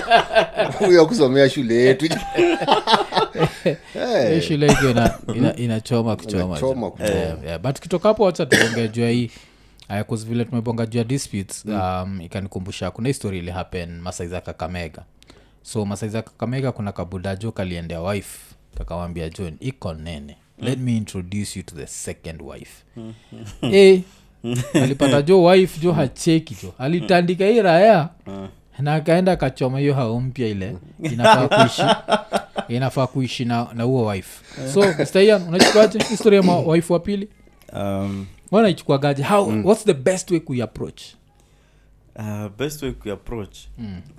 huyo 0.79 1.01
akusomea 1.01 1.49
shule 1.49 1.75
yetu. 1.75 2.09
Hey. 3.93 4.41
shule 4.41 4.75
shule 4.75 4.93
inachoma 4.93 5.35
ina, 5.35 5.55
ina, 5.57 5.79
kuchoma 6.15 6.17
Inachoma 6.43 6.91
yeah, 6.99 7.43
yeah. 7.45 7.59
but 7.59 7.79
kitokapo 7.79 8.23
wacha 8.23 8.45
tuongee 8.45 8.87
juu 8.87 9.01
ya 9.01 9.09
hii 9.09 9.31
uh, 10.09 10.15
vile 10.17 10.45
tumebonga 10.45 10.85
juu 10.85 10.97
ya 10.97 11.03
disputes 11.03 11.65
um, 11.65 12.21
ikanikumbusha 12.21 12.91
kuna 12.91 13.07
histori 13.07 13.39
ili 13.39 13.51
happen 13.51 13.99
masai 14.01 14.29
kakamega. 14.29 15.03
So 15.61 15.85
masaiza 15.85 16.21
kakamega 16.21 16.71
kuna 16.71 16.91
kabuda 16.91 17.35
jo 17.35 17.51
kaliendea 17.51 18.01
wife. 18.01 18.39
Kakawambia 18.77 19.29
john 19.29 19.57
iko 19.59 19.93
nene. 19.93 20.37
Let 20.57 20.79
me 20.79 20.97
introduce 20.97 21.59
you 21.59 21.63
to 21.63 21.75
the 21.75 21.87
second 21.87 22.41
wife. 22.41 22.83
Eh, 23.61 24.01
alipata 24.83 25.21
jo 25.21 25.43
wife 25.43 25.79
jo 25.81 25.91
hacheki 25.91 26.57
jo. 26.63 26.73
Alitandika 26.77 27.45
hii 27.45 27.61
raya 27.61 28.09
na 28.79 28.93
akaenda 28.95 29.31
akachoma 29.31 29.79
hiyo 29.79 29.93
hao 29.93 30.19
mpya 30.19 30.47
ile. 30.47 30.75
Inafaa 31.03 31.47
kuishi. 31.47 31.81
Inafaa 32.75 33.07
kuishi 33.07 33.45
na 33.45 33.67
na 33.73 33.83
huo 33.83 34.05
wife. 34.05 34.45
So 34.73 34.81
Mr. 34.81 35.21
Ian, 35.21 35.47
unachukuaje 35.47 35.99
histori 35.99 36.35
ya 36.35 36.41
wife 36.65 36.93
wa 36.93 36.99
pili? 36.99 37.29
Um, 37.73 38.25
wanaichukuagaje 38.51 39.23
how 39.23 39.47
what's 39.63 39.85
the 39.85 39.93
best 39.93 40.31
way 40.31 40.39
kuiapproach 40.39 41.01
uh, 42.19 42.49
best 42.57 42.83
way 42.83 42.91
kuapproach 42.91 43.57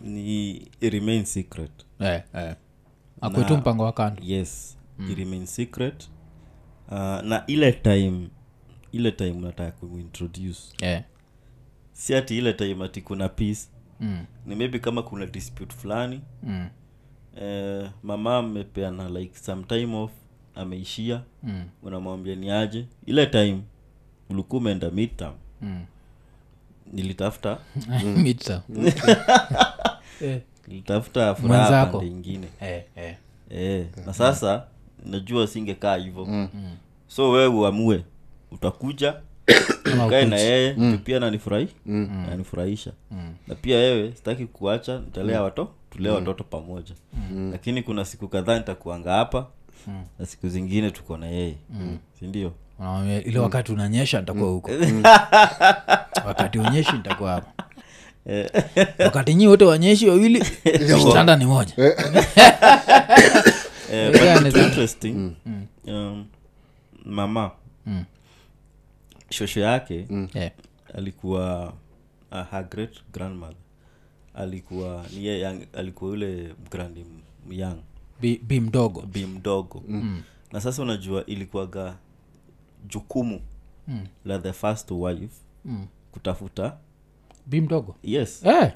ni 0.04 0.68
remain 0.80 1.24
secret. 1.24 1.70
Eh, 2.00 2.22
eh. 2.34 2.54
akwetu 3.20 3.56
mpango 3.56 3.82
wa 3.84 3.92
kando. 3.92 4.22
yes 4.24 4.76
mm. 4.98 5.14
remain 5.18 5.46
secret. 5.46 6.08
Uh, 6.88 6.96
na 7.22 7.44
ile 7.46 7.72
time 7.72 8.28
ile 8.92 9.10
time 9.12 9.32
nataka 9.32 9.70
kuintroduce 9.86 10.60
yeah. 10.82 11.02
si 11.92 12.14
ati 12.14 12.38
ile 12.38 12.52
time 12.52 12.84
ati 12.84 13.00
kuna 13.02 13.28
peace 13.28 13.60
mm. 14.00 14.24
ni 14.46 14.54
maybe 14.54 14.78
kama 14.78 15.02
kuna 15.02 15.26
dispute 15.26 15.74
fulani 15.76 16.20
Mm. 16.42 16.68
eh, 17.40 17.90
mama 18.02 18.36
amepeana 18.38 19.08
like 19.08 19.38
some 19.38 19.62
time 19.64 19.96
off 19.96 20.10
ameishia 20.54 21.22
Mm. 21.42 21.64
unamwambia 21.82 22.34
ni 22.34 22.50
aje 22.50 22.86
ile 23.06 23.26
time 23.26 23.60
ulikuwa 24.30 24.60
umeenda 24.60 24.90
midterm 24.90 25.32
Mm. 25.62 25.84
nilitafuta 26.92 27.58
Midterm. 28.16 28.60
eh. 30.22 30.40
nilitafuta 30.68 31.34
furaha 31.34 31.86
pande 31.86 32.06
ingine 32.06 32.46
Eh, 32.60 32.84
eh. 32.96 33.16
eh, 33.50 33.86
na 34.06 34.12
sasa 34.14 34.66
najua 35.06 35.46
singekaa 35.46 35.96
hivyo 35.96 36.48
so 37.08 37.30
wewe 37.30 37.46
uamue 37.46 38.04
utakuja 38.52 39.12
kae 39.82 40.06
ukae 40.06 40.24
na 40.24 40.36
yeye 40.36 40.74
mm. 40.78 40.98
pia 41.04 41.20
nanifurahi 41.20 41.68
nanifurahisha 41.86 42.92
na 43.48 43.54
pia 43.54 43.76
wewe 43.76 44.12
sitaki 44.16 44.46
kuacha 44.46 44.98
nitalea 44.98 45.42
wato 45.42 45.68
tulee 45.90 46.10
watoto 46.12 46.44
pamoja. 46.44 46.94
Lakini 47.52 47.82
kuna 47.82 48.04
siku 48.04 48.28
kadhaa 48.28 48.58
nitakuanga 48.58 49.12
hapa 49.12 49.46
na 50.18 50.26
siku 50.26 50.48
zingine 50.48 50.90
tuko 50.90 51.16
na 51.16 51.26
yeye. 51.26 51.54
Sindio 52.20 52.52
ile 53.24 53.38
wakati 53.38 53.72
unanyesha 53.72 54.20
nitakuwa 54.20 54.50
huko. 54.50 54.70
Wakati 56.26 56.58
unyeshi 56.58 56.92
nitakuwa 56.92 57.30
hapa. 57.32 57.64
Wakati 59.04 59.34
nyii 59.34 59.46
wote 59.46 59.64
wanyeshi 59.64 60.08
wawili 60.08 60.44
kitanda 61.08 61.36
ni 61.36 61.44
moja. 61.46 61.74
Eh, 63.92 64.12
but 64.12 64.42
kitu 64.44 64.58
interesting. 64.58 65.32
Um, 65.86 66.26
mama 67.04 67.50
shosho 69.30 69.60
yake 69.60 70.06
Eh. 70.34 70.50
alikuwa 70.94 71.72
uh, 72.32 72.50
her 72.50 72.68
great 72.70 73.00
grandmother 73.12 73.56
alikuwa 74.34 75.04
ni 75.14 75.24
yeye 75.26 75.44
young- 75.44 75.66
alikuwa 75.78 76.10
yule 76.10 76.54
grandi 76.70 77.04
young 77.50 77.76
bi, 78.20 78.38
bi 78.38 78.60
mdogo 78.60 79.02
bi 79.02 79.26
mdogo 79.26 79.82
mm. 79.88 80.22
na 80.52 80.60
sasa 80.60 80.82
unajua 80.82 81.26
ilikuwaga 81.26 81.96
jukumu 82.88 83.40
Mm. 83.88 84.06
la 84.24 84.38
the 84.38 84.52
first 84.52 84.90
wife 84.90 85.34
Mm. 85.64 85.86
kutafuta 86.12 86.76
bi 87.46 87.60
mdogo 87.60 87.96
yes 88.02 88.42
eh. 88.44 88.72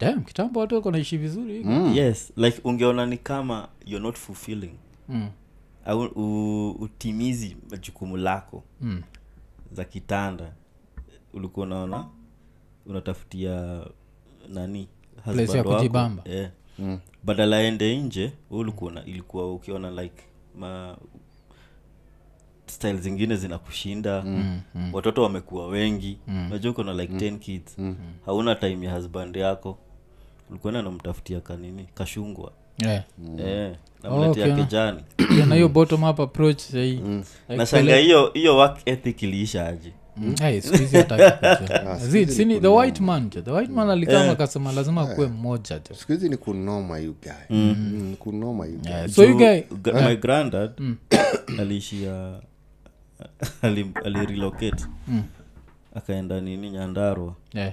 Damn, 0.00 0.24
kitambo 0.24 0.60
watu 0.60 0.74
wako 0.74 0.90
naishi 0.90 1.18
vizuri 1.18 1.64
yes 1.96 2.32
like 2.36 2.60
ungeona 2.64 3.06
ni 3.06 3.18
kama 3.18 3.68
you're 3.86 4.06
not 4.06 4.16
fulfilling 4.16 4.74
mm. 5.08 5.28
au 5.84 6.00
utimizi 6.70 7.56
jukumu 7.80 8.16
lako 8.16 8.62
Mm. 8.80 9.02
Za 9.74 9.84
kitanda. 9.84 10.52
Ulikuwa 11.32 11.66
unaona 11.66 12.06
unatafutia 12.86 13.80
nani 14.48 14.88
husband 15.16 15.36
wako, 15.58 15.74
kujibamba. 15.76 16.22
eh. 16.26 16.50
badala 17.24 17.62
ende 17.62 17.98
nje 17.98 18.22
wewe 18.50 18.62
ulikuwa 18.62 18.90
una- 18.92 19.04
ilikuwa 19.04 19.52
ukiona 19.54 19.90
like 20.02 20.22
ma 20.58 20.96
style 22.66 22.96
zingine 22.98 23.36
zinakushinda. 23.36 24.22
Mm, 24.22 24.60
mm. 24.74 24.94
watoto 24.94 25.22
wamekuwa 25.22 25.66
wengi. 25.68 26.18
Unajua 26.46 26.70
uko 26.72 26.82
na 26.84 26.92
like 26.92 27.12
10 27.14 27.38
kids. 27.38 27.76
Hauna 28.26 28.54
time 28.54 28.86
ya 28.86 28.94
husband 28.94 29.36
yako. 29.36 29.78
Ulikuenda 30.50 30.82
namtafutia 30.82 31.40
kanini? 31.40 31.84
Kashungwa. 31.94 32.52
Yeah. 32.78 33.04
eh, 33.38 33.76
namletea 34.04 34.52
okay. 34.52 34.64
kijani. 34.64 35.00
Yeah, 35.36 35.48
na 35.48 35.54
hiyo 35.54 35.68
bottom 35.68 36.02
up 36.02 36.20
approach 36.20 36.58
sahii. 36.58 37.00
Nashanga 37.48 37.96
hiyo 37.96 38.30
hiyo 38.34 38.56
work 38.56 38.78
ethic 38.86 39.22
iliisha 39.22 39.66
aje? 39.66 39.92
Sini 42.26 42.60
the 42.64 42.68
white 42.68 43.00
man 43.00 43.30
the 43.30 43.50
white 43.50 43.72
man 43.72 43.90
alikama 43.90 44.30
akasema 44.32 44.72
lazima 44.72 45.00
akuwe 45.02 45.26
mmoja 45.28 45.80
jo 46.08 46.28
ni 46.28 46.36
kunoma 46.36 46.98
you 46.98 47.14
guy. 47.22 47.56
Mm. 47.58 48.16
kunoma 48.18 48.66
you 48.66 48.78
guy. 48.78 48.90
Yeah, 48.90 49.08
so 49.08 49.24
you 49.24 49.36
guy 49.36 49.60
Gra- 49.82 50.08
my 50.08 50.16
granddad 50.16 50.70
aliishia 51.60 52.40
ali, 53.62 53.90
alirelocate 54.04 54.84
akaenda 55.94 56.40
nini 56.40 56.70
nyandarwa 56.70 57.34
yeah. 57.54 57.72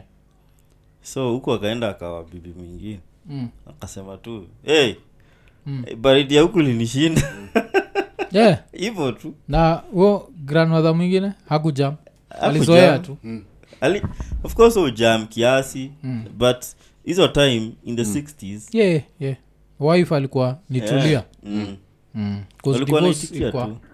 so 1.02 1.32
huku 1.32 1.54
akaenda 1.54 1.90
akawa 1.90 2.24
bibi 2.24 2.54
mwingine. 2.58 3.00
Mm. 3.26 3.48
akasema 3.70 4.18
tu 4.18 4.48
hey, 4.64 4.94
eh, 5.88 5.96
baridi 5.96 6.36
ya 6.36 6.42
huku 6.42 6.60
linishinda. 6.60 7.22
Yeah. 8.32 8.60
Hivyo 8.74 9.12
tu. 9.12 9.34
Na 9.48 9.74
huo 9.74 10.30
granmadha 10.46 10.94
mwingine 10.94 11.32
hakujam. 11.50 11.96
Alizoea 12.42 13.00
tu. 13.00 13.18
Ali, 13.82 14.02
of 14.44 14.54
course 14.54 14.78
ujam 14.78 15.28
kiasi 15.28 15.92
but 16.38 16.66
hizo 17.06 17.28
time 17.28 17.72
in 17.86 17.96
the 17.96 18.04
60s 18.04 18.78
yeah, 18.78 19.02
yeah. 19.20 19.36
wife 19.80 20.16
alikuwa 20.16 20.58
nitulia 20.70 21.24
mm. 21.44 21.78
mm. 22.16 22.44
'Cause 22.64 22.80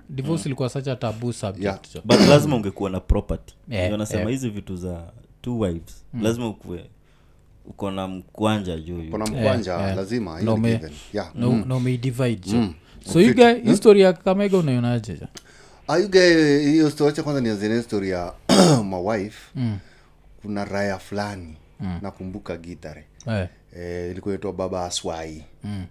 divorce 0.09 0.45
ilikuwa, 0.45 0.69
such 0.69 0.87
a 0.87 0.95
tabu 0.95 1.33
subject. 1.33 1.95
Yeah. 1.95 2.05
but 2.05 2.19
lazima 2.29 2.55
ungekuwa 2.55 2.89
na 2.89 2.99
property. 2.99 3.53
Yeah, 3.69 3.97
nasema 3.97 4.19
yeah. 4.19 4.31
hizi 4.31 4.49
vitu 4.49 4.75
za 4.75 5.11
two 5.41 5.59
wives 5.59 6.05
lazima 6.21 6.47
ukuwe 6.47 6.85
uko 7.67 7.91
na 7.91 8.07
mkwanja 8.07 8.77
juu 8.77 9.03
kuna 9.11 9.25
mkwanja 9.25 9.73
yeah. 9.77 9.95
lazima 9.95 10.41
No, 10.41 10.57
me- 10.57 10.71
given. 10.71 10.91
no, 11.35 11.51
na 11.57 11.65
na 11.65 11.75
umeidivide 11.75 12.51
jo 12.51 12.73
so 13.13 13.21
you 13.21 13.33
guy 13.33 13.53
history 13.53 14.01
ya 14.01 14.13
kamega 14.13 14.57
unaionaje 14.57 15.17
ayuge 15.87 16.59
hiyo 16.59 16.89
story 16.89 17.09
acha 17.09 17.23
kwanza 17.23 17.41
nianzine 17.41 17.81
story 17.81 18.09
ya 18.09 18.33
mawife 18.89 19.39
Mm. 19.55 19.77
kuna 20.41 20.65
raya 20.65 20.99
fulani 20.99 21.57
nakumbuka 22.01 22.57
gitare. 22.57 23.05
Eh, 23.27 23.47
eh, 23.75 24.11
ilikuwa 24.11 24.33
inaitwa 24.33 24.53
baba 24.53 24.85
aswai. 24.85 25.43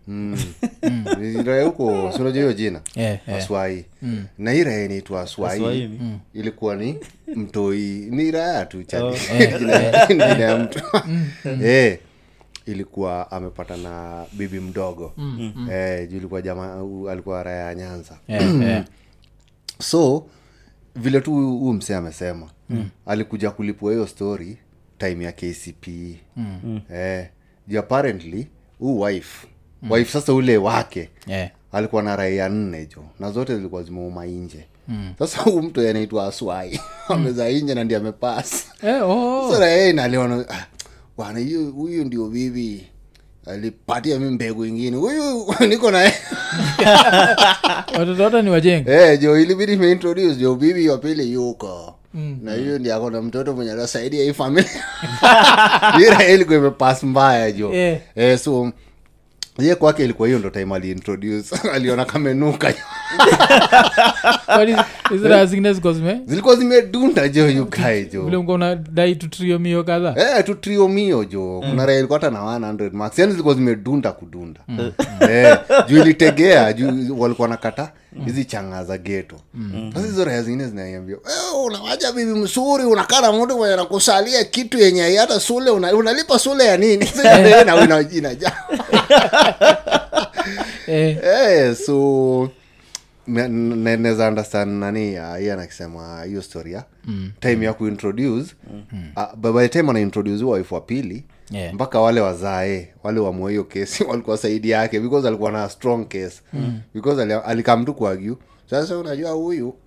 Mm. 0.09 0.37
Ni 1.21 1.43
raya 1.43 1.65
huko 1.65 2.13
sinajua 2.13 2.33
hiyo 2.43 2.53
jina? 2.53 2.81
Yeah, 2.95 3.19
yeah. 3.29 3.41
aswai. 3.43 3.85
Na 4.39 4.53
hii 4.53 4.65
raya 4.65 4.85
inaitwa 4.85 5.21
aswai. 5.23 5.57
Aswai 5.59 5.89
ni? 5.89 6.21
ilikuwa 6.35 6.77
ni 6.77 6.99
mtoi. 7.37 7.81
Ni 8.11 8.31
raya 8.31 8.67
tu 8.67 8.83
chali 8.83 9.17
Jina- 9.59 10.07
jina 10.09 10.25
ya 10.27 10.59
mtu. 10.59 10.81
Eh, 11.65 11.99
ilikuwa 12.67 13.31
amepata 13.31 13.77
na 13.77 14.25
bibi 14.33 14.61
mdogo. 14.61 15.15
Eh, 15.73 16.09
juu 16.09 16.17
ilikuwa 16.17 16.43
jama 16.43 16.83
u- 16.85 17.11
alikuwa 17.11 17.43
raya 17.43 17.67
ya 17.67 17.75
nyanza. 17.75 18.19
Yeah, 18.29 18.61
yeah. 18.63 18.85
so 19.81 20.27
vile 20.97 21.21
tu 21.21 21.33
huyu 21.33 21.59
huyu 21.59 21.73
msee 21.73 21.95
amesema 21.97 22.51
mm. 22.71 22.89
alikuja 23.07 23.51
kulipua 23.51 23.93
hiyo 23.93 24.07
story 24.07 24.59
time 24.99 25.25
ya 25.25 25.33
kcp 25.33 25.87
mm. 26.37 26.81
eh, 26.95 27.27
juu 27.69 27.79
apparently 27.79 28.47
huu 28.79 29.01
wife 29.01 29.47
mm. 29.83 29.91
wife 29.93 30.13
sasa 30.13 30.33
ule 30.35 30.57
wake 30.57 31.11
yeah. 31.27 31.51
alikuwa 31.73 32.03
na 32.03 32.17
raia 32.17 32.49
nne 32.49 32.87
jo 32.97 33.05
na 33.21 33.33
zote 33.33 33.57
zilikuwa 33.57 33.83
zimeuma 33.83 34.27
nje. 34.27 34.65
Mm. 34.89 35.13
sasa 35.19 35.43
huu 35.43 35.63
mtu 35.63 35.81
anaitwa 35.81 36.27
aswai. 36.27 36.81
Ameza 37.09 37.51
nje 37.51 37.75
na 37.75 37.85
ndi 37.85 37.95
amepasi 37.95 38.67
eh, 38.83 39.03
oh. 39.11 39.55
ah, 40.49 40.67
bwana 41.17 41.41
huyu 41.75 42.05
ndio 42.05 42.27
bibi. 42.29 42.87
Alipatia 43.47 44.19
mi 44.19 44.31
mbegu 44.31 44.65
ingine. 44.65 44.97
Huyu 44.97 45.47
niko 45.69 45.91
naye. 45.91 46.15
Watoto 47.99 48.23
wote 48.23 48.43
ni 48.43 48.51
wajenga 48.51 48.93
Eh, 48.93 49.21
jo 49.21 49.41
ilibidi 49.41 49.73
imeintroduce 49.73 50.35
jo 50.37 50.55
bibi 50.55 50.89
wa 50.89 50.99
pili 50.99 51.33
yuko 51.33 51.96
na 52.43 52.55
hiyo 52.55 52.79
ndi 52.79 52.91
ako 52.91 53.11
na 53.11 53.23
mtoto 53.23 53.53
mwenye 53.55 53.73
anasaidia 53.73 54.25
hii 54.25 54.33
familia 54.33 54.85
ira 56.07 56.27
ilikuwa 56.29 56.59
imepas 56.59 57.03
mbaya 57.03 57.53
jo. 57.53 57.73
Yeah. 57.75 57.99
eh, 58.15 58.39
so 58.39 58.73
ye 59.59 59.75
kwake 59.75 60.05
ilikuwa 60.05 60.29
hiyo 60.29 60.39
ndo 60.39 60.51
time 60.51 60.75
aliintroduce. 60.75 61.57
Aliona 61.75 62.05
kamenuka 62.05 62.75
zilikuwa 66.27 66.57
zimedunda 66.57 67.29
jo 67.29 67.49
yukae 67.51 68.05
vile 68.05 68.05
jo 68.05 68.23
tutrio 69.15 69.59
mio 69.59 69.85
kadhaa? 69.85 70.15
Eh, 70.17 70.45
tu 70.45 70.55
mio 70.89 71.25
jo. 71.25 71.63
Kuna 71.71 71.87
raha 71.87 71.99
ilikuwa 71.99 72.19
hata 72.19 72.31
na 72.31 72.41
100 72.73 72.91
max 72.93 73.19
yani 73.19 73.31
zilikuwa 73.33 73.55
zimedunda 73.55 74.13
kudunda. 74.13 74.61
Eh, 75.31 75.59
juu 75.89 76.01
ilitegea 76.03 76.73
juu 76.73 77.17
walikuwa 77.21 77.49
nakata 77.49 77.93
hizi 78.25 78.45
changa 78.45 78.85
za 78.85 78.99
geto 78.99 79.37
sasa 79.95 80.07
hizo 80.07 80.25
raha 80.25 80.43
zingine 80.43 80.67
zinaiambia 80.69 81.17
"Eh, 81.17 81.61
unawaja 81.65 82.13
bibi 82.13 82.31
msuri 82.33 82.85
unakaa 82.85 83.21
na 83.21 83.33
mtu 83.33 83.57
mwenye 83.57 83.77
nakusalia 83.77 84.45
kitu 84.45 84.79
yenye 84.79 85.17
hata 85.17 85.41
sule 85.41 85.71
una, 85.71 85.93
unalipa 85.95 86.39
sule 86.39 86.65
ya 86.65 86.77
nini? 86.77 87.09
Na 87.25 87.39
ina- 87.41 87.77
eh, 90.87 91.19
eh, 91.25 91.77
so 91.87 92.51
neza 93.27 94.29
understand 94.29 94.71
nani 94.81 95.19
uh, 95.19 95.43
iye 95.43 95.53
anakisema 95.53 96.23
hiyo 96.25 96.43
story 96.43 96.73
ya 96.73 96.85
time 97.41 97.67
ya 97.67 97.73
kuintroduce. 97.75 98.55
Uh, 99.17 99.35
by 99.53 99.53
the 99.53 99.69
time 99.69 99.91
anaintroduce 99.91 100.45
wife 100.45 100.75
wa 100.75 100.81
pili 100.81 101.25
Yeah. 101.51 101.75
mpaka 101.75 102.01
wale 102.01 102.21
wazae 102.21 102.89
wale 103.03 103.21
wamua 103.21 103.51
hiyo 103.51 103.65
kesi 103.65 104.05
walikuwa 104.11 104.37
saidi 104.39 104.71
yake 104.71 105.01
because 105.01 105.29
alikuwa 105.29 105.53
na 105.53 105.69
strong 105.69 106.05
case. 106.09 106.43
Because 106.95 107.23
alikamtu 107.23 107.49
alikam 107.49 107.85
tu 107.85 107.95
kuagiu 107.95 108.39
sasa 108.71 108.99
unajua 108.99 109.31
huyu 109.31 109.75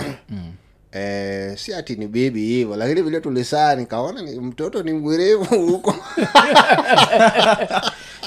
Eh, 0.92 1.58
si 1.58 1.74
ati 1.74 1.96
ni 1.96 2.08
bibi 2.08 2.46
hivo 2.46 2.76
lakini 2.76 3.02
vile 3.02 3.22
tulisaa 3.22 3.76
nikaona 3.76 4.22
ni, 4.22 4.40
mtoto 4.40 4.84
ni 4.84 4.94
mwerevu 4.94 5.46
huko 5.72 5.96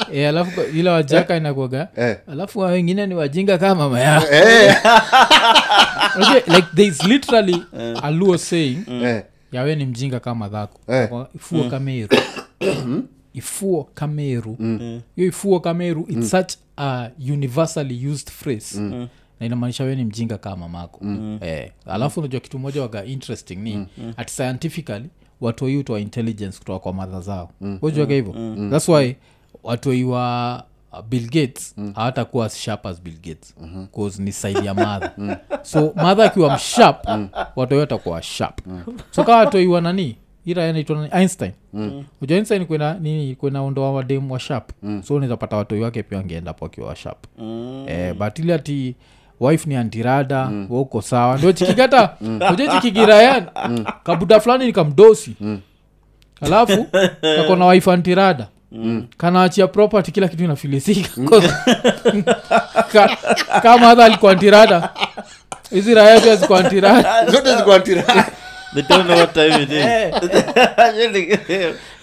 eh, 0.12 0.28
alafu 0.28 0.60
ile 0.74 0.90
wajaka 0.90 1.36
inakuaga 1.36 1.88
Eh. 1.96 2.16
alafu 2.26 2.58
wa 2.58 2.66
wengine 2.70 3.06
ni 3.06 3.14
wajinga 3.14 3.58
kama 3.58 3.74
mama 3.74 4.00
yao. 4.00 4.22
Eh, 4.32 4.76
okay, 6.20 6.54
like 6.54 6.68
there 6.74 6.88
is 6.88 7.04
literally 7.04 7.62
a 8.02 8.10
luo 8.10 8.38
saying 8.38 8.78
eh, 8.88 9.22
yawe 9.52 9.76
ni 9.76 9.86
mjinga 9.86 10.20
kama 10.20 10.48
dhako. 10.48 10.92
Eh. 10.92 11.08
Kwa 11.08 11.28
ifuo 11.34 11.64
kameru. 11.64 12.08
Ifuo 13.34 13.88
kameru. 13.94 14.56
Hiyo 15.16 15.28
ifuo 15.28 15.60
kameru 15.60 16.06
its 16.08 16.30
such 16.30 16.52
a 16.76 17.08
universally 17.32 18.08
used 18.08 18.30
phrase. 18.30 18.80
Na 19.40 19.46
inamaanisha 19.46 19.84
we 19.84 19.96
ni 19.96 20.04
mjinga 20.04 20.38
kama 20.38 20.56
mamako 20.56 21.00
eh, 21.40 21.70
alafu 21.86 22.20
unajua 22.20 22.40
kitu 22.40 22.58
moja 22.58 22.82
waga 22.82 23.04
interesting 23.04 23.56
ni 23.56 23.86
at 24.16 24.30
scientifically 24.30 25.04
watu 25.40 25.64
utoa 25.64 26.00
intelligence 26.00 26.58
kutoka 26.58 26.78
kwa 26.78 26.92
madha 26.92 27.20
zao. 27.20 27.50
Ujuaga 27.82 28.14
hivyo? 28.14 28.34
Thats 28.70 28.88
why 28.88 29.14
watoi 29.62 30.04
wa 30.04 30.64
uh, 30.92 31.00
bill 31.00 31.30
gates 31.30 31.74
hawatakuwa 31.94 32.46
as 32.46 32.56
sharp 32.58 32.86
as 32.86 33.02
bill 33.02 33.18
gates 33.22 33.54
cause 33.94 34.22
ni 34.22 34.32
saidi 34.32 34.66
ya 34.66 34.74
madha 34.74 35.12
so 35.62 35.92
madha 35.96 36.24
akiwa 36.24 36.54
msharp 36.56 37.06
watoi 37.56 37.78
watakuwa 37.78 38.22
sharp. 38.22 38.60
So 39.10 39.24
kaa 39.24 39.36
watoiwa 39.36 39.80
nani 39.80 40.16
ira 40.46 40.72
naitwa 40.72 40.96
nani 40.96 41.08
einstein. 41.12 41.52
Mm. 41.72 42.04
uja 42.22 42.36
einstein 42.36 42.66
kwena 42.66 42.94
nini 42.94 43.34
kwena 43.34 43.62
ondoa 43.62 43.92
wademu 43.92 44.32
wa 44.32 44.40
sharp. 44.40 44.70
Mm. 44.82 45.02
so 45.02 45.14
unaweza 45.14 45.36
pata 45.36 45.56
watoi 45.56 45.80
wake 45.80 46.02
pia 46.02 46.18
wangeendapo 46.18 46.64
wakiwa 46.64 46.88
wa 46.88 46.96
sharp. 46.96 47.18
Mm. 47.38 47.84
eh, 47.88 48.14
but 48.14 48.38
ile 48.38 48.54
ati 48.54 48.94
wife 49.40 49.68
ni 49.68 49.76
antirada 49.76 50.46
mm. 50.46 50.66
wauko 50.70 51.02
sawa. 51.02 51.38
Ndio 51.38 51.52
chikigata 51.52 52.16
uja 52.52 52.68
chikigirayan 52.72 53.46
kabuda 54.04 54.40
fulani 54.40 54.66
ni 54.66 54.72
kamdosi. 54.72 55.34
Alafu 56.40 56.86
kakona 57.36 57.66
wife 57.66 57.92
antirada 57.92 58.48
Mm. 58.74 59.06
kanaachia 59.16 59.66
property 59.66 60.12
kila 60.12 60.28
kitu 60.28 60.44
inafilisika. 60.44 61.08
Ka- 62.92 63.16
kama 63.62 63.86
hata 63.86 64.04
alikuwa 64.04 64.34
hizi 65.70 65.94
raya 65.94 66.20
pia 66.20 66.36
ziko 66.36 66.56
antirada 66.56 67.26
zote 67.32 67.56
zikuwa 67.56 67.80
tira 67.80 68.02
they 68.74 68.82
don't 68.88 69.04
know 69.04 69.16
what 69.16 69.32
time 69.34 69.62
it 69.62 69.70
is. 69.70 69.76
Eh. 69.76 70.12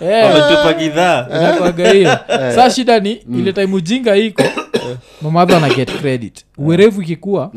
wametupa 0.23 0.73
kidhaa 0.73 1.27
Inakuwaga 1.29 1.91
hiyo. 1.91 2.17
Saa 2.55 2.69
shida 2.69 2.99
ni 2.99 3.11
ile 3.11 3.53
time 3.53 3.75
ujinga 3.75 4.15
iko 4.15 4.43
mamadha 5.21 5.57
ana 5.57 5.69
get 5.69 5.91
credit. 6.01 6.45
Uwerevu 6.57 7.01
ikikuwa 7.01 7.51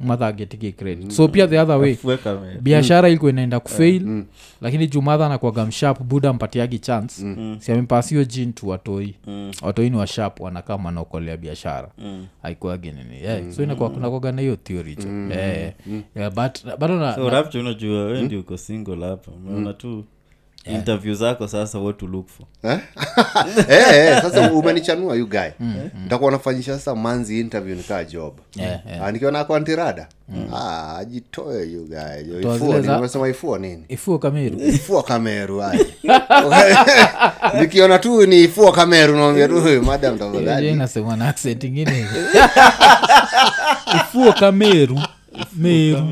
madha 0.00 0.26
agetiki 0.26 0.72
credit. 0.72 1.10
So 1.10 1.28
pia 1.28 1.46
the 1.46 1.58
other 1.60 1.76
way 1.76 1.96
me- 2.04 2.60
biashara 2.60 3.08
ilikuwa 3.08 3.30
inaenda 3.30 3.60
kufail 3.60 4.24
lakini 4.60 4.86
juu 4.86 5.02
madha 5.02 5.26
anakwaga 5.26 5.66
mshap 5.66 6.02
buda 6.02 6.32
mpatiagi 6.32 6.78
chance. 6.78 7.24
Mm. 7.24 7.56
siamempasio 7.60 8.24
jin 8.24 8.52
tu 8.52 8.68
watoi. 8.68 9.14
Mm. 9.26 9.50
watoi 9.62 9.90
ni 9.90 9.96
washap 9.96 10.40
wanakaa 10.40 10.76
wanaokolea 10.76 11.36
biashara. 11.36 11.88
Mm. 11.98 12.26
aikuagi 12.42 12.92
nini. 12.92 13.22
Yeah. 13.22 13.50
so 13.52 13.62
inakuwa 13.62 13.90
kunakwaga 13.90 14.32
na 14.32 14.40
hiyo 14.42 14.56
theory 14.56 14.96
jo 14.96 15.08
yeah. 15.36 15.72
yeah, 16.16 16.32
but 16.32 16.76
bado 16.78 16.96
na, 16.98 17.14
so 17.14 17.24
na, 17.24 17.30
rapture 17.30 17.60
unajua 17.64 18.04
we 18.04 18.22
ndio 18.22 18.40
uko 18.40 18.56
single 18.56 19.06
hapa. 19.06 19.30
Umeona 19.32 19.72
tu 19.72 20.04
interview 20.66 21.14
zako 21.14 21.48
sasa 21.48 21.78
what 21.78 21.98
to 21.98 22.06
look 22.06 22.28
for. 22.28 22.46
Eh? 22.70 22.78
hey, 23.68 23.84
hey, 24.12 24.20
sasa 24.20 24.52
umenichanua 24.52 25.16
you 25.16 25.26
guy. 25.28 25.48
Ntakuwa 26.06 26.30
nafanyisha 26.32 26.72
sasa 26.78 26.94
manzi 26.94 27.40
interview 27.40 27.76
nikaa 27.76 28.04
job. 28.04 28.38
Yeah, 28.56 28.80
yeah. 28.86 29.12
nikiona 29.12 29.38
nikiwa 29.38 30.06
mm. 30.28 30.54
Ah, 30.54 30.96
ajitoe 30.98 31.66
you 31.72 31.86
guy. 31.88 32.42
Toa 32.42 32.56
Ifua 32.56 32.68
nini? 32.74 32.86
ifua 33.28 33.58
ifuo 34.18 34.18
ifua 34.68 35.02
kameru. 35.02 35.62
Nikiona 37.60 37.98
tu 37.98 38.26
ni 38.26 38.42
ifua 38.42 38.72
kameru 38.72 39.16
naambia 39.16 39.48
tu 39.48 39.82
madam 39.82 40.18
tafadhali. 40.18 40.66
na 41.16 41.28
accent 41.28 41.64
ingine 41.64 42.00
ifuo 43.96 44.32
kameru 44.32 45.00
meru 45.56 46.02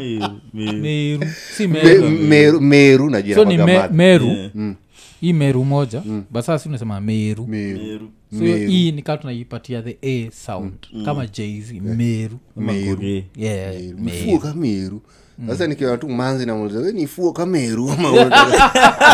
meru 0.55 1.27
si 1.57 1.67
meru 1.67 2.11
meru 2.11 2.61
meru 2.61 3.11
najua 3.11 3.35
so 3.35 3.45
ni 3.45 3.59
me, 3.59 3.89
meru 3.93 4.27
Yeah. 4.27 4.75
hii 5.21 5.33
meru 5.33 5.65
moja 5.65 6.03
mm. 6.07 6.25
basasi 6.31 6.69
unasema 6.69 7.01
meru 7.01 7.47
Meru. 7.47 7.79
Meru. 7.81 8.11
so 8.39 8.45
hii 8.69 8.93
nikaa 8.93 9.17
tunaipatia 9.17 9.83
the 9.83 9.97
a 10.03 10.31
sound 10.31 10.73
kama 11.05 11.27
jz 11.27 11.73
meru 11.73 12.39
Meru. 12.57 12.99
meru. 13.01 13.23
yeah, 13.37 13.75
Meru. 13.75 13.99
meru. 13.99 14.17
Ifua 14.17 14.39
kameru 14.39 15.03
sasa 15.49 15.67
nikiona 15.67 15.97
tu 15.97 16.09
manzi 16.09 16.47
namuuliza 16.47 16.81
we 16.81 16.93
ni 16.93 17.03
ifua 17.03 17.33
kameru 17.33 17.91
ama 17.91 18.09
unataka- 18.13 18.53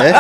Eh? 0.07 0.15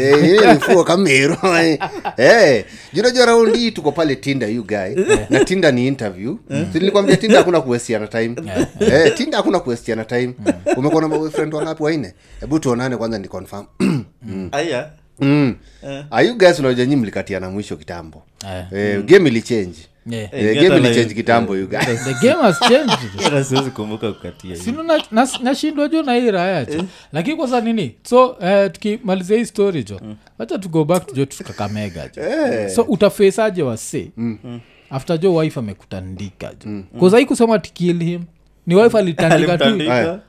Eh, 0.00 0.24
yeye 0.24 0.54
ni 0.54 0.60
fua 0.60 0.84
kameru 0.84 1.36
Eh, 2.16 2.64
junajua 2.92 3.26
raundi 3.26 3.58
hii 3.58 3.70
tuko 3.70 3.92
pale 3.92 4.16
tinda 4.16 4.46
you 4.46 4.64
guy. 4.66 4.94
Na 5.30 5.44
tinda 5.44 5.72
ni 5.72 5.86
interview. 5.86 6.36
Mm. 6.50 6.66
nilikwambia 6.74 7.16
tinda 7.16 7.38
hakuna 7.38 7.60
kuwestiana 7.60 8.06
time. 8.06 8.36
Eh, 8.80 9.14
tinda 9.16 9.36
hakuna 9.36 9.60
kuwestiana 9.60 10.04
time. 10.04 10.34
Umekuwa 10.76 11.02
na 11.02 11.08
boyfriend 11.08 11.54
wangapi? 11.54 11.82
Waine 11.82 12.14
hebu 12.40 12.58
tuonane 12.58 12.96
kwanza 12.96 13.18
ni 13.18 13.28
confirm 13.28 13.64
Aya. 14.52 14.90
mm. 15.20 15.54
uh. 15.82 15.88
Ah, 16.10 16.22
you 16.22 16.34
guys 16.38 16.58
unajua 16.58 16.86
mlikatiana 16.96 17.50
mwisho 17.50 17.76
kitambo? 17.76 18.22
Uh. 18.44 18.78
eh, 18.78 19.04
game 19.04 19.30
eh, 19.30 19.34
alive. 19.36 19.76
Kitambo 21.14 21.56
na- 24.82 25.22
nas- 25.22 25.42
nashindwa 25.42 25.88
jo 25.88 26.02
na 26.02 26.14
hii 26.14 26.30
raya 26.30 26.64
jo. 26.64 26.84
Lakini 27.12 27.36
kwanza 27.36 27.60
nini? 27.60 27.94
So 28.02 28.26
uh, 28.28 28.72
tukimalizia 28.72 29.38
hii 29.38 29.44
story 29.44 29.84
jo 29.84 30.00
wacha 30.38 30.58
to 30.58 30.68
go 30.68 30.84
back 30.84 31.06
to 31.06 31.14
jo 31.14 31.24
tukakamega 31.24 32.08
jo. 32.16 32.22
So 32.74 32.82
utafesaje 32.82 33.62
wase 33.62 34.10
after 34.90 35.18
jo 35.20 35.34
wife 35.34 35.60
amekutandika 35.60 36.52
jo. 36.64 36.82
Bcause 36.94 37.16
haikusema 37.16 37.58
tikill 37.58 38.02
him 38.04 38.22
ni 38.66 38.74
wife 38.74 38.98
alitandika 38.98 39.58
tu 39.58 39.64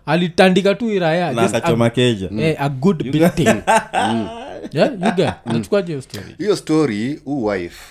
alitandika 0.06 0.76
tu 0.76 0.92
iraya 0.92 1.28
a, 1.30 1.70
eh, 2.42 2.56
a 2.60 2.70
good 2.70 3.04
beating. 3.12 3.48
yeah, 4.74 4.92
you 4.92 5.12
get 5.16 5.30
nachukuaje 5.46 5.88
hiyo 5.88 6.02
story? 6.02 6.36
Hiyo 6.38 6.56
story 6.56 7.22
huu 7.26 7.46
wife 7.46 7.82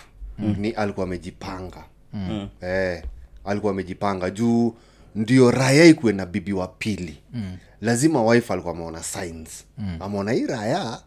ni 0.58 0.70
alikuwa 0.70 1.06
amejipanga. 1.06 1.84
Mm. 2.12 2.48
eh, 2.60 3.02
alikuwa 3.44 3.72
amejipanga. 3.72 4.30
Juu 4.30 4.74
ndio 5.14 5.50
raya 5.50 5.84
ikuwe 5.84 6.12
na 6.12 6.26
bibi 6.26 6.52
wa 6.52 6.68
pili. 6.68 7.16
Mm. 7.32 7.56
lazima 7.80 8.22
wife 8.24 8.52
alikuwa 8.52 8.74
ameona 8.74 9.02
signs. 9.02 9.64
Mm. 9.78 9.96
ameona 10.00 10.32
hii 10.32 10.46
raya 10.46 11.00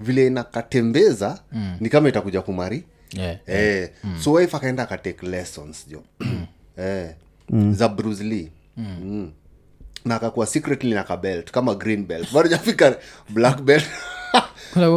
vile 0.00 0.26
inakatembeza 0.26 1.40
mm. 1.52 1.76
ni 1.80 1.88
kama 1.88 2.08
itakuja 2.08 2.42
kumari. 2.42 2.84
Yeah. 3.12 3.38
eh, 3.46 3.90
so 4.20 4.32
wife 4.32 4.56
akaenda 4.56 4.82
akatake 4.82 5.26
lessons 5.26 5.88
jo 5.88 6.02
eh, 6.76 7.10
za 7.70 7.88
bruce 7.88 8.24
lee. 8.24 8.48
Mm. 8.76 9.32
Na 10.08 10.14
akakuwa 10.14 10.46
secretly 10.46 10.90
na 10.94 11.02
kabelt 11.04 11.50
kama 11.50 11.74
green 11.74 12.06
belt. 12.06 12.32
Bado 12.32 12.48
jafika 12.48 12.96
black 13.28 13.60
belt. 13.62 13.84
Kuna 14.74 14.86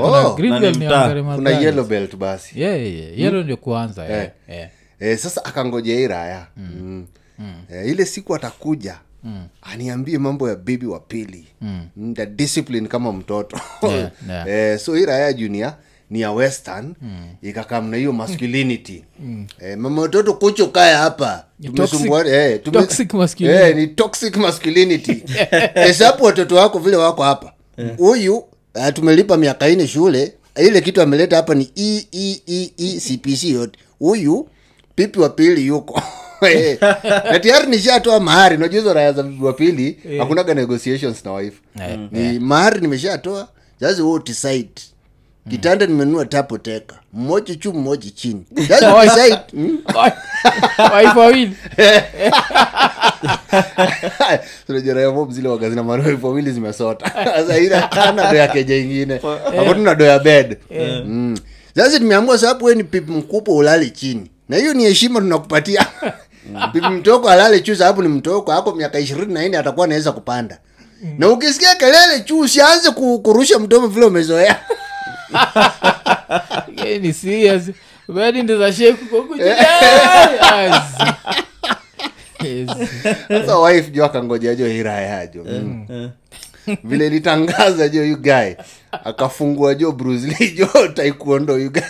Oh, 0.00 0.34
yellow 1.50 1.84
basi. 2.18 2.60
Yeah, 2.60 2.80
yeah, 2.80 2.94
yeah. 2.94 3.18
yellow 3.18 3.42
ndio 3.42 3.56
kuanza 3.56 4.04
yeah. 4.04 4.30
Yeah. 4.48 4.70
eh, 5.00 5.18
sasa 5.18 5.44
akangoja 5.44 5.94
iraya 5.94 6.46
mm. 6.56 7.06
mm. 7.38 7.54
Eh, 7.72 7.90
ile 7.90 8.04
siku 8.06 8.34
atakuja 8.34 8.98
mm. 9.24 9.46
aniambie 9.62 10.18
mambo 10.18 10.48
ya 10.48 10.56
bibi 10.56 10.86
wa 10.86 11.00
pili. 11.00 11.46
Mm. 11.60 12.14
the 12.14 12.26
discipline 12.26 12.88
kama 12.88 13.12
mtoto. 13.12 13.60
Yeah, 13.82 14.10
yeah. 14.28 14.48
eh, 14.72 14.78
so 14.78 14.96
iraya 14.96 15.18
raya 15.18 15.32
junior 15.32 15.74
ni 16.10 16.20
ya 16.20 16.32
western 16.32 16.94
mm. 17.02 17.28
ikakam 17.42 17.90
na 17.90 17.96
hiyo 17.96 18.12
masculinity. 18.12 19.04
Mm. 19.20 19.46
eh, 19.60 19.78
mama 19.78 20.02
watoto 20.02 20.34
kucho 20.34 20.66
kaya 20.66 20.98
hapa. 20.98 21.44
Tumesumbua- 21.62 22.22
toxic- 22.22 22.28
eh, 22.34 22.60
tume- 22.64 22.80
toxic 22.80 23.14
masculinity. 23.14 23.64
eh, 23.64 23.76
ni 23.76 23.86
toxic 23.86 24.36
masculinity. 24.36 25.22
Hesabu 25.74 26.24
watoto 26.24 26.56
wako 26.56 26.78
vile 26.78 26.96
wako 26.96 27.22
hapa. 27.22 27.52
Huyu 27.96 28.36
uh, 28.36 28.88
tumelipa 28.94 29.36
miaka 29.36 29.68
ine 29.68 29.86
shule 29.86 30.32
ile 30.66 30.80
kitu 30.80 31.02
ameleta 31.02 31.36
hapa 31.36 31.54
ni 31.54 31.70
e, 31.76 32.06
e, 32.12 32.40
e, 32.46 32.70
e, 32.78 33.00
cpc 33.00 33.44
yote 33.44 33.78
huyu 33.98 34.48
pipi 34.94 35.20
wa 35.20 35.28
pili 35.28 35.66
yuko. 35.66 36.02
Eh, 36.42 36.78
na 37.30 37.38
tayari 37.38 37.66
nishatoa 37.70 38.20
mahari. 38.20 38.56
Unajua 38.56 38.80
hizo 38.80 38.94
raya 38.94 39.12
za 39.12 39.24
wa 39.40 39.52
pili 39.52 39.98
hakunaga 40.18 40.54
negotiations 40.54 41.24
na 41.24 41.32
wife. 41.32 41.56
Yeah. 41.78 41.98
ni 42.12 42.38
mahari 42.38 42.80
nimeshatoa. 42.80 43.48
Just 43.80 44.00
wo 44.00 44.18
decide 44.18 44.68
kitanda 45.50 45.86
nimenunua 45.86 46.24
tapo 46.26 46.58
teka. 46.58 46.96
Mmoja 47.12 47.54
juu 47.54 47.72
mmoja 47.72 48.10
chini. 48.10 48.44
Just 48.54 48.70
decide 48.70 49.38
mm. 49.52 49.78
wife 50.96 51.18
wawili. 51.18 51.56
Zile 55.70 55.82
marefu 55.82 56.26
wawili 56.26 56.52
zimesota. 56.52 57.10
Sasa 57.36 57.58
ila 57.58 57.92
ana 57.92 58.32
do 58.32 58.52
keja 58.52 58.76
ingine. 58.76 59.14
Ako 59.60 59.74
tuna 59.74 59.94
do 59.94 60.18
bed. 60.18 60.56
Mm. 60.70 61.38
sasa 61.76 61.98
tumeamua 61.98 62.38
sababu 62.38 62.64
we 62.64 62.74
ni 62.74 62.84
pipi 62.84 63.12
mkubwa 63.12 63.54
ulale 63.54 63.90
chini. 63.90 64.30
Na 64.48 64.56
hiyo 64.56 64.74
ni 64.74 64.84
heshima 64.84 65.20
tunakupatia. 65.20 65.86
Pipi 66.72 66.86
mtoko 66.88 67.28
alale 67.28 67.60
juu 67.60 67.74
sababu 67.74 68.02
ni 68.02 68.08
mtoko. 68.08 68.52
Ako 68.52 68.74
miaka 68.74 68.98
ishirini 68.98 69.34
na 69.34 69.48
nne 69.48 69.58
atakuwa 69.58 69.86
anaweza 69.86 70.12
kupanda. 70.12 70.58
Na 71.18 71.28
ukisikia 71.28 71.74
kelele 71.74 72.20
juu 72.26 72.40
usianze 72.40 72.90
kurusha 73.22 73.58
mdomo 73.58 73.86
vile 73.86 74.06
umezoea 74.06 74.60
ni 77.00 77.12
serious 77.12 77.70
bedi 78.08 78.42
ndiza 78.42 78.72
sheku 78.72 79.04
kokuja 79.06 79.56
sasa 83.28 83.58
wife 83.58 83.90
jo 83.90 84.04
akangoja 84.04 84.54
jo 84.54 84.66
hirayajo 84.66 85.44
mm. 85.44 86.10
vile 86.84 87.08
litangaza 87.08 87.88
jo 87.88 88.14
ugae 88.14 88.56
akafungua 88.92 89.74
jo 89.74 89.92
brusli 89.92 90.50
jo 90.50 90.88
taikuondo 90.94 91.58
you 91.58 91.70
guy. 91.70 91.82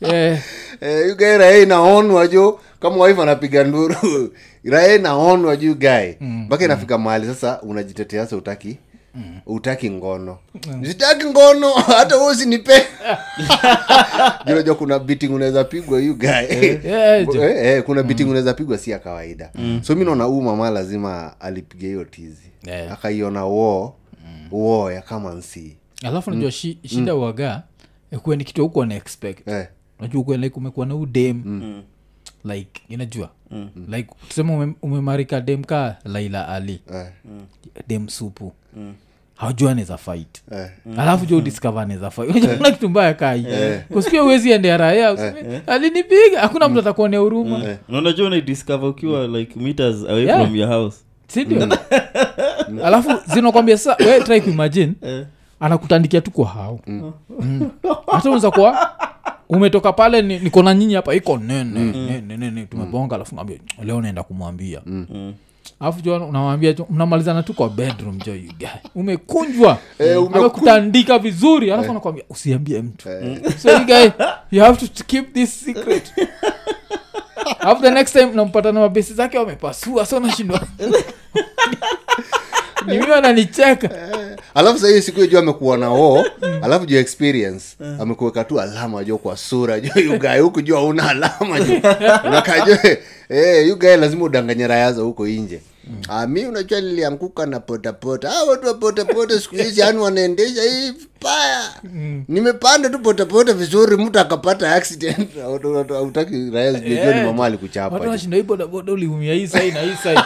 Eh, 0.80 1.08
you 1.08 1.16
guy 1.16 1.36
raia 1.38 1.58
inaonwa 1.62 2.26
jo 2.26 2.60
kama 2.80 3.04
wife 3.04 3.22
anapiga 3.22 3.64
nduru. 3.64 4.32
Raia 4.64 4.94
inaonwa 4.94 5.56
jo 5.56 5.68
you 5.68 5.74
guy. 5.74 6.12
Mpaka 6.20 6.64
inafika 6.64 6.98
mahali 6.98 7.26
sasa 7.26 7.62
unajitetea 7.62 8.24
sasa 8.24 8.36
utaki 8.36 8.78
utaki 9.46 9.90
ngono. 9.90 10.38
Sitaki 10.82 11.24
ngono 11.26 11.72
hata 11.96 12.16
wewe 12.16 12.30
usinipe. 12.32 12.72
Jua 14.64 14.74
kuna 14.74 14.98
beating 14.98 15.28
unaweza 15.34 15.64
pigwa 15.64 16.00
you 16.00 16.14
guy. 16.18 16.28
Yeah, 16.54 16.84
yeah, 16.84 17.28
eh, 17.34 17.66
eh, 17.66 17.82
kuna 17.82 18.02
beating 18.02 18.24
unaweza 18.28 18.54
pigwa 18.54 18.78
si 18.78 18.90
ya 18.90 18.98
kawaida. 18.98 19.52
So 19.82 19.94
mi 19.94 20.04
naona 20.04 20.24
huu 20.24 20.42
mama 20.42 20.70
lazima 20.70 21.40
alipiga 21.40 21.86
hiyo 21.86 22.04
tizi. 22.04 22.48
Yeah. 22.66 22.92
akaiona 22.92 23.44
wo 23.44 23.94
wo 24.50 24.92
ya 24.92 25.02
kama 25.02 25.34
nsi. 25.34 25.76
Alafu 26.02 26.30
najua 26.30 26.50
shi, 26.50 26.78
shida 26.86 27.14
waga 27.14 27.62
kuwa 28.22 28.36
ni 28.36 28.44
kitu 28.44 28.62
huko 28.62 28.84
na 28.86 28.94
expect. 28.94 29.48
Eh. 29.48 29.66
najua 30.00 30.22
kuwa 30.24 30.36
like 30.36 30.56
umekuwa 30.56 30.86
na 30.86 30.94
udem 30.96 31.82
like 32.44 32.82
inajua? 32.88 33.30
Like 33.88 34.08
tuseme 34.28 34.74
ume- 34.82 35.40
dem 35.40 35.64
ka 35.64 35.96
laila 36.04 36.48
ali. 36.48 36.80
Eh. 36.94 37.06
dem 37.88 38.08
supu 38.08 38.52
hawajua 39.36 39.70
anaweza 39.70 39.96
fight. 39.96 40.42
Eh. 40.52 40.68
alafu 40.98 41.26
jo 41.26 41.40
discover 41.40 41.82
anaweza 41.82 42.10
fight. 42.10 42.32
Kitu 42.72 42.88
mbaya 42.88 43.14
kai 43.14 43.46
kusikia 43.92 44.24
uwezi 44.24 44.50
endea 44.50 44.76
raya 44.76 45.12
useme, 45.12 45.62
alinipiga. 45.66 46.40
Hakuna 46.40 46.68
mtu 46.68 46.80
atakuonea 46.80 47.20
huruma. 47.20 47.58
Na 47.88 47.98
unajua 47.98 48.26
unaidiscover 48.26 48.88
ukiwa 48.88 49.26
like 49.26 49.60
meters 49.60 49.96
away 50.04 50.24
Yeah. 50.24 50.40
from 50.44 50.56
your 50.56 50.68
house. 50.68 50.96
Sindio 51.28 51.68
alafu 52.84 53.10
zinakwambia 53.34 53.78
sasa 53.78 54.04
we 54.04 54.20
try 54.20 54.40
kuimagine. 54.40 54.92
Anakutandikia 55.60 56.20
tu 56.20 56.30
kwa 56.30 56.46
hao. 56.46 56.80
Mm. 56.86 57.12
hata 58.12 58.22
unaweza 58.24 58.50
kuwa 58.50 58.90
umetoka 59.48 59.92
pale 59.92 60.22
ni- 60.22 60.38
niko 60.38 60.62
na 60.62 60.74
nyinyi 60.74 60.94
hapa. 60.94 61.14
Iko 61.14 61.38
nene 61.38 61.80
nene 61.80 62.36
nene 62.36 62.66
tumebonga 62.66 63.14
alafu 63.14 63.34
naambia 63.34 63.58
leo 63.84 64.00
naenda 64.02 64.22
kumwambia 64.22 64.80
alafu 65.84 66.00
jo 66.00 66.16
unawambia 66.16 66.74
mnamalizana 66.90 67.42
tu 67.42 67.54
kwa 67.54 67.68
bedroom 67.68 68.18
jo 68.26 68.34
you 68.34 68.52
umekunjwa. 68.94 69.78
Eh, 69.98 70.22
umeku- 70.22 70.38
amekutandika 70.38 71.18
vizuri. 71.18 71.72
Alafu 71.72 71.90
anakwambia 71.90 72.24
usiambie 72.30 72.82
mtu. 72.82 73.08
So 73.62 73.72
you 73.72 73.84
guy 73.84 74.08
you 74.50 74.62
have 74.64 74.86
to 74.88 75.04
keep 75.04 75.34
this 75.34 75.64
secret. 75.64 76.12
Alafu 77.60 77.82
the 77.82 77.90
next 77.90 78.12
time 78.12 78.26
nampata 78.26 78.72
na 78.72 78.80
mabesi 78.80 79.14
zake 79.14 79.38
wamepasua 79.38 80.06
so 80.06 80.20
nashindwa. 80.20 80.60
Ni 82.86 82.98
ananicheka. 82.98 83.90
Alafu 84.54 84.78
sahii 84.78 85.02
siku 85.02 85.16
hiyo 85.16 85.26
juu 85.30 85.38
amekuwa 85.38 85.78
na 85.78 85.90
oo 85.90 86.24
alafu 86.62 86.86
juu 86.86 86.96
experience. 86.98 87.64
Amekuweka 88.00 88.44
tu 88.44 88.60
alama 88.60 89.04
jo 89.04 89.18
kwa 89.18 89.36
sura. 89.36 89.80
Jo 89.80 90.00
yugae 90.00 90.40
huku 90.40 90.62
juu 90.62 90.74
hauna 90.74 91.10
alama 91.10 91.60
jo 91.60 91.74
unakaa 92.26 92.66
jo 92.66 92.78
eh, 93.28 93.68
yugae 93.68 93.96
lazima 93.96 94.24
udanganye 94.24 94.66
rayaza 94.66 95.02
huko 95.02 95.28
inje 95.28 95.60
Ah, 96.08 96.26
mi 96.26 96.46
unajua 96.46 96.80
nilianguka 96.80 97.46
na 97.46 97.60
potapota. 97.60 98.30
Ah, 98.30 98.44
watu 98.44 98.66
wa 98.66 98.74
potapota 98.74 99.40
siku 99.40 99.54
hizi 99.56 99.80
yani 99.80 99.98
wanaendesha 99.98 100.62
hii 100.62 100.90
vibaya. 100.90 101.70
Nimepanda 102.28 102.88
tu 102.88 102.98
potapota 102.98 103.52
vizuri 103.52 103.96
mtu 103.96 104.18
akapata 104.18 104.74
accident. 104.74 105.28
Autaki 105.98 106.50
raya 106.50 106.72
zijua 106.72 107.14
ni 107.14 107.26
mama 107.26 107.46
alikuchapa 107.46 107.96
watu 107.96 108.30
hii 108.30 108.42
potapota 108.42 108.92
uliumia 108.92 109.34
hii 109.34 109.46
side 109.46 109.70
na 109.70 109.80
hii 109.80 109.96
side. 110.02 110.20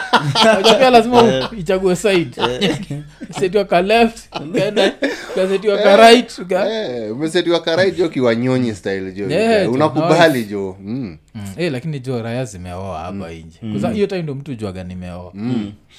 Unajua 0.51 0.73
pia 0.75 0.89
lazima 0.89 1.49
ichague 1.57 1.95
side. 1.95 2.29
Setiwa 3.39 3.65
ka 3.65 3.81
left 3.81 4.17
ukaenda 4.49 4.93
ukasetiwa 5.33 5.77
ka 5.77 5.97
right 5.97 6.39
uka- 6.39 6.69
Eh, 6.69 7.11
umesetiwa 7.13 7.59
right 7.75 7.97
jo 7.97 8.09
kiwanyonyi 8.09 8.75
style 8.75 9.11
jo. 9.11 9.29
Yeah, 9.29 9.71
unakubali 9.71 10.43
jo. 10.43 10.77
Mm. 10.81 11.17
Mm. 11.35 11.41
Eh, 11.57 11.71
lakini 11.71 11.99
jo 11.99 12.21
raya 12.21 12.45
zimeoa 12.45 12.99
hapa 12.99 13.31
inje 13.31 13.57
Kwanza 13.59 13.89
hiyo 13.89 14.07
time 14.07 14.21
ndo 14.21 14.35
mtu 14.35 14.55
juaga 14.55 14.83
nimeoa 14.83 15.31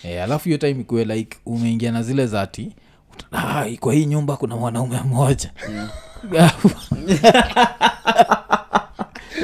eh, 0.04 0.22
alafu 0.24 0.44
hiyo 0.44 0.58
time 0.58 0.70
ikuwe 0.80 1.04
like 1.04 1.38
umeingia 1.46 1.92
na 1.92 2.02
zile 2.02 2.26
zati 2.26 2.72
ah, 3.32 3.64
kwa 3.80 3.94
hii 3.94 4.06
nyumba 4.06 4.36
kuna 4.36 4.56
mwanaume 4.56 5.00
mmoja. 5.04 5.50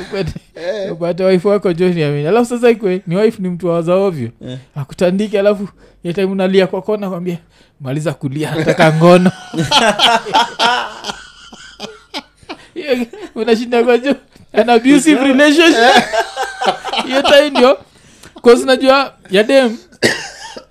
Upate- 0.01 0.91
upate 0.93 1.25
wife 1.25 1.49
wako 1.49 1.73
joni 1.73 2.03
amini. 2.03 2.27
Alafu 2.29 2.47
sasa 2.49 2.71
ikwe 2.71 3.03
ni 3.07 3.17
wife 3.17 3.43
ni 3.43 3.49
mtu 3.49 3.67
wazaovyo 3.69 4.31
ovyo. 4.41 4.59
Akutandike 4.77 5.39
alafu 5.39 5.69
hiyo 6.03 6.13
nalia 6.15 6.33
unalia 6.33 6.67
kwa 6.67 6.83
kona 6.83 7.11
kwambia 7.11 7.39
maliza 7.81 8.13
kulia 8.15 8.55
nataka 8.55 8.93
ngono. 8.93 9.33
Unashinda 13.35 13.85
kwa 13.85 13.99
juu. 13.99 14.15
An 14.53 14.71
abusive 14.71 15.25
relationship. 15.25 16.05
Hiyo 17.07 17.23
time 17.23 17.51
ndio 17.51 17.79
yadem 19.31 19.77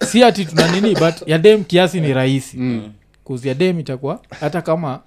si 0.07 0.23
ati 0.23 0.45
tuna 0.45 0.71
nini 0.71 0.95
but 0.95 1.15
yadem 1.28 1.63
kiasi 1.63 2.01
ni 2.01 2.13
rahisi. 2.13 2.57
Mm. 2.57 2.91
yadem 3.43 3.80
itakuwa 3.80 4.19
hata 4.39 4.61
kama 4.61 4.99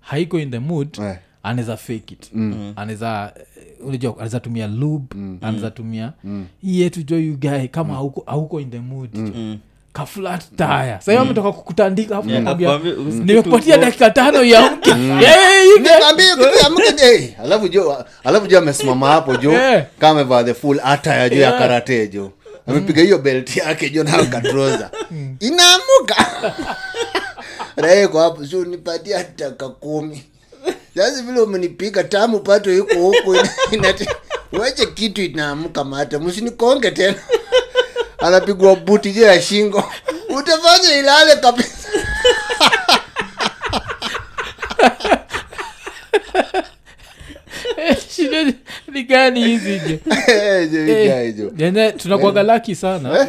haiko 0.00 0.38
in 0.40 0.50
the 0.50 0.58
mood 0.58 0.98
yeah 0.98 1.18
anaweza 1.44 1.76
fake 1.76 2.14
it. 2.14 2.30
Mm. 2.32 2.72
anaweza 2.76 3.32
eh, 3.56 3.86
unajua 3.86 4.12
anaweza 4.12 4.40
tumia 4.40 4.66
lub 4.66 5.14
mm. 5.14 5.38
anaweza 5.42 5.70
tumia 5.70 6.12
mm. 6.24 6.46
hii 6.62 6.80
yetu 6.80 7.02
jo 7.02 7.18
you 7.18 7.36
guy 7.36 7.66
kama 7.66 7.94
hauko, 7.94 8.22
hauko 8.26 8.60
in 8.60 8.70
the 8.70 8.80
mood. 8.80 9.10
Mm. 9.14 9.58
Kaflat 9.92 10.42
taya 10.56 11.00
mm. 11.06 11.16
ametoka 11.16 11.52
kukutandika 11.52 12.16
afu 12.16 12.28
Yeah, 12.30 12.42
nakwambia, 12.42 12.68
nakwambia, 12.68 13.24
nimekupatia 13.24 13.78
dakika 13.78 14.10
tano 14.10 14.44
yamke 14.44 14.94
alafu 17.44 17.68
jo 17.68 18.04
alafu 18.24 18.46
jo 18.46 18.58
amesimama 18.58 19.08
hapo 19.08 19.36
jo 19.36 19.52
kama 20.00 20.20
amevaa 20.20 20.44
the 20.44 20.54
full 20.54 20.80
ataya 20.84 21.28
jo 21.28 21.40
ya 21.40 21.52
karate 21.52 22.08
jo 22.08 22.32
amepiga 22.66 23.02
hiyo 23.02 23.18
belt 23.18 23.56
yake 23.56 23.90
jo 23.90 24.04
katroza 24.30 24.90
inaamuka. 25.40 26.26
Raeko 27.76 28.20
hapo 28.20 28.46
so 28.46 28.64
nipatia 28.64 29.24
taka 29.24 29.68
kumi. 29.68 30.24
Sasa 30.96 31.22
vile 31.22 31.40
umenipiga 31.40 32.04
tamu 32.04 32.40
pato 32.40 32.72
iko 32.74 32.94
huku. 32.94 33.36
Wache 34.60 34.86
kitu 34.86 35.22
inaamuka 35.22 35.84
mata 35.84 36.18
msinikonge 36.18 36.90
tena. 36.90 37.18
Anapigwa 38.18 38.76
buti 38.76 39.12
je 39.12 39.22
ya 39.22 39.42
shingo. 39.42 39.92
Utafanya 40.36 40.94
ilale 40.98 41.36
kabisa 41.36 41.88
shida 48.16 48.44
ni- 48.44 48.54
ni 48.92 49.04
gani 49.04 49.44
hizi 49.46 49.80
je? 49.80 50.00
Eh, 50.88 51.76
Eh, 51.76 51.94
tunakuaga 51.96 52.42
laki 52.42 52.74
sana 52.74 53.26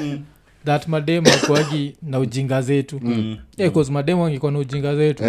that 0.66 0.88
mademu 0.88 1.28
akuagi 1.30 1.96
na 2.02 2.20
ujinga 2.20 2.62
zetu. 2.62 3.00
Mm. 3.04 3.38
yeah, 3.58 3.74
cause 3.74 3.92
mademu 3.92 4.26
angekuwa 4.26 4.52
na 4.52 4.60
ujinga 4.60 4.96
zetu 4.96 5.24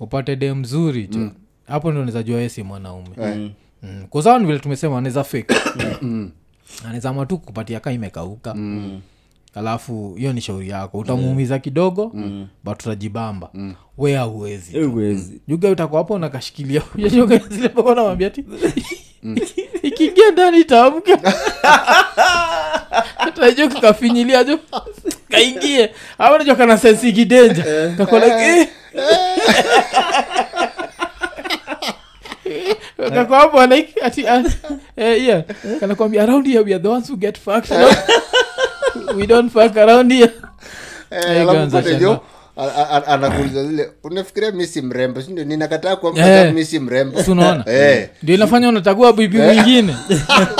upate 0.00 0.36
dem 0.36 0.58
mzuri 0.58 1.06
jo 1.06 1.30
hapo 1.66 1.92
ndo 1.92 2.04
nizajua 2.04 2.36
esi 2.36 2.42
yesi 2.42 2.62
mwanaume. 2.62 3.08
Mm. 3.16 3.50
mm. 3.82 4.06
kuzao 4.10 4.38
ni 4.38 4.46
vile 4.46 4.58
tumesema 4.58 4.98
anaweza 4.98 5.24
fake. 5.24 5.54
Anaweza 6.84 7.12
matu 7.12 7.38
kupatia 7.38 7.80
ka 7.80 7.92
imekauka. 7.92 8.54
Mm 8.54 9.00
alafu 9.54 10.14
hiyo 10.18 10.32
ni 10.32 10.40
shauri 10.40 10.68
yako. 10.68 10.98
Utamuumiza 10.98 11.58
kidogo 11.58 12.10
mm. 12.14 12.46
but 12.64 12.82
utajibamba. 12.82 13.48
Mm. 13.54 13.74
we 13.98 14.16
auwezi 14.18 14.78
Eh, 14.78 14.86
huwezi. 14.90 15.40
juga 15.48 15.68
utakuwa 15.70 16.00
hapo 16.00 16.18
nakashikilia 16.18 16.82
zilepakonawambia 17.50 18.30
ti 18.34 18.44
ikiingia 19.82 20.30
ndani 20.30 20.60
itaamka. 20.60 21.16
Tajua 23.40 23.68
kikafinyilia 23.68 24.44
jo 24.44 24.58
kaingie. 25.30 25.90
Ama 26.18 26.38
najua 26.38 26.54
kana 26.54 26.78
sensi 26.78 27.12
kidenja 27.12 27.66
eh. 27.66 27.96
kako 27.96 28.18
like 33.66 34.00
ati 34.02 34.28
ah, 34.28 34.44
eh, 34.96 35.24
yeah. 35.26 35.42
Kanakwambia 35.80 36.22
around 36.22 36.46
here 36.46 36.60
we 36.60 36.74
are 36.74 36.82
the 36.82 36.88
ones 36.88 37.10
who 37.10 37.16
get 37.16 37.38
fucked 37.38 37.72
we 39.16 39.26
don't 39.26 39.52
fuck 39.52 39.76
around 39.76 40.12
here. 40.12 40.32
Eh, 41.10 41.18
Eh, 41.20 41.30
alafu 41.42 41.52
ganza 41.52 41.78
pale 41.82 41.90
shanga. 41.92 42.04
jo 42.06 42.20
a- 42.56 42.62
a- 42.62 42.88
a- 42.96 43.06
anakuuliza 43.06 43.64
zile 43.64 43.90
unafikiria 44.04 44.50
mi 44.50 44.66
si 44.66 44.82
mrembo 44.82 45.22
sindio 45.22 45.44
ninakataa 45.44 45.96
kuamka 45.96 46.26
Eh. 46.46 46.52
mi 46.54 46.64
si 46.64 46.78
mrembo. 46.78 47.20
Unaona? 47.28 47.64
Eh. 47.70 48.08
ndio 48.22 48.34
inafanya 48.34 48.68
unachagua 48.68 49.12
bibi 49.12 49.38
mwingine. 49.38 49.96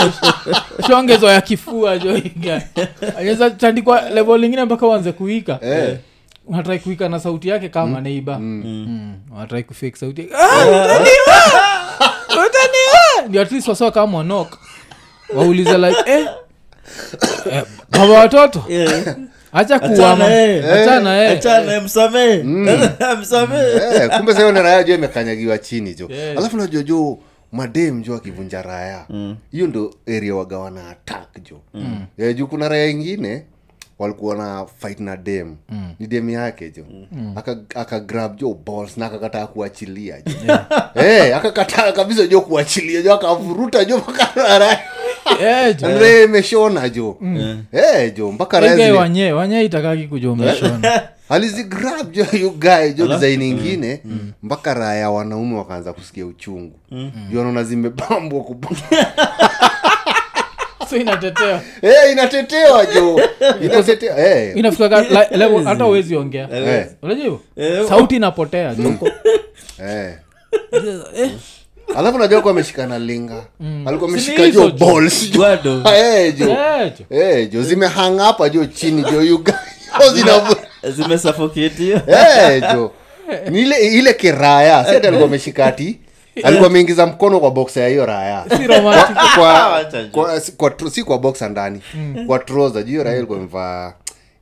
Shongezo 0.87 1.27
ya 1.31 1.41
kifua 1.41 1.99
joiga 1.99 2.63
anaweza 3.19 3.51
tandikwa 3.51 4.11
level 4.11 4.41
lingine 4.41 4.65
mpaka 4.65 4.87
uanze 4.87 5.13
kuika. 5.13 5.59
Eh. 5.63 5.97
unatrai 6.47 6.79
kuika 6.79 7.09
na 7.09 7.21
sauti 7.21 7.49
yake 7.49 7.69
kama 7.69 8.01
neiba 8.01 8.39
mm. 8.39 9.15
unatrai 9.37 9.63
kufake 9.63 9.97
sauti 9.97 10.21
yake. 10.21 10.35
"Ah, 10.35 10.59
utaniua! 10.67 12.13
Utaniua!" 12.29 13.29
ndio 13.29 13.43
at 13.43 13.53
least 13.53 13.69
wasawa 13.69 13.91
kama 13.93 14.07
mwanok 14.07 14.59
wauliza 15.35 15.79
like 15.79 15.97
eh, 16.07 16.27
eh, 17.51 17.65
baba 17.91 18.13
watoto 18.19 18.65
hacha 19.53 19.79
kuwama 19.81 20.25
Achana, 20.25 20.43
eh. 20.43 20.73
achana 20.83 21.25
eh. 21.25 21.31
achana 21.39 21.81
msamee. 21.81 22.43
Msamee. 23.21 23.73
Eh, 23.95 24.11
kumbe 24.17 24.35
sayo 24.35 24.53
raya 24.53 24.83
jo 24.83 24.95
imekanyagiwa 24.95 25.59
chini 25.59 25.95
jo. 25.95 26.09
Yeah. 26.11 26.39
alafu 26.39 26.57
najua 26.57 26.83
jo 26.83 27.19
madem 27.53 28.03
jo 28.03 28.15
akivunja 28.15 28.63
raya 28.63 29.07
hiyo 29.53 29.67
ndo 29.67 29.95
area 30.09 30.35
wagawana 30.35 30.89
attack 30.91 31.29
jo. 31.51 31.61
Eh, 32.19 32.37
juu 32.37 32.47
kuna 32.47 32.69
raya 32.69 32.87
ingine 32.87 33.43
walikuwa 33.99 34.37
na 34.37 34.67
fight 34.79 35.01
na 35.01 35.17
dem. 35.17 35.57
Ni 36.01 36.07
dem 36.07 36.31
yake 36.31 36.71
jo. 36.71 36.85
Aka, 37.37 37.57
aka 37.75 38.01
grab 38.01 38.37
jo 38.37 38.57
balls 38.67 38.97
na 38.97 39.07
akakataa 39.07 39.47
kuachilia 39.47 40.17
jo. 40.21 40.33
Eh, 41.05 41.37
akakataa 41.37 41.93
kabisa 41.93 42.27
jo 42.27 42.41
kuachilia 42.41 43.03
jo 43.03 43.15
akavuruta 43.15 43.85
jo 43.85 43.99
mpaka 43.99 44.29
raya 44.59 44.81
Eh, 45.41 45.77
jo. 45.77 46.25
imeshona 46.25 46.89
jo. 46.89 47.19
Eh, 47.73 48.15
jo 48.17 48.33
mpaka 48.33 48.59
wanye 48.93 49.33
wanye 49.33 49.65
itakaki 49.65 50.05
kujomeshona 50.09 51.03
alizigrab 51.29 52.13
jo 52.13 52.27
yu 52.33 52.51
guy 52.51 52.93
jo 52.95 53.09
design 53.09 53.43
ingine 53.43 54.01
mpaka 54.43 54.75
raya 54.75 55.01
ya 55.01 55.11
wanaume 55.11 55.57
wakaanza 55.59 55.93
kusikia 55.93 56.27
uchungu. 56.27 56.73
Juu 57.31 57.39
wanaona 57.39 57.65
zimebambwa 57.65 58.45
kubu 58.45 58.69
so 60.91 60.97
inatetea 60.97 61.61
hey, 61.81 62.13
inatetewa 62.13 62.87
jo 62.87 63.21
inatetewa 63.65 64.17
hey. 64.17 64.63
hata 65.65 65.87
uwezi 65.87 66.17
ongea. 66.17 66.49
Eh. 66.53 66.87
unajua? 67.03 67.25
Hivyo? 67.25 67.41
Eh, 67.57 67.89
sauti 67.89 68.17
inapotea 68.17 68.75
joko 68.75 69.09
hey. 69.77 70.11
Eh, 70.73 71.31
alafu 71.97 72.19
najua 72.19 72.41
kuwa 72.41 72.51
ameshikana 72.51 72.99
linga. 72.99 73.45
Alikuwa 73.87 74.11
Si 74.11 74.15
ameshika 74.15 74.51
jo 74.51 74.71
jo. 74.71 74.87
balls 74.87 75.31
jo 75.31 75.83
hey, 75.85 76.33
jo 76.33 76.49
eh, 76.51 76.93
hey, 77.11 77.47
jo 77.47 77.63
zimehang 77.63 78.19
hapa 78.19 78.49
jo 78.49 78.67
chini 78.67 79.03
jo 79.03 79.23
yu 79.23 79.45
jo 80.01 80.13
zinavu 80.15 80.57
zimesafoketio 80.83 82.01
hey, 82.07 82.61
jo 82.61 82.93
ni 83.51 83.61
ile 83.61 83.77
ile 83.79 84.15
kiraya. 84.15 84.85
Si 84.85 84.91
ati 84.97 85.07
alikuwa 85.07 85.29
ameshikati 85.29 85.99
alikuwa 86.45 86.69
ameingiza 86.69 87.07
mkono 87.07 87.41
kwa 87.41 87.51
boxa 87.51 87.81
ya 87.81 87.89
hiyo 87.89 88.07
raya 88.07 88.45
si 88.59 88.67
kwa, 88.67 88.81
kwa, 88.81 89.85
kwa, 90.13 90.41
kwa, 90.57 90.91
si 90.91 91.03
kwa 91.03 91.19
boxa 91.19 91.49
ndani 91.49 91.81
kwa 92.27 92.39
troza 92.39 92.83
juu 92.83 92.89
hiyo 92.91 93.05
raya 93.05 93.17
ilikuwa 93.17 93.39
imevaa 93.39 93.93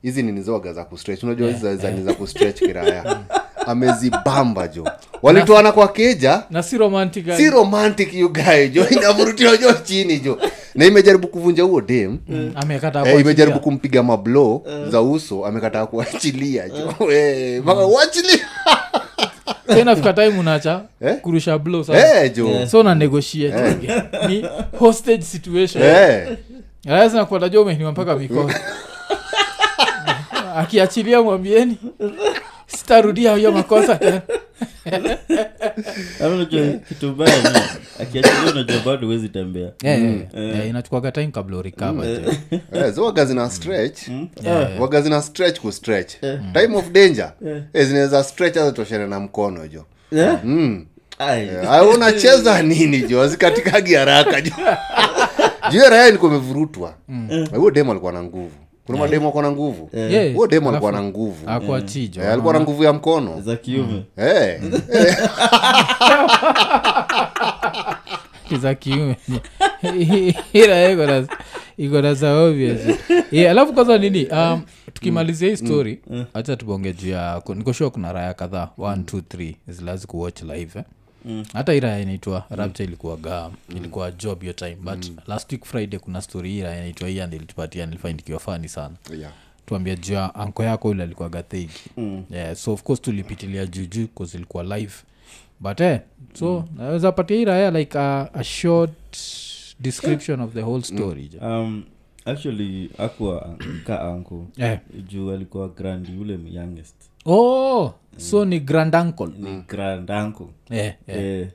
hizi 0.03 0.23
ninizoga 0.23 0.73
za 0.73 0.85
kustretch. 0.85 1.23
Unajua 1.23 1.49
hizi 1.49 1.67
yeah. 1.67 1.83
yeah. 1.85 2.01
za 2.01 2.15
kustretch 2.15 2.59
kiraya 2.59 3.17
amezibamba 3.67 4.69
jo 4.69 4.89
walitoana 5.23 5.73
kwa 5.73 5.89
keja. 5.89 6.43
na 6.51 6.63
si 6.63 6.79
romantic 6.79 7.33
si 7.37 7.51
romantic 7.51 8.15
you 8.15 8.29
guy 8.33 8.69
jo 8.69 8.89
inavurutiwa 8.89 9.57
jo 9.57 9.73
chini 9.73 10.19
jo 10.19 10.39
na 10.75 10.85
imejaribu 10.87 11.29
kuvunja 11.29 11.63
huo 11.63 11.81
dem 11.81 12.19
Mm, 12.29 12.53
Eh, 13.07 13.21
imejaribu 13.21 13.61
kumpiga 13.61 14.03
mablo 14.03 14.63
za 14.89 15.03
uso 15.03 15.47
amekataa 15.47 15.87
kuachilia 15.87 16.69
jo 16.69 17.13
Eh, 17.13 17.63
mpaka 17.63 17.87
uachilia 17.87 18.39
So 19.17 19.32
inafika 19.81 20.13
time 20.13 20.39
unacha 20.39 20.81
Eh? 21.01 21.17
kurusha 21.21 21.59
blow 21.59 21.85
Eh, 21.89 22.33
so 22.69 22.83
na 22.83 22.95
negotiate 22.95 23.75
ni 24.29 24.47
hostage 24.79 25.23
situation. 25.23 25.85
Eh. 25.85 26.37
lazima 26.85 27.25
kupata 27.25 27.49
umehiniwa 27.63 27.93
mpaka 27.93 28.17
mikono. 28.17 28.55
Akiachilia 30.57 31.23
mwambieni 31.23 31.77
sitarudia 32.77 33.37
hiyo 33.37 33.53
makosa 33.53 33.97
tena. 33.97 34.23
Unajua 36.21 36.67
kitu 36.89 37.09
mbaya 37.09 37.37
ni 37.43 37.59
akiachilia 38.03 38.53
unajua 38.53 38.79
bado 38.87 39.07
huwezi 39.07 39.29
tembea. 39.29 39.71
Eh, 39.85 40.03
eh, 40.03 40.27
eh, 40.35 40.69
inachukuaga 40.69 41.13
time 41.13 41.27
kabla 41.29 41.57
urikava 41.57 42.07
Eh, 42.73 42.95
so 42.95 43.05
waga 43.05 43.25
zina 43.25 43.51
stretch. 43.51 43.99
Waga 44.79 45.01
zina 45.01 45.23
stretch 45.23 45.61
ku 45.61 45.73
stretch. 45.73 46.13
Time 46.53 46.77
of 46.77 46.91
danger. 46.91 47.33
Eh, 47.73 47.87
zinaweza 47.87 48.25
stretch 48.25 48.57
hata 48.57 48.73
toshane 48.73 49.07
na 49.07 49.21
mkono 49.21 49.67
jo. 49.69 49.85
Eh? 50.17 50.39
mm. 50.45 50.87
Ai. 51.19 51.49
Ah, 51.69 51.83
unacheza 51.83 52.63
nini 52.63 53.03
jo? 53.03 53.23
Azikatikagi 53.23 53.95
haraka 53.95 54.41
jo. 54.41 54.53
Juu 55.71 55.81
raya 55.91 56.09
ilikuwa 56.09 56.31
imevurutwa 56.31 56.95
Na 57.09 57.59
huyo 57.59 57.71
demo 57.71 57.91
alikuwa 57.91 58.13
na 58.13 58.23
nguvu 58.23 58.51
kuna 58.87 58.99
mademo 58.99 59.29
ako 59.29 59.43
na 59.43 59.51
nguvu. 59.51 59.91
Yeah. 59.93 60.35
huyo 60.35 60.47
demo 60.47 60.71
alikuwa 60.71 60.93
na 60.93 61.03
nguvu. 61.03 61.51
akuachijo 61.51 62.21
yeah. 62.21 62.33
alikuwa 62.33 62.55
na 62.55 62.61
nguvu 62.61 62.85
ya 62.85 62.93
mkono. 62.93 63.41
Za 63.41 63.57
kiume. 63.57 64.03
Eh. 64.17 64.61
za 68.63 68.75
kiume. 68.75 69.17
Ila 70.53 70.91
iko 70.91 71.07
na- 71.07 71.27
iko 71.77 72.15
za 72.15 72.39
obvious. 72.39 72.81
Yeah, 73.33 73.51
alafu 73.51 73.73
kwanza 73.73 73.99
nini? 73.99 74.27
Um, 74.27 74.63
tukimalizia 74.93 75.49
hii 75.49 75.57
story 75.57 76.01
hacha 76.35 76.57
tubonge 76.57 76.93
juu 76.93 77.11
ya 77.11 77.43
nikoshua 77.55 77.91
kuna 77.91 78.13
raya 78.13 78.35
kadhaa. 78.35 78.69
1 78.79 78.97
2 78.97 79.21
3 79.21 79.55
zilazi 79.69 80.07
kuwatch 80.07 80.43
live 80.43 80.79
eh? 80.79 80.85
Mm. 81.25 81.45
hata 81.53 81.75
ira 81.75 82.01
inaitwa 82.01 82.45
rapture 82.51 82.85
ilikuwa 82.85 83.17
ga 83.17 83.51
ilikuwa 83.77 84.11
job 84.11 84.41
hiyo 84.41 84.53
time 84.53 84.75
but 84.77 85.13
last 85.29 85.53
week 85.53 85.65
friday 85.65 85.99
kuna 85.99 86.23
story 86.23 86.59
ira 86.59 86.77
inaitwa 86.77 87.09
hii 87.09 87.21
and 87.21 87.35
ilitupatia 87.35 87.87
nilifind 87.87 88.39
fani 88.39 88.69
sana 88.69 88.95
Yeah. 89.19 89.33
tuambia 89.67 89.97
juu 89.97 90.13
ya 90.15 90.35
anko 90.35 90.63
yako 90.65 90.89
yule 90.89 91.03
alikuwa 91.03 91.29
gathegi 91.29 91.73
mm. 91.97 92.25
yeah, 92.31 92.57
so 92.57 92.73
of 92.73 92.83
course 92.83 93.01
tulipitilia 93.03 93.67
juujuu 93.67 94.07
bcause 94.07 94.37
ilikuwa 94.37 94.63
live 94.79 94.93
but 95.61 95.81
eh, 95.81 96.01
so 96.35 96.61
mm. 96.71 96.79
naweza 96.79 97.13
patia 97.13 97.37
iraya 97.37 97.71
like 97.71 97.99
a, 97.99 98.29
a 98.35 98.45
short 98.45 99.17
description 99.81 100.41
of 100.41 100.53
the 100.55 100.63
whole 100.63 100.83
story 100.83 101.31
mm. 101.43 101.49
um, 101.49 101.85
actually 102.25 102.91
akuwa 102.99 103.59
ka 103.87 104.01
anko 104.01 104.47
yeah. 104.57 104.79
juu 105.09 105.31
alikuwa 105.33 105.69
grand 105.69 106.09
yule 106.09 106.39
youngest 106.53 106.95
oh 107.27 107.95
so 108.17 108.45
ni 108.45 108.61
grand 108.61 108.95
uncle 108.95 109.27
ni 109.39 109.61
grand 109.69 110.11
anko 110.11 110.51
yeah. 110.71 110.95
yeah. 111.09 111.49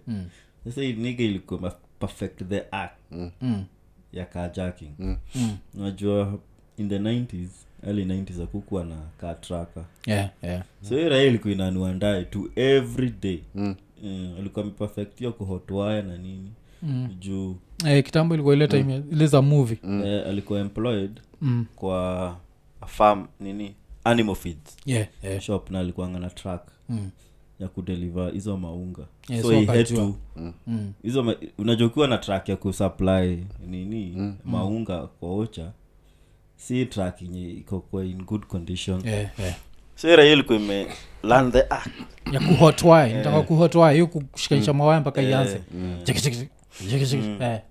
Sasa 0.65 0.82
hii 0.82 0.93
niga 0.93 1.24
ilikuwa 1.24 1.76
perfect 1.99 2.43
the 2.49 2.63
act 2.72 2.93
Mm. 3.41 3.63
ya 4.13 4.26
carjacking 4.26 4.91
Mm. 4.99 5.18
unajua 5.78 6.39
in 6.78 6.89
the 6.89 6.99
90s 6.99 7.49
early 7.84 8.05
90s 8.05 8.43
akukuwa 8.43 8.84
na 8.86 8.95
car 9.18 9.41
tracker 9.41 9.84
Yeah, 10.07 10.30
yeah. 10.43 10.63
so 10.82 10.95
hiyo 10.95 11.09
raia 11.09 11.24
ilikuwa 11.24 11.53
inanuandae 11.53 12.24
to 12.26 12.49
every 12.55 13.13
day 13.22 13.39
mm. 13.55 13.76
alikuwa 14.39 14.65
ameperfectia 14.65 15.32
kuhotwaya 15.32 16.01
na 16.01 16.18
nini 16.18 16.51
mm. 16.84 17.09
juu 17.20 17.55
Eh, 17.86 18.03
kitambo 18.03 18.34
ilikuwa 18.36 18.55
ile 18.55 18.68
time 18.68 18.97
mm. 18.97 19.03
ile 19.11 19.28
za 19.28 19.41
movie 19.41 19.78
eh, 19.84 20.28
alikuwa 20.28 20.59
employed 20.59 21.22
Mm. 21.41 21.65
kwa 21.76 22.28
a 22.82 22.86
farm 22.86 23.28
nini 23.39 23.76
animal 24.08 24.36
feeds. 24.36 24.78
Yeah, 24.86 25.08
yeah. 25.24 25.39
shop 25.41 25.70
na 25.72 25.80
alikuanga 25.80 26.20
na 26.20 26.30
track 26.30 26.68
Mm. 26.89 27.10
ya 27.60 27.68
kudeliver 27.68 28.32
hizo 28.32 28.58
maunga. 28.58 29.08
Yeah, 29.30 29.41
so 29.43 29.49
so 29.49 29.55
he 29.60 29.66
had 29.66 29.84
to. 29.84 30.16
Mm. 30.68 30.93
hizo 31.03 31.24
ma- 31.24 31.36
unajokiwa 31.58 32.08
na 32.08 32.18
track 32.18 32.49
ya 32.49 32.55
kusupply 32.55 33.43
nini 33.68 34.34
maunga 34.45 35.08
kwa 35.08 35.36
ocha 35.36 35.72
si 36.55 36.86
track 36.86 37.22
yenye 37.22 37.49
iko 37.51 37.80
kwa 37.80 38.05
in 38.05 38.24
good 38.24 38.45
condition. 38.45 39.01
Yeah, 39.08 39.39
yeah. 39.39 39.55
so 39.95 40.08
hiyo 40.08 40.34
ilikuwa 40.34 40.58
ime 40.60 40.88
land 41.24 41.53
the 41.53 41.62
act 41.70 41.89
ya 42.32 42.39
kuhotwae 42.39 43.14
nataka 43.14 43.41
kuhotwae 43.41 43.93
hiyo 43.93 44.08
kushikanisha 44.08 44.74
mawaya 44.74 44.99
mpaka 45.01 45.22
ianze. 45.22 45.62
Eh. 47.41 47.62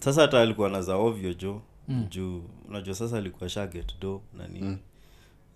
sasa 0.00 0.22
hata 0.22 0.40
alikuwa 0.40 0.70
na 0.70 0.82
za 0.82 0.96
ovyo 0.96 1.34
jo. 1.34 1.62
Mm. 1.88 2.06
juu 2.10 2.42
unajua 2.68 2.94
sasa 2.94 3.18
alikuwa 3.18 3.48
shaget 3.50 4.00
do 4.00 4.20
na 4.38 4.48
nini. 4.48 4.66
Mm. 4.68 4.78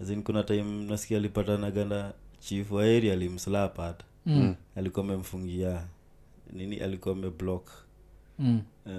Azin 0.01 0.23
kuna 0.23 0.43
time 0.43 0.85
nasikia 0.85 1.19
alipatana 1.19 1.71
ganda 1.71 2.13
chief 2.41 2.73
wa 2.73 2.83
area 2.83 3.13
alimslap 3.13 3.77
hata 3.77 4.05
Mm. 4.27 4.55
alikuwa 4.77 5.05
amemfungia 5.05 5.81
nini 6.53 6.77
alikuwa 6.77 7.15
ameblock 7.15 7.71
Mm. 8.39 8.61
uh, 8.87 8.93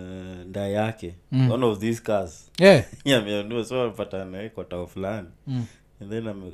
nda 0.48 0.68
yake 0.68 1.16
mm. 1.32 1.52
one 1.52 1.66
of 1.66 1.80
these 1.80 2.02
cars 2.02 2.52
Yeah. 2.60 2.86
ameonua 3.18 3.66
so 3.66 3.82
amepatana 3.82 4.26
naye 4.26 4.50
kwa 4.50 4.64
tao 4.66 4.88
fulani 4.88 5.28
Mm. 5.48 5.66
and 6.02 6.10
then 6.12 6.28
ame- 6.28 6.52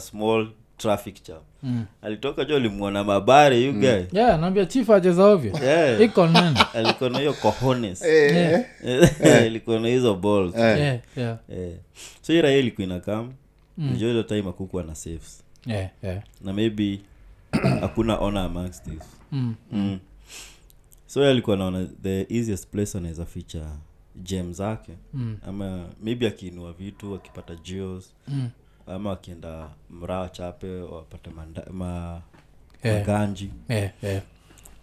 small 0.00 0.48
traffic 0.76 1.22
jam 1.28 1.40
Mm. 1.62 1.84
alitoka 2.02 2.44
jo 2.44 2.56
alimwona 2.56 3.04
mabare 3.04 3.62
you 3.62 3.72
guy 3.72 4.02
yeah 4.12 4.40
naambia 4.40 4.66
chief 4.66 4.90
acheza 4.90 5.24
ovyo 5.24 5.52
Yeah. 5.64 6.00
iko 6.00 6.28
alikuwa 6.74 7.10
na 7.10 7.18
hiyo 7.18 7.32
cojones 7.32 8.02
Eh, 8.04 8.64
ilikuwa 9.46 9.80
na 9.80 9.88
hizo 9.88 10.14
balls 10.14 10.54
yeah, 10.54 10.78
yeah, 10.80 10.98
Yeah. 11.16 11.38
so 12.22 12.32
hii 12.32 12.40
raia 12.42 12.56
ilikuwa 12.58 12.84
mm. 13.78 13.94
hilo 13.96 14.22
time 14.22 14.48
akukuwa 14.48 14.82
na 14.82 14.94
safes 14.94 15.42
yeah, 15.66 15.90
yeah. 16.02 16.22
na 16.40 16.52
maybe 16.52 17.00
hakuna 17.80 18.18
ona 18.18 18.44
amongst 18.44 18.84
this 18.84 19.02
Mm. 19.32 19.54
mm. 19.72 19.98
so 21.06 21.24
alikuwa 21.24 21.56
naona 21.56 21.86
the 22.02 22.26
easiest 22.38 22.66
place 22.68 22.98
anaweza 22.98 23.24
ficha 23.26 23.76
gem 24.22 24.52
zake 24.52 24.92
Mm. 25.14 25.38
ama 25.46 25.88
maybe 26.02 26.26
akiinua 26.26 26.72
vitu 26.72 27.14
akipata 27.14 27.54
geos 27.54 28.14
Mm. 28.28 28.48
ama 28.86 29.12
akienda 29.12 29.68
mraa 29.90 30.28
chape 30.28 30.80
wapate 30.80 31.30
manda, 31.30 31.66
ma, 31.72 32.22
Yeah. 32.84 32.98
maganji 32.98 33.50
Yeah, 33.68 33.90
yeah, 34.02 34.22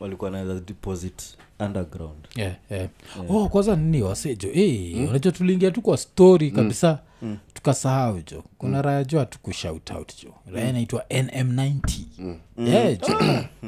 walikuwa 0.04 0.32
naweza 0.32 0.60
deposit 0.60 1.38
underground. 1.60 2.28
Yeah, 2.36 2.56
yeah. 2.70 2.89
oh 3.30 3.49
kwanza 3.49 3.76
nini 3.76 4.01
wasejo 4.01 4.49
hey, 4.49 5.08
unajua 5.08 5.32
tuliingia 5.32 5.72
tu 5.72 5.82
kwa 5.82 5.97
story 5.97 6.51
kabisa. 6.51 6.99
Tukasahau 7.54 8.22
jo 8.32 8.43
kuna 8.58 8.82
raya 8.82 9.04
jo 9.04 9.20
hatukushout 9.20 9.91
out 9.91 10.24
jo 10.24 10.34
raya 10.54 10.70
inaitwa 10.70 11.01
nm90 11.10 12.36
yeah, 12.58 12.99
jo 12.99 13.20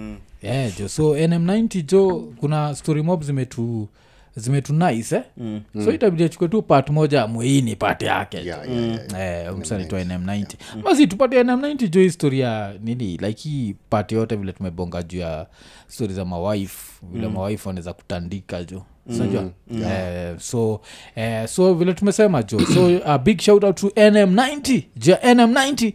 yeah, 0.49 0.77
jo 0.79 0.89
so 0.89 1.15
nm90 1.17 1.81
jo 1.85 2.33
kuna 2.39 2.75
story 2.75 3.01
mob 3.03 3.23
zimetu 3.23 3.87
zimetu 4.35 4.73
nice 4.73 5.15
eh? 5.15 5.23
mm. 5.37 5.61
so 5.85 5.91
itabidi 5.93 6.23
achukue 6.23 6.47
tu 6.47 6.61
part 6.61 6.89
moja 6.89 7.27
mweini 7.27 7.75
part 7.75 8.01
yake. 8.01 8.37
Jo. 8.37 8.43
yeah, 8.43 8.69
yeah, 8.69 8.99
yeah. 9.13 9.47
Eh, 9.47 9.57
msanaitwa 9.57 10.03
nm90 10.03 10.45
basi 10.83 11.07
tupate 11.07 11.43
nm90 11.43 11.87
juu 11.87 12.01
historia 12.01 12.73
nini? 12.83 13.17
Like 13.17 13.49
hii 13.49 13.75
pati 13.89 14.15
yote 14.15 14.35
vile 14.35 14.51
tumebonga 14.51 15.03
juu 15.03 15.19
ya 15.19 15.47
stori 15.87 16.13
za 16.13 16.25
mawif 16.25 17.01
vile 17.11 17.27
mm. 17.27 17.33
mawif 17.33 17.65
wanaweza 17.65 17.93
kutandika 17.93 18.63
jo 18.63 18.83
yeah. 19.09 20.33
uh, 20.33 20.39
so 20.39 20.73
uh, 20.73 21.45
so 21.45 21.73
vile 21.73 21.93
tumesema 21.93 22.43
jo 22.43 22.59
so 22.73 22.99
a 23.05 23.17
big 23.17 23.41
shout 23.41 23.63
out 23.63 23.75
to 23.75 23.87
nm90 23.87 24.83
juu 24.95 25.11
ya 25.11 25.33
nm90 25.33 25.93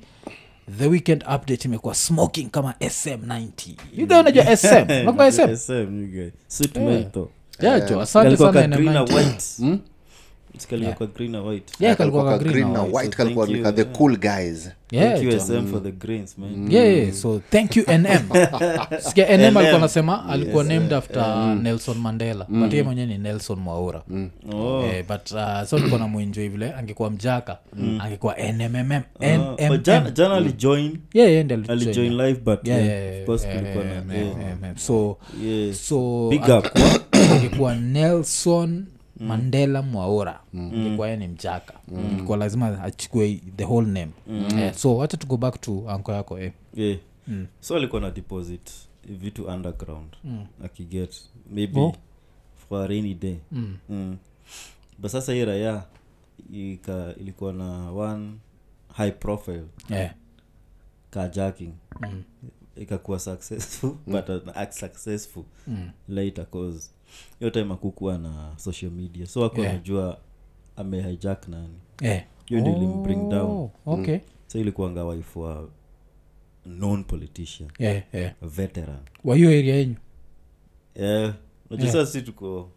the 0.79 0.87
weekend 0.87 1.23
update 1.35 1.65
imekuwa 1.65 1.95
smoking 1.95 2.51
kama 2.51 2.73
sm90 2.73 3.49
yuga 3.97 4.19
unajua 4.21 4.57
sm 4.57 4.87
nakuwa 5.05 5.33
sm 5.33 5.57
SM, 5.57 6.09
you 6.15 7.29
yeah, 7.63 7.91
jo 7.91 8.01
asante 8.01 8.37
sana 8.37 8.53
ka 8.53 8.69
green 8.69 8.93
na 8.93 9.03
nm90 9.03 9.15
white 9.15 9.81
sikalia 10.61 10.93
kwa 10.93 11.07
green 11.07 11.33
na 11.33 11.43
white. 11.43 11.73
Yeah 11.81 11.97
kalikuwa 11.97 12.25
Kalikuwa 12.25 12.39
ka 12.39 12.39
ka 12.39 12.45
green 12.45 12.53
green 12.53 12.67
na 12.67 12.73
na 12.73 12.83
white. 12.83 12.95
white. 12.95 13.11
So 13.11 13.17
kalikuwa 13.17 13.47
nika 13.47 13.73
the 13.73 13.85
cool 13.85 14.17
guys. 14.17 14.71
Yeah, 14.91 15.13
thank 15.13 15.25
you 15.25 15.31
jo. 15.31 15.41
sm 15.41 15.67
for 15.67 15.83
the 15.83 15.91
greens 15.91 16.39
man. 16.39 16.73
Yeah, 16.73 16.97
yeah. 16.97 17.13
so 17.13 17.41
thank 17.51 17.77
you 17.77 17.85
nm 17.87 18.31
sikia 19.07 19.37
nm 19.37 19.43
NM. 19.43 19.57
alikuwa 19.57 19.81
nasema 19.81 20.29
alikuwa 20.29 20.65
named 20.65 20.93
after 20.93 21.57
nelson 21.63 21.99
mandela. 21.99 22.47
But 22.49 22.73
ye 22.73 22.83
mwenyewe 22.83 23.07
ni 23.07 23.19
nelson 23.19 23.59
mwaura. 23.59 24.03
Oh. 24.53 24.83
Eh, 24.85 25.05
but 25.09 25.33
uh, 25.33 25.63
so 25.67 25.77
nilikuwa 25.77 26.01
namwinjoi 26.01 26.49
vile 26.49 26.75
angekuwa 26.75 27.11
mjaka 27.11 27.59
angekuwa 28.01 28.37
nmmm 28.53 29.03
so 34.77 35.19
so 35.73 36.31
Angekuwa- 37.31 37.73
angekuwa 37.73 37.75
nelson 37.75 38.87
mandela 39.21 39.83
mwaura. 39.83 40.41
Ingekuwa 40.55 41.09
ye 41.09 41.17
ni 41.17 41.29
mjaka. 41.29 41.75
Ingekuwa 42.13 42.39
lazima 42.39 42.83
achukue 42.83 43.41
the 43.57 43.65
whole 43.65 43.87
name. 43.87 44.13
Eh, 44.63 44.75
so 44.75 44.97
wacha 44.97 45.17
to 45.17 45.27
go 45.27 45.37
back 45.37 45.61
to 45.61 45.85
anko 45.91 46.13
yako 46.13 46.39
eh. 46.39 46.53
yeah. 46.75 46.99
so 47.61 47.77
alikuwa 47.77 48.01
na 48.01 48.11
deposit 48.11 48.71
vitu 49.05 49.45
underground. 49.45 50.17
Akiget 50.65 51.15
maybe 51.51 51.81
Oh. 51.81 51.95
for 52.69 52.85
a 52.85 52.87
rainy 52.87 53.15
day. 53.15 53.37
Mm. 53.53 53.77
mm. 53.89 54.17
but 54.99 55.11
sasa 55.11 55.33
hii 55.33 55.45
raya 55.45 55.83
ika, 56.53 57.15
ilikuwa 57.21 57.53
na 57.53 57.91
one 57.93 58.31
high 58.95 59.11
profile. 59.13 59.65
Yeah. 59.91 60.15
carjacking. 61.11 61.73
Mm. 62.01 62.23
ikakuwa 62.77 63.19
successful 63.19 63.93
but 64.07 64.29
uh, 64.29 64.57
act 64.57 64.73
successful. 64.73 65.45
Mm. 65.67 65.91
later 66.09 66.47
cause 66.51 66.91
hiyo 67.39 67.51
time 67.51 67.73
akukuwa 67.75 68.19
na 68.19 68.53
social 68.57 68.91
media 68.91 69.27
so 69.27 69.45
aku 69.45 69.61
Yeah. 69.61 69.73
anajua 69.75 70.19
amehijack 70.77 71.49
nani 71.49 71.75
Eh. 72.03 72.25
Hiyo 72.47 72.61
ndio 72.61 72.77
ilimbring 72.77 73.29
down. 73.29 73.69
okay 73.87 74.15
mm. 74.15 74.21
so 74.47 74.59
ilikuanga 74.59 75.05
wife 75.05 75.39
wa 75.39 75.69
non 76.67 77.05
politician 77.05 77.71
yeah, 77.79 78.03
yeah. 78.13 78.33
veteran 78.43 78.99
wa 79.25 79.37
hiyo 79.37 79.49
area 79.51 79.75
yenyu 79.77 79.95
yeah. 80.95 81.35
najusaa 81.71 81.99
Yeah. 81.99 82.11
si 82.11 82.23
tuko 82.23 82.69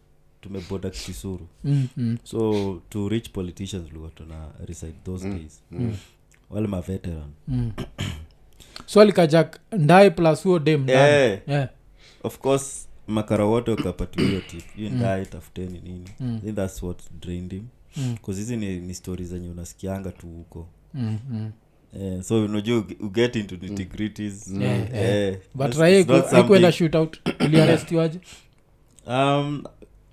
tumeboda 0.42 0.90
kisuru 0.90 1.48
mm, 1.64 1.88
mm. 1.98 2.18
so 2.24 2.82
to 2.90 3.10
rich 3.10 3.30
politicians 3.30 3.88
tulikuwa 3.88 4.10
tuna 4.12 4.48
reside 4.66 4.94
those 5.06 5.30
days 5.30 5.64
wale 6.50 6.68
ma 6.68 6.82
veteran 6.82 7.32
Mm. 7.48 7.72
so 8.86 9.02
alikajak 9.02 9.60
ndae 9.72 10.10
plus 10.10 10.44
huo 10.44 10.60
dem. 10.60 10.90
Yeah. 10.90 11.40
yeah. 11.48 11.70
of 12.24 12.40
course 12.40 12.88
makara 13.08 13.46
wote 13.46 13.72
wakapatiwa 13.72 14.28
hiyo 14.30 14.42
tip 14.42 14.76
hiyo 14.76 14.90
ndae 14.90 15.26
tafuteni 15.26 15.80
nini 15.84 16.10
I 16.20 16.40
think 16.40 16.56
that's 16.56 16.84
what 16.84 17.00
drained 17.22 17.52
him 17.52 17.64
Mm. 17.98 18.16
hizi 18.28 18.58
ni, 18.58 18.80
ni 18.80 18.94
stori 18.94 19.26
zenye 19.26 19.50
unasikianga 19.50 20.12
tu 20.12 20.28
huko 20.28 20.68
Mm, 20.94 21.20
mm. 21.30 21.52
Eh, 22.00 22.22
so 22.24 22.46
unajua 22.46 22.84
uget 23.00 23.36
into 23.36 23.56
nitty-gritties. 23.56 24.48
Yeah, 24.62 24.96
Eh, 24.96 24.96
yeah. 24.96 25.38
but 25.56 25.76
uliarestiwaje 27.40 28.20
um, 29.08 29.64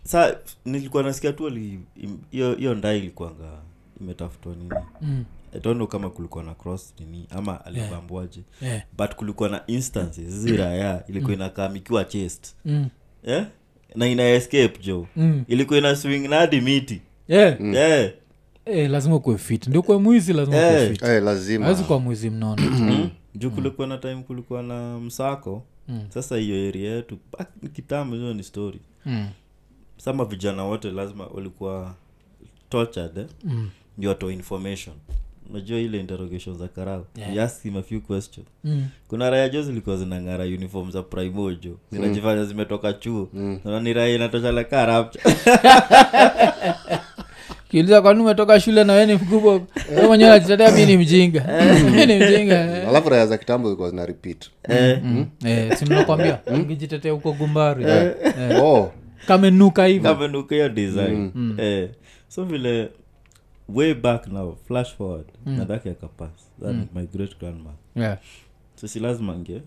sa 0.05 0.39
nilikuwa 0.65 1.03
nasikia 1.03 1.33
tu 1.33 1.53
hiyo 2.31 2.55
hiyo 2.55 2.75
ndai 2.75 2.99
ilikuanga 2.99 3.63
imetafutwa 4.01 4.55
nini 4.55 4.75
mm. 5.03 5.25
I 5.55 5.61
don't 5.61 5.77
know 5.77 5.87
kama 5.87 6.11
kulikuwa 6.11 6.45
na 6.45 6.55
cross 6.55 6.95
nini 7.01 7.27
ama 7.31 7.65
alibambuaje 7.65 8.41
yeah. 8.63 8.83
but 8.99 9.15
kulikuwa 9.15 9.49
na 9.49 9.67
instances 9.67 10.29
ziraya 10.29 11.05
ilikuwa 11.09 11.33
inakamikiwa 11.33 12.05
chest 12.05 12.55
mm. 12.65 12.89
yeah? 13.25 13.47
na 13.95 14.07
ina 14.07 14.29
escape 14.29 14.79
jo 14.83 15.07
Mm. 15.17 15.45
ilikuwa 15.49 15.79
ina 15.79 15.97
swing 15.97 16.29
na 16.29 16.37
hadi 16.37 16.61
miti 16.61 17.01
yeah. 17.29 17.61
yeah. 17.61 18.11
eh, 18.65 18.91
lazima 18.91 19.17
ukuwe 19.17 19.39
fit 19.39 19.67
ndio 19.67 19.83
kuwe 19.83 19.99
mwizi 19.99 20.33
lazima 20.33 20.57
hey. 20.57 20.67
ukuwe 20.71 20.89
fit 20.89 21.03
Eh, 21.03 21.23
lazima 21.23 21.67
awezi 21.67 21.85
kuwa 21.85 22.01
mwizi 22.01 22.31
mnono 22.31 22.63
juu 23.35 23.51
kulikuwa 23.51 23.87
na 23.87 23.99
time 23.99 24.23
kulikuwa 24.23 24.63
na 24.63 24.99
msako 24.99 25.63
Mm. 25.91 26.07
sasa 26.09 26.37
hiyo 26.37 26.69
area 26.69 26.95
yetu 26.95 27.19
kitambo 27.73 28.17
hiyo 28.17 28.35
ni 28.35 28.43
story 28.43 28.81
mm. 29.07 29.29
sama 29.97 30.25
vijana 30.25 30.65
wote 30.65 30.91
lazima 30.91 31.27
walikuwa 31.27 31.95
tortured 32.69 33.19
eh? 33.19 33.27
Mm. 33.45 33.71
ndio 33.99 34.31
information 34.31 34.97
unajua 35.51 35.79
ile 35.79 36.01
interrogation 36.01 36.59
za 36.59 36.69
karau? 36.69 37.07
Yeah. 37.17 37.35
You 37.37 37.43
ask 37.43 37.63
him 37.63 37.77
a 37.77 37.83
few 37.83 38.01
questions. 38.01 38.47
Mm. 38.65 38.85
kuna 39.09 39.31
raya 39.31 39.49
jo 39.49 39.63
zilikuwa 39.63 39.97
zinang'ara 39.97 40.45
uniform 40.45 40.91
za 40.91 41.03
primojo. 41.03 41.77
Zinajifanya 41.93 42.45
zimetoka 42.45 42.93
chuo. 42.93 43.29
Mm. 43.33 43.59
ni 43.83 43.93
raya 43.93 44.15
inatosha 44.15 44.53
la 44.53 44.65
karapcha 44.65 45.21
kiuliza 47.71 48.03
kwani 48.03 48.21
umetoka 48.21 48.61
shule 48.61 48.85
na 48.85 48.93
weni 48.93 49.15
mkubwa? 49.15 49.61
We 49.97 50.07
mwenyewe 50.07 50.31
najitetea 50.31 50.71
mi 50.73 50.87
ni 50.87 50.97
mjinga. 50.97 51.63
Ni 52.07 52.17
mjinga. 52.19 52.89
Alafu 52.89 53.09
raya 53.09 53.27
za 53.27 53.39
kitambo 53.39 53.69
zilikuwa 53.69 53.91
zina 53.91 54.07
repeat. 54.07 54.51
Simnakwambia 55.79 56.39
Eh, 56.47 56.61
ukijitetea 56.61 57.13
huko 57.13 57.33
gumbari. 57.33 57.85
Eh, 57.85 58.13
oh. 58.63 58.93
Kamenuka 59.27 59.87
hivo 59.87 60.09
kamenuka 60.09 60.55
hiyo 60.55 60.69
design. 60.69 61.31
Eh, 61.59 61.89
so 62.29 62.45
vile 62.45 62.89
way 63.75 63.95
back 63.95 64.27
now 64.27 64.57
flash 64.69 64.95
forward 64.97 65.27
mm. 65.47 65.57
nadhake 65.59 65.91
akapas 65.91 66.31
that 66.63 66.75
is 66.75 66.89
my 66.95 67.07
great 67.07 67.39
grandma. 67.39 67.71
Yeah. 67.97 68.19
so 68.75 68.89
si 68.89 69.01
lazima 69.01 69.33
ange 69.33 69.63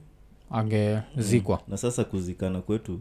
angezikwa 0.52 1.62
na 1.68 1.78
sasa 1.78 2.04
kuzikana 2.04 2.62
kwetu 2.62 3.00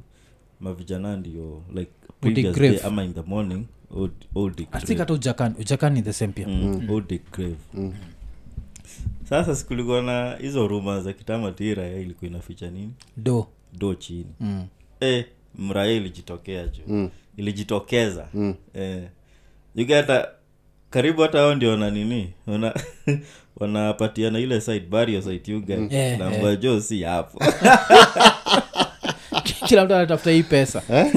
mavijana 0.60 1.16
ndio 1.16 1.62
like 1.74 1.90
previous 2.20 2.58
day 2.58 2.80
ama 2.84 3.04
in 3.04 3.14
the 3.14 3.22
morning 3.22 3.64
old, 3.90 4.12
old 4.34 4.56
dig 4.56 4.66
I 4.72 4.78
think 4.78 4.86
grave. 4.86 4.98
hata 5.00 5.12
ujakani 5.14 5.54
ujakani 5.60 5.94
ni 5.94 6.02
the 6.02 6.12
same 6.12 6.32
pia. 6.32 6.48
Mm, 6.48 6.90
old 6.90 7.20
grave 7.32 7.56
mm 7.74 7.92
sasa 9.24 9.56
sikulikuwa 9.56 10.02
na 10.02 10.36
hizo 10.36 10.68
ruma 10.68 11.00
za 11.00 11.12
kitama 11.12 11.52
tira 11.52 11.82
ya 11.86 11.98
ilikuwa 12.00 12.30
inaficha 12.30 12.70
nini? 12.70 12.92
Do. 13.16 13.46
Do 13.78 13.94
chini. 13.94 14.34
Mm. 14.40 14.66
e, 15.00 15.26
mraya 15.58 15.92
ilijitokea 15.92 16.68
jo 16.68 17.10
ilijitokeza. 17.36 18.28
Eh, 18.74 19.08
yuga 19.74 19.96
hata 19.96 20.28
karibu 20.92 21.22
hata 21.22 21.40
ao 21.40 21.54
ndio 21.54 21.70
wana 21.70 21.90
nini? 21.90 22.28
Wana 22.46 22.74
wanapatiana 23.56 24.38
ile 24.38 24.60
side 24.60 24.86
barrier 24.86 25.22
side 25.22 25.52
yuga 25.52 25.74
Yeah, 25.90 26.18
namba 26.18 26.56
jo 26.56 26.80
si 26.80 27.02
hapo. 27.02 27.38
Kila 29.68 29.84
mtu 29.84 29.94
anatafuta 29.94 30.30
hii 30.30 30.42
pesa. 30.42 30.82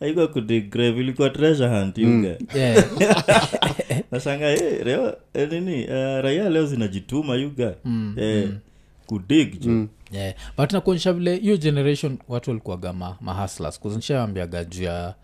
Haikuwa 0.00 0.28
kudigrave 0.28 1.00
ilikuwa 1.00 1.30
treasure 1.30 1.68
hunt 1.80 1.98
yuga 1.98 2.36
yeah. 2.54 2.84
nashanga 4.12 4.46
hey, 4.48 4.84
leo 4.84 5.16
eh, 5.34 5.48
nini 5.52 5.84
uh, 5.84 5.90
raia 6.20 6.50
leo 6.50 6.66
zinajituma 6.66 7.34
yuga 7.34 7.74
eh, 8.16 8.48
kudig 9.06 9.64
mm. 9.66 9.88
yeah. 10.12 10.34
but 10.58 10.72
nakuonyesha 10.72 11.12
vile 11.12 11.36
hiyo 11.36 11.56
generation 11.56 12.18
watu 12.28 12.50
walikuwaga 12.50 12.92
ma, 12.92 13.16
mahaslas 13.20 13.80
kunishaambiaga 13.80 14.64
juu 14.64 14.82
ya 14.82 15.14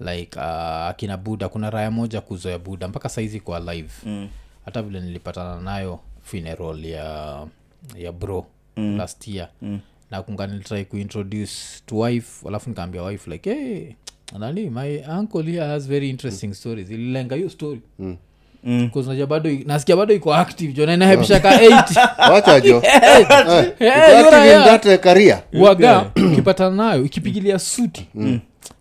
like 0.00 0.38
uh, 0.38 0.44
akina 0.88 1.16
buda 1.16 1.48
kuna 1.48 1.70
raya 1.70 1.90
moja 1.90 2.20
kuzoya 2.20 2.58
buda 2.58 2.88
mpaka 2.88 3.08
saizi 3.08 3.40
kwa 3.40 3.60
live. 3.74 3.90
Mm. 4.06 4.28
hata 4.64 4.82
vile 4.82 5.00
nilipatana 5.00 5.60
nayo 5.60 6.00
funeral 6.22 6.84
ya 6.84 7.38
ya 7.96 8.12
bro 8.12 8.46
mm. 8.76 8.96
last 8.96 9.28
year. 9.28 9.48
Mm. 9.62 9.80
na 10.10 10.22
kunga 10.22 10.46
nilitrai 10.46 10.84
kuintroduce 10.84 11.52
to 11.86 11.98
wife 11.98 12.48
alafu 12.48 12.68
nikaambia 12.70 13.02
wife 13.02 13.30
like 13.30 13.54
hey, 13.54 13.86
nani 14.38 14.70
my 14.70 14.98
uncle 15.18 15.42
here 15.42 15.66
has 15.66 15.88
very 15.88 16.10
interesting 16.10 16.54
stories. 16.54 16.90
Ililenga 16.90 17.36
hiyo 17.36 17.50
story. 17.50 17.80
Mm. 17.98 18.16
Mm. 18.64 18.90
unajua 18.94 19.26
bado 19.26 19.50
i- 19.50 19.64
nasikia 19.66 19.96
bado 19.96 20.14
iko 20.14 20.34
active 20.34 20.72
jo 20.72 20.86
na 20.86 20.96
8 20.96 22.32
wacha 22.32 22.60
jo 22.60 22.78
Iko 23.20 23.52
hiyo 23.78 24.18
active 24.18 24.26
in 24.26 24.30
raya- 24.30 24.64
that, 24.64 24.86
eh, 24.86 25.00
career. 25.00 25.42
Waga 25.52 26.10
ukipatana 26.32 26.76
nayo 26.76 27.04
ikipigilia 27.04 27.58
suti 27.58 28.08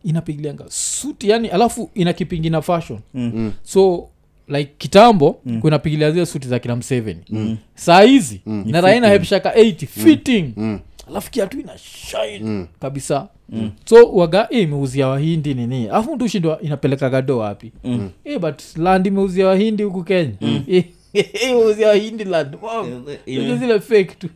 inapigilianga 0.04 0.66
suti 0.70 1.30
yani 1.30 1.48
alafu 1.48 1.90
ina 1.96 2.14
kipingi 2.14 2.50
na 2.50 2.62
fashion. 2.62 3.00
So 3.64 4.10
like 4.48 4.72
kitambo 4.78 5.40
mm. 5.46 5.62
kunapigilia 5.62 6.12
zile 6.12 6.26
suti 6.26 6.48
za 6.48 6.60
kina 6.60 6.76
mseveni. 6.76 7.20
Mm. 7.30 7.58
saa 7.76 8.02
hizi 8.02 8.42
mm. 8.46 8.64
na 8.68 8.82
raia 8.82 8.96
inahepishaka 8.98 9.50
80 9.52 9.86
fitting. 9.88 10.54
Alafu 11.08 11.32
kiatu 11.32 11.60
ina 11.60 11.78
shine 11.78 12.66
kabisa. 12.80 13.28
So 13.86 14.12
waga 14.12 14.48
eh, 14.50 14.62
imeuzia 14.62 15.08
wahindi 15.08 15.54
nini? 15.54 15.88
Alafu 15.88 16.16
mtu 16.16 16.26
ushindwa 16.26 16.62
inapeleka 16.62 17.10
gado 17.10 17.38
wapi? 17.38 17.72
Mm. 17.84 18.10
e, 18.26 18.40
but 18.40 18.62
land 18.78 19.08
imeuzia 19.08 19.48
wahindi 19.48 19.84
huku 19.84 20.04
kenya. 20.04 20.34
Eh, 21.16 21.26
imeuzia 21.50 21.88
wahindi 21.88 22.24
land. 22.24 22.58
Wow. 22.62 22.86
Zile 23.26 23.80
fake 23.80 24.16
tu. 24.20 24.30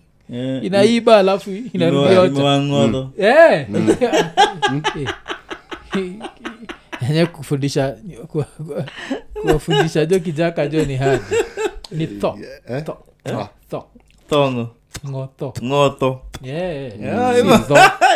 Inaiba 0.62 1.18
alafu 1.18 1.52
inarudia. 1.74 3.10
Eh. 3.18 3.68
enye 7.10 7.26
kufundisha 7.26 7.96
ku- 8.28 8.44
ku- 8.58 8.84
kuwafundisha 9.42 10.06
jo 10.06 10.20
kijaka 10.20 10.68
jo 10.68 10.86
ni 10.86 10.96
hadi. 10.96 11.22
Ni 11.92 12.08
tho. 12.08 12.40
Eh? 12.70 12.84
tho. 13.70 13.84
Thongo. 14.30 14.70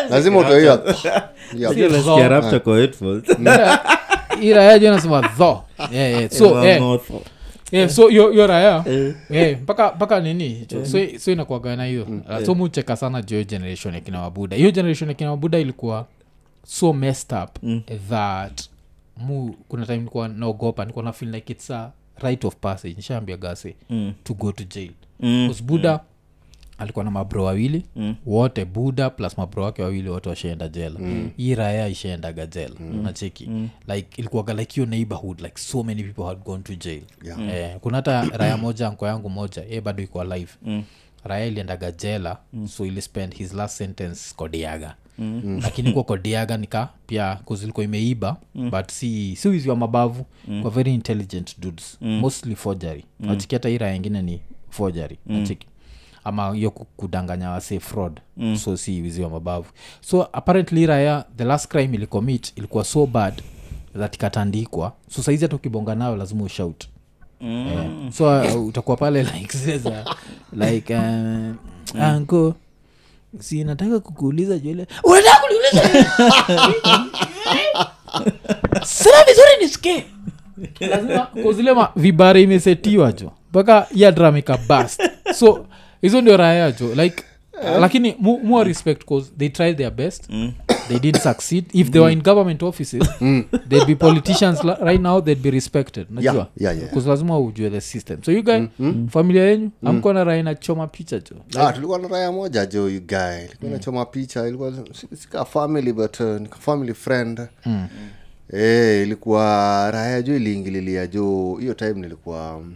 Lazima 0.09 0.43
jo 0.43 0.59
nasema 4.91 5.21
tho. 5.37 5.63
Yeah, 5.91 6.11
yeah. 6.11 6.29
so 6.31 6.45
yeah, 6.65 6.79
yeah, 7.71 7.89
so 7.89 8.09
yo, 8.09 8.33
yo 8.33 8.47
raya 8.47 8.83
yeah, 9.29 9.59
mpaka 9.61 9.91
mpaka 9.95 10.19
nini? 10.19 10.65
So, 10.85 11.19
so 11.19 11.31
inakuagana 11.31 11.85
hiyo. 11.85 12.03
Uh, 12.03 12.45
so 12.45 12.55
mucheka 12.55 12.95
sana 12.95 13.21
jo 13.21 13.43
generation 13.43 13.93
ya 13.93 13.99
kina 13.99 14.21
wabuda. 14.21 14.57
Hiyo 14.57 14.71
generation 14.71 15.09
ya 15.09 15.13
kina 15.15 15.29
wabuda 15.29 15.59
ilikuwa 15.59 16.05
so 16.65 16.93
messed 16.93 17.37
up 17.43 17.57
that 18.09 18.61
mu 19.17 19.53
kuna 19.67 19.85
time 19.85 19.97
nikuwa 19.97 20.27
naogopa 20.27 20.85
nikuwa 20.85 21.05
na 21.05 21.13
feel 21.13 21.31
like 21.35 21.53
it's 21.53 21.71
a 21.71 21.91
right 22.19 22.45
of 22.45 22.55
passage 22.55 22.93
nishaambia 22.93 23.37
gase 23.37 23.75
Mm. 23.89 24.13
to 24.23 24.33
go 24.33 24.51
to 24.51 24.63
jail 24.63 24.91
Mm. 25.19 25.53
buda 25.63 25.91
mm 25.93 25.99
alikuwa 26.77 27.05
na 27.05 27.11
mabro 27.11 27.43
wawili 27.43 27.85
mm. 27.95 28.15
wote 28.25 28.65
buda 28.65 29.09
plus 29.09 29.37
mabro 29.37 29.63
wake 29.63 29.81
wawili 29.81 30.09
wote 30.09 30.29
washaenda 30.29 30.67
jela 30.69 30.99
mm. 30.99 31.29
hii 31.37 31.55
raya 31.55 31.87
ishaendaga 31.87 32.45
jela 32.45 32.75
mm. 32.79 33.03
nacheki 33.03 33.45
mm. 33.47 33.69
like 33.87 34.07
ilikuwaga 34.17 34.53
like 34.53 34.75
hiyo 34.75 34.85
neighborhood 34.85 35.41
like 35.41 35.61
so 35.61 35.83
many 35.83 36.03
people 36.03 36.23
had 36.23 36.39
gone 36.43 36.63
to 36.63 36.75
jail 36.75 37.01
Yeah. 37.23 37.39
eh, 37.49 37.77
kuna 37.79 37.97
hata 37.97 38.23
raya 38.25 38.57
moja 38.57 38.87
anko 38.87 39.07
yangu 39.07 39.29
moja 39.29 39.61
ye 39.69 39.81
bado 39.81 40.03
iko 40.03 40.21
alive 40.21 40.51
mm. 40.63 40.83
raya 41.23 41.45
iliendaga 41.45 41.91
jela 41.91 42.37
mm. 42.53 42.67
so 42.67 42.85
ili 42.85 43.01
spend 43.01 43.35
his 43.35 43.53
last 43.53 43.77
sentence 43.77 44.33
kodiaga 44.35 44.95
Mm. 45.21 45.59
lakini 45.63 45.91
kuko 45.91 46.17
diaga 46.17 46.57
nika 46.57 46.89
pia 47.07 47.35
kuzilikuwa 47.35 47.83
imeiba 47.83 48.37
mm. 48.55 48.69
but 48.69 48.91
si 48.91 49.35
si 49.35 49.47
wizi 49.47 49.69
wa 49.69 49.75
mabavu 49.75 50.25
mm. 50.47 50.61
kwa 50.61 50.71
very 50.71 50.93
intelligent 50.93 51.59
dudes 51.59 51.97
mm. 52.01 52.19
mostly 52.19 52.55
forgery 52.55 53.05
mm. 53.19 53.27
nachiki 53.27 53.55
hata 53.55 53.69
ira 53.69 53.89
yengine 53.89 54.21
ni 54.21 54.41
forgery 54.69 55.17
mm. 55.25 55.39
nachiki 55.39 55.67
ama 56.23 56.53
hiyo 56.53 56.71
kudanganya 56.71 57.49
wase 57.49 57.79
fraud 57.79 58.19
mm. 58.37 58.57
so 58.57 58.77
si 58.77 59.01
wizi 59.01 59.21
wa 59.21 59.29
mabavu 59.29 59.71
so 60.01 60.29
apparently 60.33 60.85
raya 60.85 61.25
the 61.37 61.43
last 61.43 61.67
crime 61.67 61.97
ilicommit 61.97 62.53
ilikuwa 62.55 62.83
so 62.83 63.05
bad 63.05 63.33
that 63.99 64.15
ikatandikwa 64.15 64.93
so 65.09 65.23
saizi 65.23 65.45
hata 65.45 65.55
ukibonga 65.55 65.95
nayo 65.95 66.15
lazima 66.15 66.43
ushout 66.43 66.85
mm. 67.41 67.67
yeah. 67.67 68.11
so 68.11 68.41
uh, 68.41 68.67
utakuwa 68.67 68.97
pale 68.97 69.23
like 69.33 69.77
za 69.77 70.05
like 70.67 70.95
uh, 70.95 72.01
anko 72.01 72.55
si 73.39 73.63
nataka 73.63 73.99
kukuuliza 73.99 74.57
juele 74.57 74.87
unataka 75.03 75.37
kuniuliza 75.41 75.81
sema 78.85 79.23
vizuri 79.27 79.49
nisikie. 79.61 80.05
Lazima 80.79 81.19
kuzile 81.25 81.75
vibare 81.95 82.41
imesetiwa 82.41 83.11
jo. 83.11 83.31
Mpaka 83.49 83.87
yadramika 83.95 84.57
bast 84.67 85.01
so 85.35 85.65
hizo 86.01 86.21
ndio 86.21 86.37
raya 86.37 86.71
jo. 86.71 86.95
Like 86.95 87.23
lakini 87.79 88.15
mu- 88.19 88.39
more 88.43 88.67
respect 88.67 89.05
cause 89.05 89.31
they 89.37 89.49
tried 89.49 89.77
their 89.77 89.91
best 89.91 90.29
they 90.91 90.99
did 90.99 91.17
succeed. 91.17 91.65
If 91.73 91.89
they 91.91 92.01
were 92.01 92.13
in 92.13 92.21
government 92.21 92.63
offices 92.63 93.09
they'd 93.69 93.85
be 93.87 93.95
politicians 93.95 94.59
right 94.63 95.01
now 95.01 95.21
they'd 95.21 95.41
be 95.41 95.51
respected. 95.51 96.07
Najua? 96.09 96.33
Yeah, 96.33 96.47
yeah, 96.57 96.77
yeah. 96.77 96.93
'Cause 96.93 97.09
lazima 97.09 97.39
ujue 97.39 97.69
the 97.69 97.81
system. 97.81 98.23
So 98.23 98.31
you 98.31 98.43
guy 98.43 98.61
familia 99.09 99.43
yenyu 99.43 99.71
amkuwa 99.83 100.13
na 100.13 100.23
raya 100.23 100.43
nachoma 100.43 100.87
picha 100.87 101.19
jo 101.19 101.35
ah, 101.59 101.73
tulikuwa 101.73 101.99
na 101.99 102.07
raya 102.07 102.31
moja 102.31 102.65
jo 102.65 102.89
you 102.89 103.01
guy. 103.01 103.45
Ilikuwa 103.45 103.71
nachoma 103.71 104.05
picha 104.05 104.47
ilikuwa 104.47 104.73
sika 105.17 105.45
family 105.45 105.93
but 105.93 106.19
uh, 106.19 106.27
nika 106.41 106.55
family 106.55 106.93
friend. 106.93 107.41
Mm. 107.65 107.87
e, 108.53 109.01
ilikuwa 109.03 109.91
raya 109.91 110.21
jo 110.21 110.35
iliingililia 110.35 111.07
jo. 111.07 111.57
Hiyo 111.59 111.73
time 111.73 111.93
nilikuwa 111.93 112.57
um, 112.57 112.73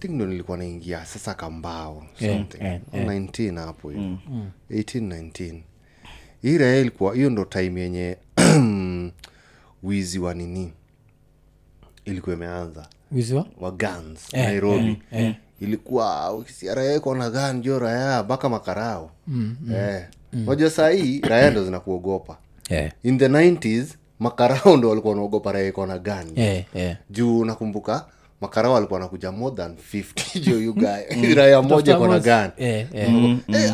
think 0.00 0.12
ndo 0.14 0.26
nilikuwa 0.26 0.58
naingia 0.58 1.04
sasa 1.04 1.34
kambao 1.34 2.06
Yeah, 2.20 2.44
yeah, 2.60 2.80
yeah, 2.92 3.06
19 3.06 3.58
hapo 3.66 3.90
hiyo. 3.90 4.18
18 4.70 5.00
19 5.30 5.60
hii 6.46 6.58
raya 6.58 6.80
ilikuwa 6.80 7.14
hiyo 7.14 7.30
ndo 7.30 7.44
time 7.44 7.80
yenye 7.80 8.16
wizi 9.82 10.18
wa 10.18 10.34
nini 10.34 10.72
ilikuwa 12.04 12.36
imeanza 12.36 12.86
wiziwa 13.12 13.46
wa 13.60 13.70
guns 13.70 14.34
Eh, 14.34 14.44
nairobi 14.44 14.98
eh, 15.12 15.24
eh. 15.24 15.34
ilikuwa 15.60 16.44
iko 16.96 17.14
na 17.14 17.30
gan 17.30 17.60
jo 17.60 17.78
raya 17.78 18.22
mpaka 18.22 18.48
makarao 18.48 19.10
mm, 19.26 19.56
eh. 19.74 20.04
moja 20.32 20.70
saa 20.70 20.88
hii 20.88 21.20
raya 21.20 21.50
ndo 21.50 21.64
zinakuogopa 21.64 22.38
yeah. 22.70 22.92
in 23.02 23.18
the 23.18 23.28
90s 23.28 23.86
makarao 24.18 24.76
ndo 24.76 24.88
walikuwa 24.88 25.10
wanaogopa 25.12 25.52
raya 25.52 25.68
iko 25.68 25.86
na 25.86 25.98
gan 25.98 26.26
yeah, 26.36 26.64
yeah. 26.74 26.96
juu 27.10 27.44
nakumbuka 27.44 28.06
makarao 28.40 28.72
walikuwa 28.72 29.00
nakuja 29.00 29.32
more 29.32 29.56
than 29.56 29.76
50 29.94 30.40
jo 30.40 30.60
you 30.64 30.74
moja 31.62 31.96
kona 31.96 32.12
na 32.14 32.18
gan 32.20 32.50
yeah, 32.58 32.94
yeah. 32.94 33.14
Eh, 33.48 33.72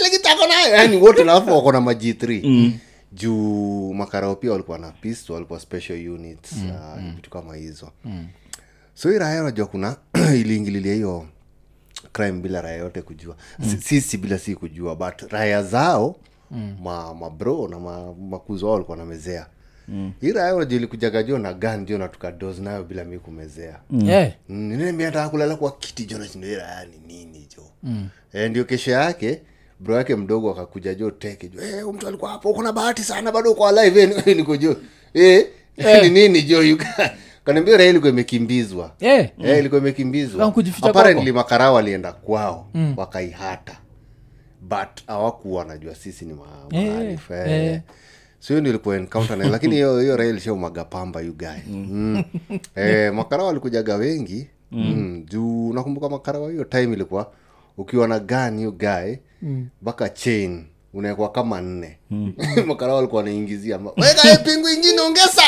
ile 0.00 0.10
nayo? 0.46 0.74
Yani 0.74 0.96
wote 0.96 1.22
alafu 1.22 1.50
wako 1.50 1.72
na 1.72 1.80
maji 1.80 2.12
3 2.12 2.70
juu 3.12 3.94
makarao 3.94 4.36
pia 4.36 4.50
walikuwa 4.52 4.78
na 4.78 4.90
pistol 4.90 5.34
walikuwa 5.34 5.60
special 5.60 6.08
units 6.08 6.52
uh, 6.52 7.14
vitu 7.16 7.30
kama 7.30 7.56
hizo. 7.56 7.90
So 8.94 9.12
iraya 9.12 9.42
najua 9.42 9.66
kuna 9.66 9.96
iliingililia 10.40 10.94
hiyo 10.94 11.26
crime 12.12 12.40
bila 12.40 12.60
raya 12.62 12.76
yote 12.76 13.02
kujua. 13.02 13.36
Si- 13.70 13.76
sisi 13.82 14.16
bila 14.18 14.38
si 14.38 14.54
kujua 14.54 14.96
but 14.96 15.32
raya 15.32 15.62
zao 15.62 16.16
mm. 16.50 16.76
mabro 17.20 17.68
na 17.68 17.78
ma, 17.80 18.14
makuzo 18.14 18.66
wao 18.66 18.72
walikuwa 18.74 18.96
namezea 18.96 19.46
mm. 19.46 19.61
Hii 20.20 20.32
raya 20.32 20.54
unajua 20.54 21.22
jo 21.22 21.38
na 21.38 21.52
gan 21.52 21.86
jo 21.86 21.98
na 21.98 22.08
tukados 22.08 22.58
nayo 22.58 22.84
bila 22.84 23.04
mi 23.04 23.18
kumezea. 23.18 23.80
Yeah. 23.98 24.32
ninataka 24.48 25.28
kulala 25.28 25.56
kwa 25.56 25.72
kiti 25.72 26.04
jo 26.04 26.18
nashindoiraya 26.18 26.84
ni 26.84 27.14
nini 27.14 27.46
jo 27.56 27.62
mm. 27.82 28.08
e, 28.32 28.48
ndio 28.48 28.64
kesho 28.64 28.90
yake 28.90 29.40
bro 29.80 29.96
yake 29.96 30.16
mdogo 30.16 30.50
akakuja 30.50 30.94
jo 30.94 31.10
teke 31.10 31.48
jo 31.48 31.60
hey, 31.60 31.82
mtu 31.82 32.08
alikuwa 32.08 32.30
hapo 32.30 32.50
uko 32.50 32.62
na 32.62 32.72
bahati 32.72 33.02
sana 33.04 33.32
bado 33.32 33.50
uko 33.52 33.66
alive 33.68 34.02
Eh, 34.26 34.36
niko 34.36 34.56
jo 34.56 34.76
e, 35.14 35.46
ni 36.02 36.08
nini 36.10 36.42
jo 36.42 36.62
yuka 36.62 37.10
kaniambia 37.44 37.76
raha 37.76 37.88
ilikuwa 37.90 38.10
imekimbizwa. 38.12 38.94
Yeah. 39.00 39.28
yeah, 39.38 39.58
ilikuwa 39.58 39.80
imekimbizwa. 39.80 40.38
Apparently 40.90 41.32
makarao 41.32 41.74
walienda 41.74 42.12
kwao 42.12 42.68
wakaihata. 42.96 43.76
But 44.60 45.06
hawakuwa 45.06 45.58
wanajua 45.58 45.94
sisi 45.94 46.24
ni 46.24 46.32
ma- 46.34 46.66
yeah. 46.70 47.00
yeah. 47.30 47.50
eh. 47.74 47.80
eh. 48.42 48.46
so 48.46 48.48
hiyo 48.48 48.60
ndio 48.60 48.70
ilikuwa 48.72 48.96
encounter 48.96 49.38
naye 49.38 49.50
lakini 49.50 49.74
hiyo 49.74 50.00
hiyo 50.00 50.16
rail 50.16 50.30
ilishaumaga 50.30 50.68
magapamba 50.68 51.20
you 51.20 51.36
guy 51.36 51.74
mm. 51.74 52.24
eh, 52.76 53.14
makarao 53.14 53.46
walikujaga 53.46 53.96
wengi. 53.96 54.46
Mm. 54.72 55.24
juu 55.28 55.72
nakumbuka 55.72 56.08
makarao 56.08 56.48
hiyo 56.48 56.64
time 56.64 56.92
ilikuwa 56.92 57.32
ukiwa 57.78 58.08
na 58.08 58.18
gun 58.18 58.58
you 58.58 58.72
guy 58.72 59.14
mpaka 59.82 60.08
chain 60.08 60.64
unaekwa 60.94 61.32
kama 61.32 61.60
nne. 61.60 61.98
Makarao 62.66 62.96
walikuwa 62.96 63.22
wanaingizia 63.22 63.78
ma- 63.78 63.90
weka 63.90 64.36
pingu 64.44 64.68
ingine 64.68 65.00
ongeza. 65.00 65.42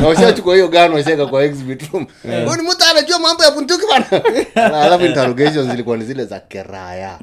Na 0.00 0.08
washachukua 0.08 0.54
hiyo 0.54 0.68
gano 0.68 0.94
washaweka 0.94 1.26
kwa 1.26 1.44
exhibit 1.44 1.92
room. 1.92 2.06
Yeah. 2.24 2.56
ni 2.56 2.62
mtu 2.62 2.84
anajua 2.90 3.18
mambo 3.18 3.44
ya 3.44 3.50
bunduki 3.50 3.84
bana 3.86 4.82
alafu 4.82 5.04
interrogations 5.06 5.70
zilikuwa 5.70 5.96
ni 5.96 6.04
zile 6.04 6.24
za 6.24 6.40
keraya 6.40 7.18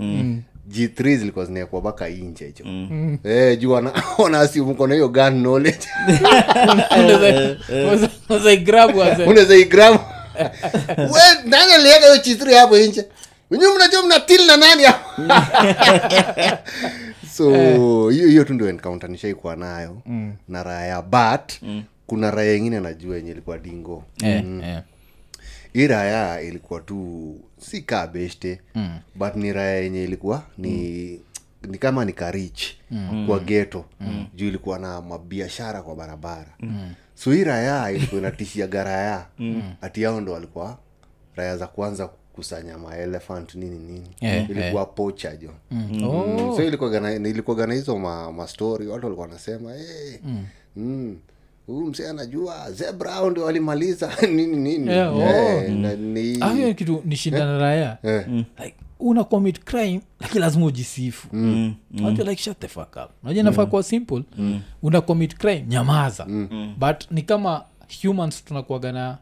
g3 0.71 1.17
zilikuwa 1.17 1.45
zinaekwa 1.45 1.79
mpaka 1.81 2.09
inje 2.09 2.53
jo 2.59 2.65
eh, 3.23 3.59
juu 3.59 3.81
wanaasimu 4.17 4.75
kona 4.77 4.93
hiyo 4.95 5.09
gun 5.09 5.39
knowledge. 5.39 5.87
Unaweza 7.01 7.29
nani 11.45 11.73
aliweka 11.73 12.05
hiyo 12.05 12.15
g3 12.15 12.57
hapo 12.59 12.77
inje 12.77 13.05
wenyewe 13.49 13.75
mnajua 13.75 14.03
mnatil 14.05 14.45
na 14.45 14.57
nani 14.57 14.83
hapo? 14.83 15.21
So 17.37 17.49
hiyo 18.09 18.27
hiyo 18.27 18.43
tu 18.43 18.53
ndio 18.53 18.69
encounter 18.69 19.09
nishaikuwa 19.09 19.55
nayo 19.55 19.97
na 20.47 20.63
raya 20.63 21.01
but 21.01 21.71
kuna 22.07 22.31
raya 22.31 22.53
ingine 22.55 22.79
najua 22.79 23.15
yenye 23.15 23.31
ilikuwa 23.31 23.57
dingo. 23.57 24.03
Eh, 24.23 24.43
eh. 24.63 24.79
Hii 25.77 25.87
raya 25.87 26.41
ilikuwa 26.41 26.81
tu 26.81 27.35
si 27.59 27.81
kaa 27.81 28.07
beshte 28.07 28.61
mm. 28.75 28.99
but 29.15 29.35
ni 29.35 29.53
raya 29.53 29.75
yenye 29.75 30.03
ilikuwa 30.03 30.43
ni 30.57 31.19
ni 31.67 31.77
kama 31.77 32.05
ni 32.05 32.13
karich 32.13 32.63
mm. 32.91 33.27
kwa 33.27 33.39
geto 33.39 33.85
mm. 33.99 34.25
juu 34.35 34.47
ilikuwa 34.47 34.79
na 34.79 35.01
mabiashara 35.01 35.81
kwa 35.81 35.95
barabara 35.95 36.53
mm. 36.59 36.93
so 37.15 37.31
hii 37.31 37.43
raya 37.43 37.91
ilikuwa 37.91 38.21
inatishia 38.21 38.67
garaya 38.67 39.25
mm. 39.39 39.73
ati 39.81 40.01
yao 40.01 40.21
ndo 40.21 40.31
walikuwa 40.31 40.77
raya 41.35 41.57
za 41.57 41.67
kwanza 41.67 42.07
kusanya 42.33 42.77
maelephant 42.77 43.55
nini 43.55 43.79
nini 43.79 44.07
yeah, 44.21 44.49
ilikuwa 44.49 44.85
pocha 44.85 45.35
jo 45.35 45.51
Mm. 45.71 46.03
Oh. 46.03 46.53
so 46.57 46.63
ilikuwaga 46.63 47.67
na 47.67 47.73
hizo 47.73 47.97
ma, 47.97 48.31
ma 48.31 48.47
story 48.47 48.87
watu 48.87 49.05
walikuwa 49.05 49.27
wanasema 49.27 49.73
hey, 49.73 50.17
mm. 50.75 51.17
Huyu 51.67 51.85
msee 51.87 52.09
anajua 52.09 52.71
zebra 52.71 53.29
ndio 53.29 53.43
walimaliza. 53.43 54.11
Nini 54.35 54.57
nini? 54.57 54.91
Yeah, 54.91 55.15
oh. 55.17 55.21
Eh, 55.21 55.71
na 55.71 55.95
ni- 55.95 56.37
Ah, 56.41 56.53
hiyo 56.53 56.67
ni 56.67 56.73
kitu 56.75 57.01
ni 57.05 57.15
shindana 57.15 57.57
raya 57.57 57.97
eh, 58.03 58.27
like 58.63 58.75
una 58.99 59.23
commit 59.23 59.59
crime 59.63 60.01
lakini 60.19 60.39
lazima 60.39 60.65
ujisifu. 60.65 61.27
Mm. 61.33 61.75
like 62.17 62.37
shut 62.37 62.59
the 62.59 62.67
fuck 62.67 62.95
up. 62.95 63.11
Unajua 63.23 63.41
inafaa 63.41 63.65
kuwa 63.65 63.83
simple. 63.83 64.23
Una 64.81 65.01
commit 65.01 65.35
crime 65.37 65.65
nyamaza. 65.67 66.25
But 66.77 67.11
ni 67.11 67.21
kama 67.21 67.63
humans 68.03 68.45
tunakuaga 68.45 68.91
na 68.91 69.17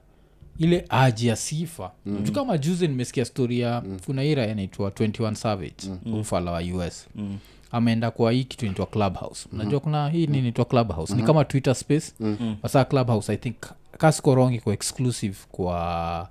ile 0.60 0.86
aji 0.90 1.28
ya 1.28 1.36
sifa. 1.36 1.92
Mm. 2.06 2.28
kama 2.34 2.58
juzi 2.58 2.88
nimesikia 2.88 3.26
story 3.26 3.60
ya 3.60 3.82
mm. 3.86 4.00
kuna 4.06 4.24
ira 4.24 4.48
inaitwa 4.48 4.90
21 4.90 5.34
savage 5.34 5.90
mm. 6.06 6.20
ufala 6.20 6.52
wa 6.52 6.62
us 6.62 7.08
mm 7.16 7.38
ameenda 7.76 8.12
kwa 8.12 8.32
hii 8.32 8.44
kitu 8.44 8.66
inaitwa 8.66 8.86
clubhouse. 8.86 9.50
Unajua 9.54 9.80
kuna 9.80 10.10
hii 10.10 10.28
ni 10.28 10.38
inaitwa 10.40 10.66
clubhouse? 10.66 11.16
Ni 11.16 11.24
kama 11.24 11.46
twitter 11.46 11.76
space. 11.76 12.14
Mm-hmm. 12.20 12.56
wasaa 12.64 12.86
clubhouse 12.86 13.34
i 13.34 13.38
think 13.38 13.56
kasikorongi 13.98 14.60
kwa 14.60 14.74
exclusive 14.74 15.36
kwa 15.52 16.28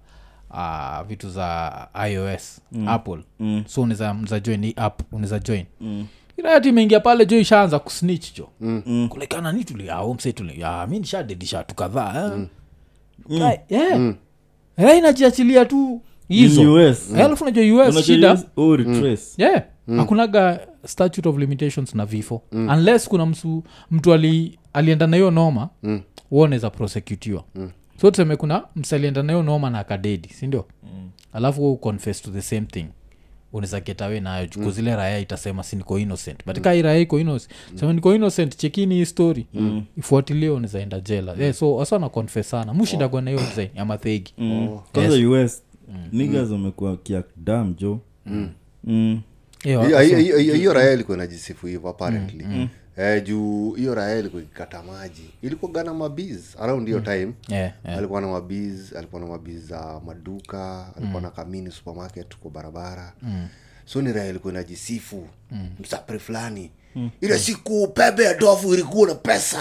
uh, 0.50 1.06
vitu 1.08 1.30
za 1.30 1.72
ios 2.10 2.60
mm. 2.72 2.88
apple. 2.88 3.18
Mm. 3.40 3.64
so 3.66 3.82
unaweza 3.82 4.14
mza 4.14 4.40
join 4.40 4.64
hii 4.64 4.74
app 4.76 5.00
unaweza 5.12 5.38
join. 5.38 5.64
Mm. 5.80 6.06
Irati 6.36 6.68
imeingia 6.68 7.00
pale 7.00 7.26
jo 7.26 7.38
ishaanza 7.38 7.78
kusnich 7.78 8.34
jo. 8.36 8.48
Mm. 8.60 9.08
kulekana 9.08 9.52
ni 9.52 9.64
tuli 9.64 9.90
au 9.90 10.14
mse 10.14 10.32
tuli 10.32 10.60
ya 10.60 10.86
mi 10.86 10.98
nishadedisha 10.98 11.64
tu 11.64 11.74
kadhaa 11.74 12.32
eh. 12.34 12.46
Right, 13.40 13.60
yeah. 13.70 13.98
mm. 13.98 14.14
inajiachilia 14.98 15.64
tu 15.64 16.00
hizo. 16.28 16.72
US. 16.74 17.10
Eh, 17.10 17.24
alafu 17.24 17.44
najua 17.44 17.88
us 17.88 18.04
shida. 18.06 18.32
US, 18.32 18.46
oh, 18.56 18.76
hakunaga 19.86 20.60
statute 20.86 21.28
of 21.28 21.38
limitations 21.38 21.94
na 21.94 22.06
vifo. 22.06 22.42
Unless 22.52 23.08
kuna 23.08 23.26
msu, 23.26 23.62
mtu 23.90 24.12
ali, 24.12 24.58
alienda 24.72 25.06
na 25.06 25.16
hiyo 25.16 25.30
noma 25.30 25.68
mm. 25.82 26.00
uoneza 26.30 26.70
prosecutiwa. 26.70 27.44
Mm. 27.54 27.70
so 28.00 28.10
tuseme 28.10 28.36
kuna 28.36 28.62
msi 28.76 28.94
alienda 28.94 29.22
na 29.22 29.32
hiyo 29.32 29.42
noma 29.42 29.70
na 29.70 29.78
akadedi 29.78 30.28
sindio 30.28 30.66
mm. 30.82 31.10
alafu 31.32 31.76
confess 31.76 32.22
to 32.22 32.30
the 32.30 32.42
same 32.42 32.66
thing. 32.66 32.86
Unaweza 33.52 33.80
getawe 33.80 34.20
nayo 34.20 34.48
mm. 34.56 34.70
zile 34.70 34.96
raya 34.96 35.18
itasema 35.18 35.62
si 35.62 35.76
niko 35.76 35.98
innocent. 35.98 36.46
But 36.46 36.56
mm. 36.56 36.62
kai 36.62 36.82
raya 36.82 36.98
iko 36.98 37.20
innocent. 37.20 37.54
Sema 37.74 37.92
niko 37.92 38.14
innocent 38.14 38.56
chekini 38.56 38.94
hii 38.94 39.04
story. 39.04 39.46
Mm. 39.54 39.82
ifuatilie 39.98 40.50
unaweza 40.50 40.80
enda 40.80 41.00
jela 41.00 41.34
yeah, 41.38 41.54
so 41.54 41.74
wasa 41.74 41.98
na 41.98 42.08
confess 42.08 42.50
sana. 42.50 42.74
Mushindagwa 42.74 43.22
na 43.22 43.30
hiyo 43.30 43.42
design 43.42 43.68
ya 43.74 43.84
mathegi. 43.84 44.34
Mm. 44.38 44.78
kwanza 44.92 45.28
us 45.44 45.62
niggas 46.12 46.50
wamekuwa 46.50 46.96
kiakdam 46.96 47.74
jo 47.74 48.00
Mm. 48.26 48.50
Yeah, 48.86 49.18
Hiyo- 49.64 49.82
raha 49.88 50.02
hiyo 50.56 50.72
raya 50.72 50.92
ilikuwa 50.92 51.16
inajisifu 51.16 51.66
hivyo 51.66 51.90
apparently. 51.90 52.68
Eh, 52.96 53.22
juu 53.24 53.70
hiyo 53.72 53.94
raya 53.94 54.18
ilikuwa 54.18 54.42
ikikata 54.42 54.82
maji. 54.82 55.30
Ilikuwa 55.42 55.72
gana 55.72 55.94
mabiz 55.94 56.40
around 56.60 56.86
hiyo 56.86 57.00
time. 57.00 57.32
Yeah, 57.48 57.72
yeah. 57.84 57.98
alikuwa 57.98 58.20
na 58.20 58.26
mabiz 58.26 58.96
alikuwa 58.96 59.20
na 59.22 59.26
mabiz 59.28 59.66
za 59.68 60.00
maduka 60.06 60.86
alikuwa 60.96 61.22
na 61.22 61.30
kamini 61.30 61.70
supermarket 61.70 62.36
kwa 62.36 62.50
barabara. 62.50 63.12
So 63.84 64.02
ni 64.02 64.12
raya 64.12 64.30
ilikuwa 64.30 64.52
inajisifu. 64.52 65.26
Msapri 65.80 66.18
fulani. 66.18 66.70
Ile 67.20 67.38
siku 67.38 67.88
pepe 67.88 68.22
ya 68.22 68.34
dofu 68.34 68.74
ilikuwa 68.74 69.08
na 69.08 69.14
pesa. 69.14 69.58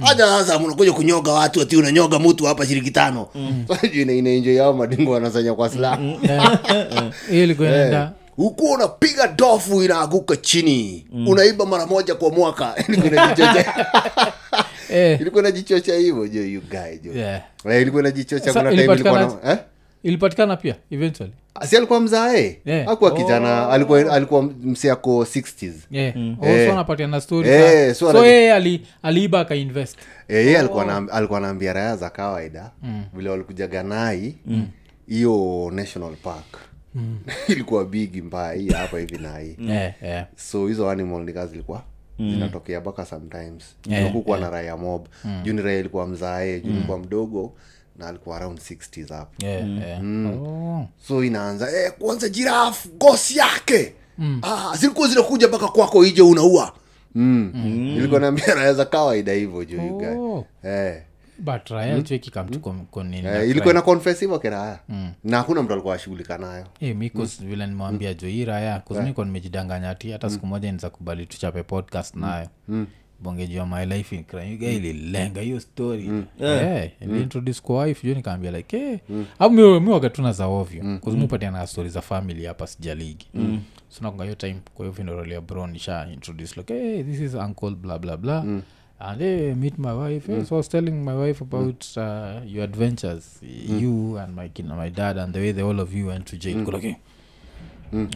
Hata 0.00 0.26
sasa 0.26 0.58
mnakuja 0.58 0.92
kunyoga 0.92 1.32
watu 1.32 1.60
ati 1.60 1.76
unanyoga 1.76 2.18
mtu 2.18 2.44
hapa 2.44 2.66
shiriki 2.66 2.90
tano. 2.90 3.28
Mm. 3.34 3.64
juu 4.42 4.52
yao 4.54 4.72
madingo 4.72 5.10
wanasanya 5.10 5.54
kwa 5.54 5.68
slang 5.70 5.98
hiyo 7.30 7.44
ilikuwa 7.44 7.68
inaenda 7.68 8.12
huku 8.40 8.72
unapiga 8.72 9.28
dofu 9.28 9.82
inaaguka 9.82 10.36
chini. 10.36 11.06
Unaiba 11.26 11.66
mara 11.66 11.86
moja 11.86 12.14
kwa 12.14 12.30
mwaka. 12.30 12.74
Eh, 14.92 15.20
ilikuwa 15.20 15.42
inajichocha 15.42 15.94
hivyo 15.94 16.28
jo 16.28 16.44
you 16.44 16.60
guy 16.60 16.96
jo. 17.02 17.12
Yeah. 17.12 17.42
Eh, 17.70 17.82
ilikuwa 17.82 18.02
najichocha 18.02 18.52
kuna 18.52 18.70
time 18.70 18.84
ilikuwa 18.84 18.96
ilipatikana- 18.96 19.44
na 19.44 19.52
eh? 19.52 19.58
ilipatikana 20.02 20.56
pia 20.56 20.74
eventually. 20.90 21.32
Si 21.68 21.76
alikuwa 21.76 22.00
mzae? 22.00 22.60
Yeah. 22.64 22.88
akuwa 22.88 23.14
kijana 23.14 23.68
alikuwa 23.68 24.12
alikuwa 24.12 24.42
msiako 24.42 25.24
60s 25.24 25.72
yeah. 25.90 26.16
Eh. 26.16 26.36
also 26.42 26.72
anapatiana 26.72 27.20
story 27.20 27.48
Eh, 27.48 27.88
za- 27.88 27.94
so 27.94 28.12
so 28.12 28.26
yeye 28.26 28.52
ali, 28.54 28.86
aliiba 29.02 29.40
akainvest. 29.40 29.98
Eh, 30.28 30.46
yeye 30.46 30.58
alikuwa 30.58 31.12
alikuwa 31.12 31.40
naambia 31.40 31.72
raya 31.72 31.96
za 31.96 32.10
kawaida 32.10 32.70
vile 33.14 33.30
walikujaga 33.30 33.82
nai 33.82 34.34
hiyo 35.08 35.70
national 35.74 36.16
park 36.16 36.69
ilikuwa 37.48 37.84
bigi 37.84 38.22
mbaya 38.22 38.52
hii 38.52 38.68
hapa 38.68 38.98
hivi 38.98 39.18
na 39.18 39.38
hii 39.38 39.56
yeah, 39.60 40.02
yeah. 40.02 40.26
so 40.36 40.66
hizo 40.66 40.90
animal 40.90 41.24
nika 41.24 41.46
zilikuwa 41.46 41.82
zinatokea 42.18 42.80
mpaka 42.80 43.06
sometimes 43.06 43.64
Yeah, 43.88 44.14
yeah, 44.26 44.40
na 44.40 44.50
raya 44.50 44.76
mob 44.76 45.06
mm. 45.24 45.40
juu 45.44 45.52
ni 45.52 45.62
raya 45.62 45.78
ilikuwa 45.78 46.06
mzae 46.06 46.60
juu 46.60 46.70
ilikuwa 46.70 46.98
mdogo 46.98 47.52
na 47.98 48.06
alikuwa 48.08 48.36
around 48.36 48.58
60s 48.58 49.14
hapo 49.14 49.46
Yeah, 49.46 49.68
yeah. 49.78 50.02
Oh. 50.42 50.88
so 51.08 51.24
inaanza 51.24 51.72
eh, 51.84 51.92
kwanza 51.98 52.28
jiraf 52.28 52.86
gosi 52.98 53.36
yake 53.38 53.92
mm. 54.18 54.40
ah, 54.42 54.76
zilikuwa 54.76 55.08
zinakuja 55.08 55.48
mpaka 55.48 55.68
kwako 55.68 56.04
ije 56.04 56.22
unaua 56.22 56.72
mm. 57.14 57.52
mm. 57.54 57.96
ilikuwa 57.96 58.20
naambia 58.20 58.54
raya 58.54 58.74
za 58.74 58.84
kawaida 58.84 59.32
hivyo 59.32 59.64
juu. 59.64 59.96
Oh. 59.98 60.46
eh. 60.64 61.02
Kom- 62.58 62.86
konini 62.90 63.26
Eh, 63.26 63.50
ilikuwa 63.50 63.74
na 63.74 63.82
confess 63.82 64.20
hivyo 64.20 64.38
kiraya 64.38 64.78
na 65.24 65.36
hakuna 65.36 65.62
mtu 65.62 65.72
alikuwa 65.72 65.94
ashughulika 65.94 66.38
nayo. 66.38 66.66
Eh, 66.80 66.96
mi 66.96 67.08
kos- 67.08 67.44
vile 67.46 67.66
nimewambia 67.66 68.14
jo 68.14 68.28
hii 68.28 68.44
raya 68.44 68.78
kuziniko 68.80 69.24
nimejidanganya 69.24 69.94
ti 69.94 70.10
hata 70.10 70.30
siku 70.30 70.46
moja 70.46 70.72
niza 70.72 70.90
kubali 70.90 71.26
tuchape 71.26 71.62
podcast 71.62 72.14
nayo. 72.16 72.48
Bongejua 73.22 73.66
my 73.66 73.86
life 73.86 74.16
in 74.16 74.24
crime. 74.24 74.56
ga 74.56 74.66
ililenga 74.68 75.40
hiyo 75.40 75.60
story. 75.60 76.10
Eh, 76.40 76.90
iliintroduce 77.00 77.60
kwa 77.62 77.82
wife 77.84 78.08
jo 78.08 78.14
nikaambia 78.14 78.50
like 78.50 78.76
eh, 78.92 79.00
au 79.38 79.50
mi- 79.50 79.80
mi 79.80 79.90
za 80.32 80.46
ovyo. 80.46 80.98
Kuzimupatiana 81.00 81.66
stori 81.66 81.88
za 81.88 82.00
family 82.00 82.46
hapa 82.46 82.66
sijaligi. 82.66 83.26
So 83.88 83.98
nakunga 84.04 84.24
hiyo 84.24 84.34
time 84.36 84.56
kwa 84.74 84.84
hiyo 84.86 84.92
funeral 84.92 85.32
ya 85.32 85.40
bro 85.40 85.66
nisha 85.66 86.08
introduce 86.12 86.54
like 86.60 86.74
hey, 86.74 87.02
this 87.04 87.20
is 87.20 87.34
uncle 87.34 87.70
bla 87.70 87.98
bla 87.98 88.16
bla. 88.16 88.40
Blah 88.40 88.62
and 89.00 89.20
hey, 89.20 89.54
meet 89.54 89.78
my 89.78 89.92
wife. 89.94 90.28
Eh, 90.28 90.44
so 90.44 90.56
i 90.56 90.58
was 90.58 90.68
telling 90.68 91.02
my 91.04 91.14
wife 91.14 91.40
about 91.40 91.86
uh, 91.96 92.40
your 92.44 92.64
adventures 92.64 93.38
you 93.42 94.18
and 94.18 94.36
my 94.36 94.48
kid, 94.48 94.66
my 94.66 94.90
dad 94.90 95.16
and 95.16 95.32
the 95.32 95.40
way 95.40 95.52
the 95.52 95.62
all 95.62 95.80
of 95.80 95.94
you 95.94 96.06
went 96.06 96.26
to 96.26 96.36
jail. 96.36 96.56
Mm. 97.92 98.10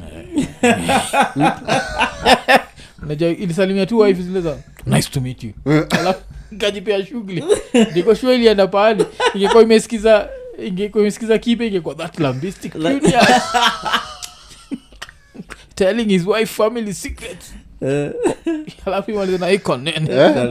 eh. 3.09 3.33
ilisalimia 3.39 3.87
tu 3.87 3.99
wife 3.99 4.23
zile 4.23 4.41
za 4.41 4.59
nice 4.87 5.11
to 5.11 5.21
meet 5.21 5.45
you. 5.45 5.53
Alafu 5.91 6.23
kajipea 6.59 7.07
shughuli. 7.07 7.45
Ndiko 7.91 8.15
shua 8.15 8.35
ilienda 8.35 8.67
pahali. 8.67 9.05
Ingekuwa 9.35 9.63
imesikiza 9.63 10.29
ingekuwa 10.67 11.03
imesikiza 11.03 11.39
kipe 11.39 11.67
ingekuwa 11.67 11.95
that 11.95 12.21
lambistic 12.21 12.75
telling 15.75 16.05
his 16.05 16.27
wife 16.27 16.47
family 16.47 16.95
secrets 16.95 17.55
alafu 18.87 19.11
imaliza 19.11 19.39
na 19.39 19.47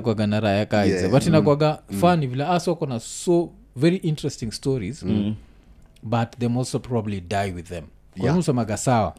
kwaga 0.00 0.26
na 0.26 0.40
raya 0.40 0.66
kaiza 0.66 0.96
Yeah. 0.98 1.10
but 1.10 1.26
inakwaga 1.26 1.78
fani 2.00 2.26
vile. 2.26 2.44
Aso 2.44 2.74
na 2.86 3.00
so 3.00 3.50
very 3.76 3.96
interesting 3.96 4.50
stories 4.52 5.04
but 6.02 6.38
them 6.38 6.58
also 6.58 6.78
probably 6.78 7.20
die 7.20 7.52
with 7.52 7.66
them. 7.68 7.84
Yeah. 8.16 8.26
kwanusemaga 8.26 8.76
sawa? 8.76 9.14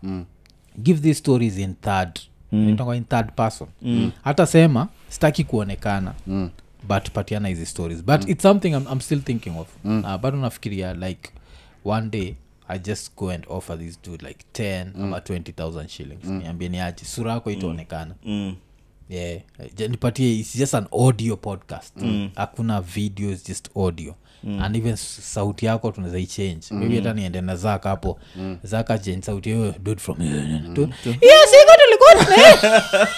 Give 0.84 1.02
these 1.02 1.20
stories 1.20 1.58
in 1.58 1.76
third. 1.76 2.20
Mm. 2.52 2.94
in 2.96 3.06
third 3.06 3.32
person. 3.36 3.68
Hata 4.24 4.46
sema 4.46 4.88
sitaki 5.10 5.44
kuonekana. 5.44 6.14
But 6.88 7.12
patiana 7.12 7.48
hizi 7.48 7.66
stories. 7.66 8.04
But 8.04 8.30
it's 8.30 8.42
something 8.42 8.70
I'm, 8.74 8.86
i'm 8.92 9.02
still 9.02 9.22
thinking 9.22 9.58
of. 9.58 9.68
Uh, 9.86 10.18
bado 10.18 10.38
nafikiria 10.38 10.94
like 10.94 11.30
one 11.86 12.10
day 12.10 12.36
i 12.72 12.80
just 12.80 13.16
go 13.16 13.30
and 13.30 13.46
offer 13.50 13.80
this 13.80 14.02
dude 14.02 14.28
like 14.28 14.46
10 14.54 14.86
ama 15.04 15.18
20000 15.18 15.88
shillings. 15.88 16.26
Niambie 16.26 16.70
niache 16.70 17.06
sura 17.06 17.32
yako 17.34 17.52
itaonekana 17.52 18.16
Mm. 18.26 18.56
yeah. 19.10 19.42
Nipatie 19.90 20.40
its 20.40 20.58
just 20.58 20.74
an 20.76 20.86
audio 20.92 21.36
podcast. 21.38 21.94
Hakuna 22.36 22.82
video 22.82 23.32
is 23.32 23.48
just 23.48 23.70
audio. 23.78 24.16
And 24.62 24.76
even 24.76 24.96
sauti 24.96 25.66
yako 25.66 25.92
tunaweza 25.92 26.20
ichange 26.20 26.60
maybe 26.72 26.96
hata 26.96 27.14
niende 27.14 27.42
na 27.42 27.56
zaka 27.56 27.90
hapo. 27.90 28.20
Zaka 28.64 28.98
change 29.00 29.22
sauti 29.22 29.50
hiyo 29.54 29.76
dud 29.84 29.98
from 30.00 30.18
Tu- 30.74 30.90
hiyo 31.04 31.38
siku 31.48 31.72
tulikuwa 31.86 32.26
tuna- 32.26 33.12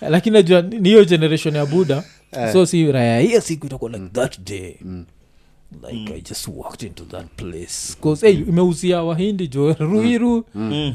lakini 0.10 0.34
najua 0.34 0.62
ni 0.62 0.88
hiyo 0.88 1.04
generation 1.04 1.56
ya 1.56 1.66
buda 1.66 2.04
so 2.52 2.66
si 2.66 2.92
raya 2.92 3.20
hiyo 3.20 3.40
siku 3.40 3.66
itakuwa 3.66 3.90
like 3.90 4.08
that 4.08 4.38
day 4.40 4.76
like 5.88 6.14
i 6.14 6.20
just 6.20 6.48
walked 6.48 6.82
into 6.82 7.04
that 7.04 7.26
place. 7.36 7.96
Bcause 8.00 8.26
hey, 8.26 8.34
imeuzia 8.40 9.02
wahindi 9.02 9.48
jo 9.48 9.72
ruiru. 9.78 10.44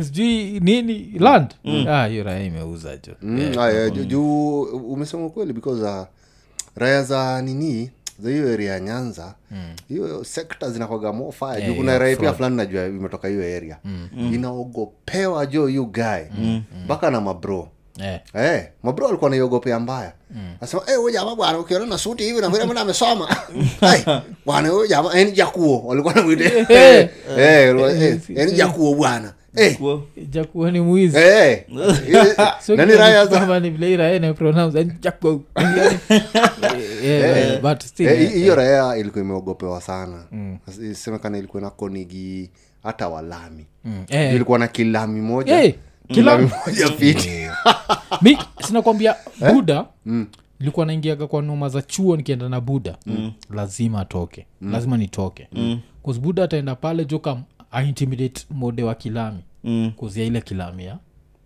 Sijui 0.01 0.59
nini 0.59 1.11
land. 1.19 1.55
Ah, 1.89 2.05
hiyo 2.07 2.23
raya 2.23 2.43
imeuza 2.43 2.97
jo. 2.97 3.13
Mm, 3.21 3.37
Yeah. 3.39 3.57
aya, 3.57 3.89
ju- 3.89 4.05
juu 4.05 4.61
umesema 4.63 5.29
kweli 5.29 5.53
because 5.53 5.83
uh, 5.83 6.05
raya 6.75 7.03
za 7.03 7.41
nini 7.41 7.89
za 8.19 8.29
hiyo 8.29 8.53
area 8.53 8.73
ya 8.73 8.79
nyanza 8.79 9.35
hiyo 9.87 10.23
sekta 10.23 10.69
zinakwaga 10.71 11.13
mo 11.13 11.31
fire. 11.31 11.51
Yeah, 11.57 11.67
juu 11.67 11.75
kuna 11.75 11.91
yeah, 11.91 12.01
raya 12.01 12.17
pia 12.17 12.33
fulani 12.33 12.55
najua 12.55 12.85
imetoka 12.85 13.27
hiyo 13.27 13.57
area. 13.57 13.77
Inaogopewa 14.33 15.45
jo 15.45 15.69
you 15.69 15.85
guy. 15.85 16.23
Mpaka 16.85 17.11
na 17.11 17.21
mabro 17.21 17.69
Eh. 18.03 18.19
Eh, 18.33 18.67
mabro 18.83 19.07
alikuwa 19.07 19.29
naiogopea 19.29 19.79
mbaya. 19.79 20.13
Asema 20.61 20.81
eh, 20.87 20.97
huyu 20.97 21.13
jamaa 21.13 21.35
bwana 21.35 21.59
ukiona 21.59 21.85
na 21.85 21.97
suti 21.97 22.23
hivi 22.23 22.41
na 22.41 22.49
vile 22.49 22.63
mbona 22.65 22.81
amesoma? 22.81 23.35
Bwana 24.45 24.69
huyu 24.69 24.87
jamaa 24.87 25.13
yani 25.13 25.31
jakuo 25.31 25.81
walikuwa 25.85 26.13
namwite 26.13 26.43
eh. 26.43 26.67
Eh 26.69 27.09
eh, 27.37 28.19
yani 28.29 28.51
jakuo 28.51 28.95
bwana. 28.95 29.33
Eh, 29.55 29.77
Kwa- 29.77 30.01
jakuwa 30.29 30.71
ni 30.71 30.79
mwizi. 30.79 31.17
Eh, 31.17 31.63
nani 32.77 32.93
raya 32.95 33.25
za- 33.25 33.29
kwamba 33.37 33.59
ni 33.59 33.69
vile 33.69 34.13
yani 34.13 34.33
but 37.61 37.83
still, 37.83 38.07
Eh, 38.07 38.33
hiyo 38.33 38.55
raya 38.55 38.97
ilikuwa 38.97 39.23
imeogopewa 39.23 39.81
sana. 39.81 40.23
Semekana 40.93 41.37
ilikuwa 41.37 41.61
na 41.61 41.69
konigi 41.69 42.49
hata 42.83 43.07
walami. 43.07 43.65
Mm, 43.85 44.05
eh, 44.09 44.33
ilikuwa 44.35 44.59
na 44.59 44.67
kilami 44.67 45.21
moja. 45.21 45.63
Eh, 45.63 45.75
kila 46.07 46.35
kilami 46.37 46.51
moja 46.67 46.87
fiti. 46.91 47.29
Mi 48.21 48.37
sinakwambia 48.61 49.15
buda 49.53 49.85
nilikuwa 50.59 50.85
naingiaga 50.85 51.27
kwa 51.27 51.41
noma 51.41 51.69
za 51.69 51.81
chuo 51.81 52.17
nikienda 52.17 52.49
na 52.49 52.61
buda 52.61 52.97
lazima 53.49 53.99
atoke. 53.99 54.45
Lazima 54.61 54.97
nitoke. 54.97 55.47
Mm. 55.51 55.79
buda 56.21 56.43
ataenda 56.43 56.75
pale 56.75 57.05
joka 57.05 57.37
aintimidate 57.71 58.45
mode 58.49 58.83
wa 58.83 58.95
kilami. 58.95 59.39
Mm, 59.63 59.91
kuzia 59.95 60.25
ile 60.25 60.41
kilami 60.41 60.85
ya. 60.85 60.97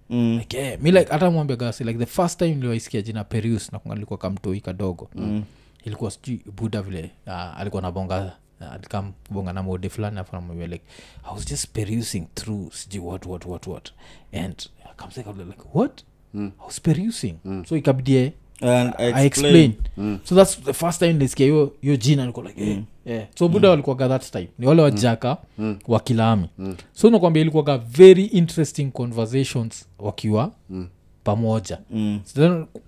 Mm, 0.09 0.37
like, 0.37 0.57
eh, 0.57 0.79
mi 0.81 0.91
like 0.91 1.11
hata 1.11 1.31
mwambia 1.31 1.55
gasi 1.55 1.83
like 1.83 1.99
the 1.99 2.05
first 2.05 2.39
time 2.39 2.55
niliwaisikia 2.55 3.01
jina 3.01 3.23
perius 3.23 3.71
nakunga 3.71 3.95
likuwa 3.95 4.17
kamtoi 4.19 4.61
kadogo. 4.61 5.09
Mm. 5.15 5.43
ilikuwa 5.85 6.11
sijui 6.11 6.41
buda 6.61 6.81
vile 6.81 7.11
uh, 7.27 7.59
alikuwa 7.59 7.81
nabonga 7.81 8.35
uh, 8.61 8.87
come 8.91 9.11
bonga 9.29 9.53
na 9.53 9.63
mode 9.63 9.89
fulani 9.89 10.19
afu 10.19 10.35
namwambia 10.35 10.67
like 10.67 10.83
i 11.23 11.33
was 11.33 11.47
just 11.47 11.67
perusing 11.67 12.27
through 12.35 12.73
sijui 12.73 12.99
what 13.05 13.25
what 13.25 13.45
what 13.45 13.67
what 13.67 13.91
and 14.33 14.69
kamseka 14.95 15.31
like 15.31 15.61
what 15.73 16.03
mm. 16.33 16.51
i 16.59 16.65
was 16.65 16.81
perusing 16.81 17.35
mm. 17.45 17.65
so 17.65 17.77
ikabidie 17.77 18.33
and 18.61 18.93
I 18.97 19.13
i 19.13 19.25
explain. 19.25 19.73
Mm. 19.97 20.19
so 20.23 20.35
that's 20.35 20.63
the 20.63 20.73
first 20.73 20.99
time 20.99 21.13
nilisikia 21.13 21.45
hiyo 21.45 21.73
hiyo 21.81 21.95
jina 21.95 22.25
niko 22.25 22.41
like 22.41 22.71
eh, 22.71 22.79
yeah. 23.05 23.27
so 23.35 23.47
buda 23.47 23.69
walikuwaga 23.69 24.09
that 24.09 24.31
time 24.31 24.49
ni 24.59 24.67
wale 24.67 24.81
wajaka 24.81 25.37
wa 25.87 26.01
mm. 26.57 26.75
so 26.93 27.09
nakwambia 27.09 27.41
ilikuwaga 27.41 27.77
very 27.77 28.25
interesting 28.25 28.91
conversations 28.91 29.87
wakiwa 29.99 30.51
pamoja. 31.29 31.79
Mm, 31.91 32.19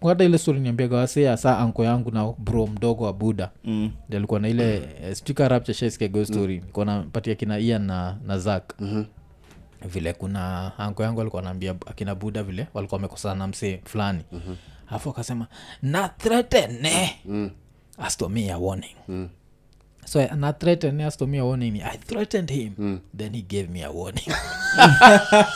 hata 0.01 0.23
ile 0.23 0.37
stori 0.37 0.59
niambiaga 0.59 0.97
wasea 0.97 1.37
saa 1.37 1.57
anko 1.57 1.83
yangu 1.83 2.11
na 2.11 2.33
bro 2.37 2.67
mdogo 2.67 3.03
wa 3.03 3.13
buda 3.13 3.49
mm, 3.63 3.91
alikuwa 4.11 4.39
na 4.39 4.49
ile 4.49 4.79
mm. 4.79 5.15
stikarapchashaiskiago 5.15 6.19
mm. 6.19 6.25
nilikuwa 6.39 7.05
patia 7.11 7.35
kina 7.35 7.59
ian 7.59 7.81
na, 7.85 8.17
na 8.25 8.39
zak 8.39 8.73
mm-hmm. 8.79 9.05
Vile 9.89 10.13
kuna 10.13 10.71
anko 10.77 11.03
yangu 11.03 11.21
alikuwa 11.21 11.41
anaambia 11.41 11.75
akina 11.85 12.15
buda 12.15 12.43
vile 12.43 12.67
walikuwa 12.73 12.97
wamekosana 12.97 13.35
na 13.35 13.47
msee 13.47 13.81
fulani. 13.85 14.23
Mm-hmm. 14.31 14.55
alafu 14.87 15.09
akasema 15.09 15.47
na 15.81 16.09
thretene 16.09 17.15
mm. 17.25 17.49
astomia 17.97 18.57
warning. 18.57 18.95
Mm. 19.07 19.29
So 20.05 20.27
na 20.35 20.53
threaten 20.53 21.01
astomia 21.01 21.43
warning. 21.43 21.81
I 21.81 21.97
threatened 21.97 22.51
him. 22.51 22.73
Mm. 22.77 22.99
then 23.17 23.33
he 23.33 23.41
gave 23.41 23.67
me 23.69 23.83
a 23.83 23.91
warning. 23.91 24.25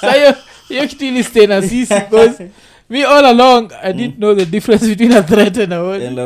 So 0.02 0.36
hiyo 0.68 0.88
kitu 0.88 1.06
ilistay 1.06 1.48
na 1.48 1.62
sisi 1.62 1.94
because 1.94 2.50
me 2.90 3.04
all 3.04 3.26
along 3.26 3.72
i 3.82 3.94
didn't 3.94 4.16
know 4.18 4.36
the 4.36 4.46
difference 4.46 4.88
between 4.88 5.12
a 5.12 5.24
threat 5.24 5.58
and 5.58 5.74
a 5.74 5.94
and 6.08 6.20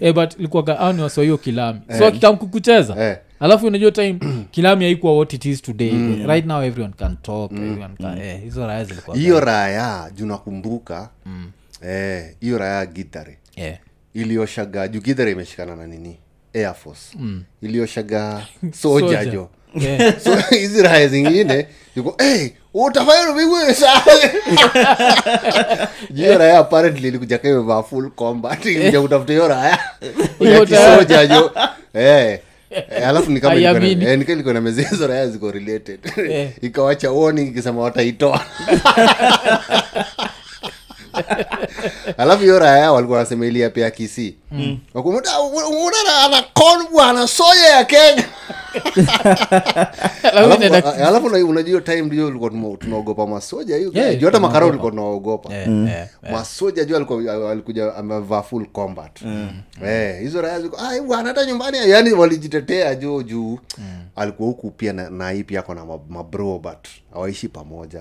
eh, 0.00 0.14
but 0.14 0.38
ilikuwaga 0.38 0.78
au 0.78 0.92
ni 0.92 1.38
kilami. 1.38 1.80
So 1.98 2.06
akikamkukucheza 2.06 2.96
Eh. 2.98 3.18
alafu 3.40 3.66
unajua 3.66 3.90
time 3.90 4.18
kilami 4.50 4.84
haikuwa 4.84 5.16
what 5.16 5.32
it 5.32 5.44
is 5.44 5.62
today. 5.62 5.92
Right 6.26 6.46
now 6.46 6.62
everyone 6.62 6.94
can 6.98 7.16
talk 7.16 7.52
everyone 7.52 7.94
can, 8.00 8.18
eh, 8.18 8.42
hizo 8.42 8.66
raya 8.66 8.84
zilikuwa 8.84 9.16
hiyo 9.16 9.40
raya 9.40 10.10
junakumbuka 10.14 11.10
mm. 11.26 11.50
eh, 11.82 12.34
hiyo 12.40 12.58
raya 12.58 12.86
gidhare 12.86 13.38
yeah. 13.56 13.78
ilioshaga 14.14 14.88
juu 14.88 15.00
gidhare 15.00 15.30
imeshikana 15.32 15.76
na 15.76 15.86
nini? 15.86 16.18
Air 16.54 16.74
force. 16.74 17.18
Ilioshaga 17.62 18.46
soja 18.82 19.06
Soja. 19.18 19.24
jo 19.24 19.50
Yeah. 19.74 20.20
so 20.24 20.36
hizi 20.50 20.82
raya 20.82 21.08
zingine 21.08 21.66
iko 21.96 22.14
hey, 22.18 22.48
utafanya 22.74 23.26
Juu 26.10 26.22
hiyo 26.24 26.38
raya 26.38 26.58
apparently 26.58 27.08
ilikuja 27.08 27.38
kama 27.38 27.54
imevaa 27.54 27.82
full 27.82 28.10
combat 28.10 28.64
ilikuja 28.66 29.00
kutafuta 29.00 29.32
hiyo 29.32 29.48
raya 29.48 29.78
ya 30.40 30.66
kisoja 30.66 31.26
jo 31.26 31.50
eh. 31.94 32.38
Eh, 32.70 33.08
alafu 33.08 33.30
na- 33.72 33.78
eh, 34.02 34.18
raya 35.06 35.28
ziko 35.28 35.50
related. 35.50 36.00
Ikawacha 36.62 37.10
warning 37.10 37.48
ikisema 37.48 37.80
wataitoa 37.82 38.40
alafu 42.18 42.42
hiyo 42.42 42.58
raya 42.58 42.92
walikuwa 42.92 43.18
wanasema 43.18 43.46
ilia 43.46 43.70
pia 43.70 43.90
kisi. 43.90 44.36
Unaona 44.94 46.18
ana 46.24 46.42
kon 46.54 46.86
bwana 46.92 47.26
soja 47.28 47.66
ya 47.66 47.84
kenya. 47.84 48.24
Alafu 51.06 51.26
unajua 51.26 51.80
time 51.80 52.02
ndio 52.02 52.26
ulikuwa 52.26 52.76
tunaogopa 52.78 53.26
masoja 53.26 53.76
hiyo 53.76 53.90
Yeah, 53.94 54.20
hata 54.22 54.40
makara 54.40 54.66
ulikuwa 54.66 54.90
tunaogopa. 54.90 55.54
Eh. 55.54 55.68
masoja 56.32 56.84
juu 56.84 56.96
alikuja 57.50 57.94
amevaa 57.94 58.42
full 58.42 58.66
combat. 58.66 59.22
Eh 59.84 60.20
hizo 60.20 60.42
raya 60.42 60.60
bwana 61.06 61.28
hata 61.28 61.44
nyumbani 61.46 61.78
yani 61.90 62.12
walijitetea 62.12 62.94
juu 62.94 63.22
juu. 63.22 63.58
Alikuwa 64.16 64.48
huku 64.48 64.70
pia 64.70 64.92
na, 64.92 65.10
na 65.10 65.30
hii 65.30 65.42
pia 65.44 65.60
ako 65.60 65.74
na 65.74 65.84
ma- 65.84 65.98
mabro 66.08 66.58
but 66.58 66.88
hawaishi 67.12 67.48
pamoja. 67.48 68.00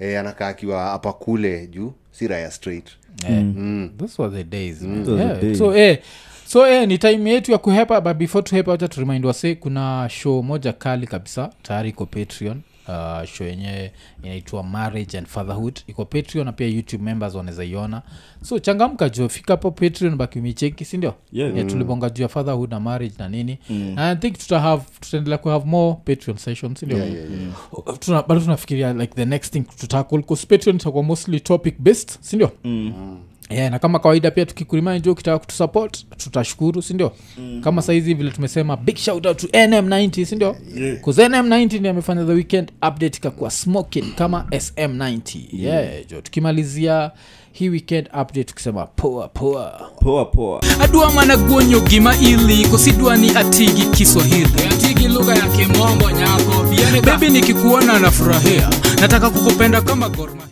Eh 0.00 0.20
anakaa 0.20 0.48
akiwa 0.48 0.82
hapa 0.82 1.12
kule 1.12 1.66
juu 1.66 1.92
si 2.12 2.28
raya 2.28 2.50
straight 2.50 2.86
Eh, 3.24 3.88
those 3.98 4.22
were 4.22 4.36
the 4.36 4.44
days 4.44 4.82
man. 4.82 5.04
Those 5.04 5.10
were 5.22 5.28
Yeah, 5.28 5.40
days. 5.40 5.58
so 5.58 5.74
eh, 5.76 5.98
so 6.46 6.66
eh, 6.66 6.88
ni 6.88 6.98
time 6.98 7.30
yetu 7.30 7.52
ya 7.52 7.58
kuhepa 7.58 8.00
but 8.00 8.16
before 8.16 8.42
tuhepa 8.42 8.70
wacha 8.70 8.88
turimind 8.88 9.24
wase 9.26 9.54
kuna 9.54 10.08
show 10.10 10.42
moja 10.42 10.72
kali 10.72 11.06
kabisa 11.06 11.50
tayari 11.62 11.88
iko 11.88 12.06
patreon 12.06 12.60
uh, 12.88 13.24
show 13.24 13.46
yenyewe 13.46 13.92
inaitwa 14.22 14.62
marriage 14.62 15.18
and 15.18 15.26
fatherhood. 15.26 15.80
Iko 15.86 16.04
patreon 16.04 16.44
na 16.46 16.52
pia 16.52 16.66
youtube 16.66 17.04
members 17.04 17.34
wanaweza 17.34 17.64
iona 17.64 18.02
so 18.42 18.58
changamka 18.58 19.08
jo 19.08 19.28
fika 19.28 19.52
hapo 19.52 19.70
patreon 19.70 20.16
bakimicheki 20.16 20.84
sindio 20.84 21.14
Yeah. 21.32 21.56
yeah, 21.56 21.66
tulibonga 21.68 22.10
juu 22.10 22.22
ya 22.22 22.28
fatherhood 22.28 22.70
na 22.70 22.80
marriage 22.80 23.14
na 23.18 23.28
nini. 23.28 23.58
Mm. 23.70 23.94
and 23.98 24.00
i 24.00 24.16
think 24.16 24.38
tuta 24.38 24.80
tutaendelea 25.00 25.38
kuhave 25.38 25.64
more 25.66 25.96
patreon 26.04 26.38
session 26.38 26.74
sindio 26.74 26.98
Yeah, 26.98 27.12
yeah, 27.14 27.30
yeah. 27.30 27.98
Tuna- 27.98 28.22
bado 28.22 28.40
tunafikiria 28.40 28.92
like 28.92 29.14
the 29.14 29.24
next 29.24 29.52
thing 29.52 29.60
tutackle 29.80 30.18
bcause 30.18 30.46
patreon 30.46 30.76
itakuwa 30.76 31.02
mostly 31.04 31.40
topic 31.40 31.74
based 31.78 32.18
sindio 32.20 32.50
yeah, 33.50 33.70
na 33.70 33.78
kama 33.78 33.98
kawaida 33.98 34.30
pia 34.30 34.46
tukikurimind 34.46 35.06
ukitaka 35.06 35.38
kutusupport 35.38 36.04
tutashukuru 36.16 36.82
sindio 36.82 37.12
mm. 37.38 37.60
kama 37.64 37.82
saizi 37.82 38.14
vile 38.14 38.30
tumesema 38.30 38.76
big 38.76 38.96
shout 38.96 39.26
out 39.26 39.36
to 39.38 39.46
nm90 39.46 40.24
sindio 40.24 40.56
Yeah. 40.76 40.98
bcause 41.00 41.28
nm90 41.28 41.78
ndi 41.80 41.88
amefanya 41.88 42.24
the 42.24 42.32
weekend 42.32 42.72
update 42.88 43.20
kakuwa 43.20 43.50
smoking 43.50 44.14
kama 44.14 44.46
sm90 44.50 45.38
yeah, 45.52 46.06
jo 46.10 46.20
tukimalizia 46.20 47.10
hii 47.52 47.68
weekend 47.68 48.06
update 48.06 48.44
tukisema 48.44 48.86
poa 48.86 49.28
poa. 49.28 49.90
Poa 50.00 50.24
poa. 50.24 50.62
Adua 50.80 51.12
mana 51.12 51.36
guonyo 51.36 51.80
gima 51.80 52.16
ili 52.16 52.66
kosidwa 52.68 53.16
ni 53.16 53.30
atigi 53.36 53.82
kiswahili. 53.86 54.48
Atigi 54.70 55.08
lugha 55.08 55.34
ya 55.34 55.46
kimombo 55.48 56.10
nyako 56.10 56.66
bebi 57.04 57.28
nikikuona 57.28 57.98
nafurahia. 57.98 58.70
Nataka 59.00 59.30
kukupenda 59.30 59.80
kama 59.80 60.08
gorma 60.08 60.42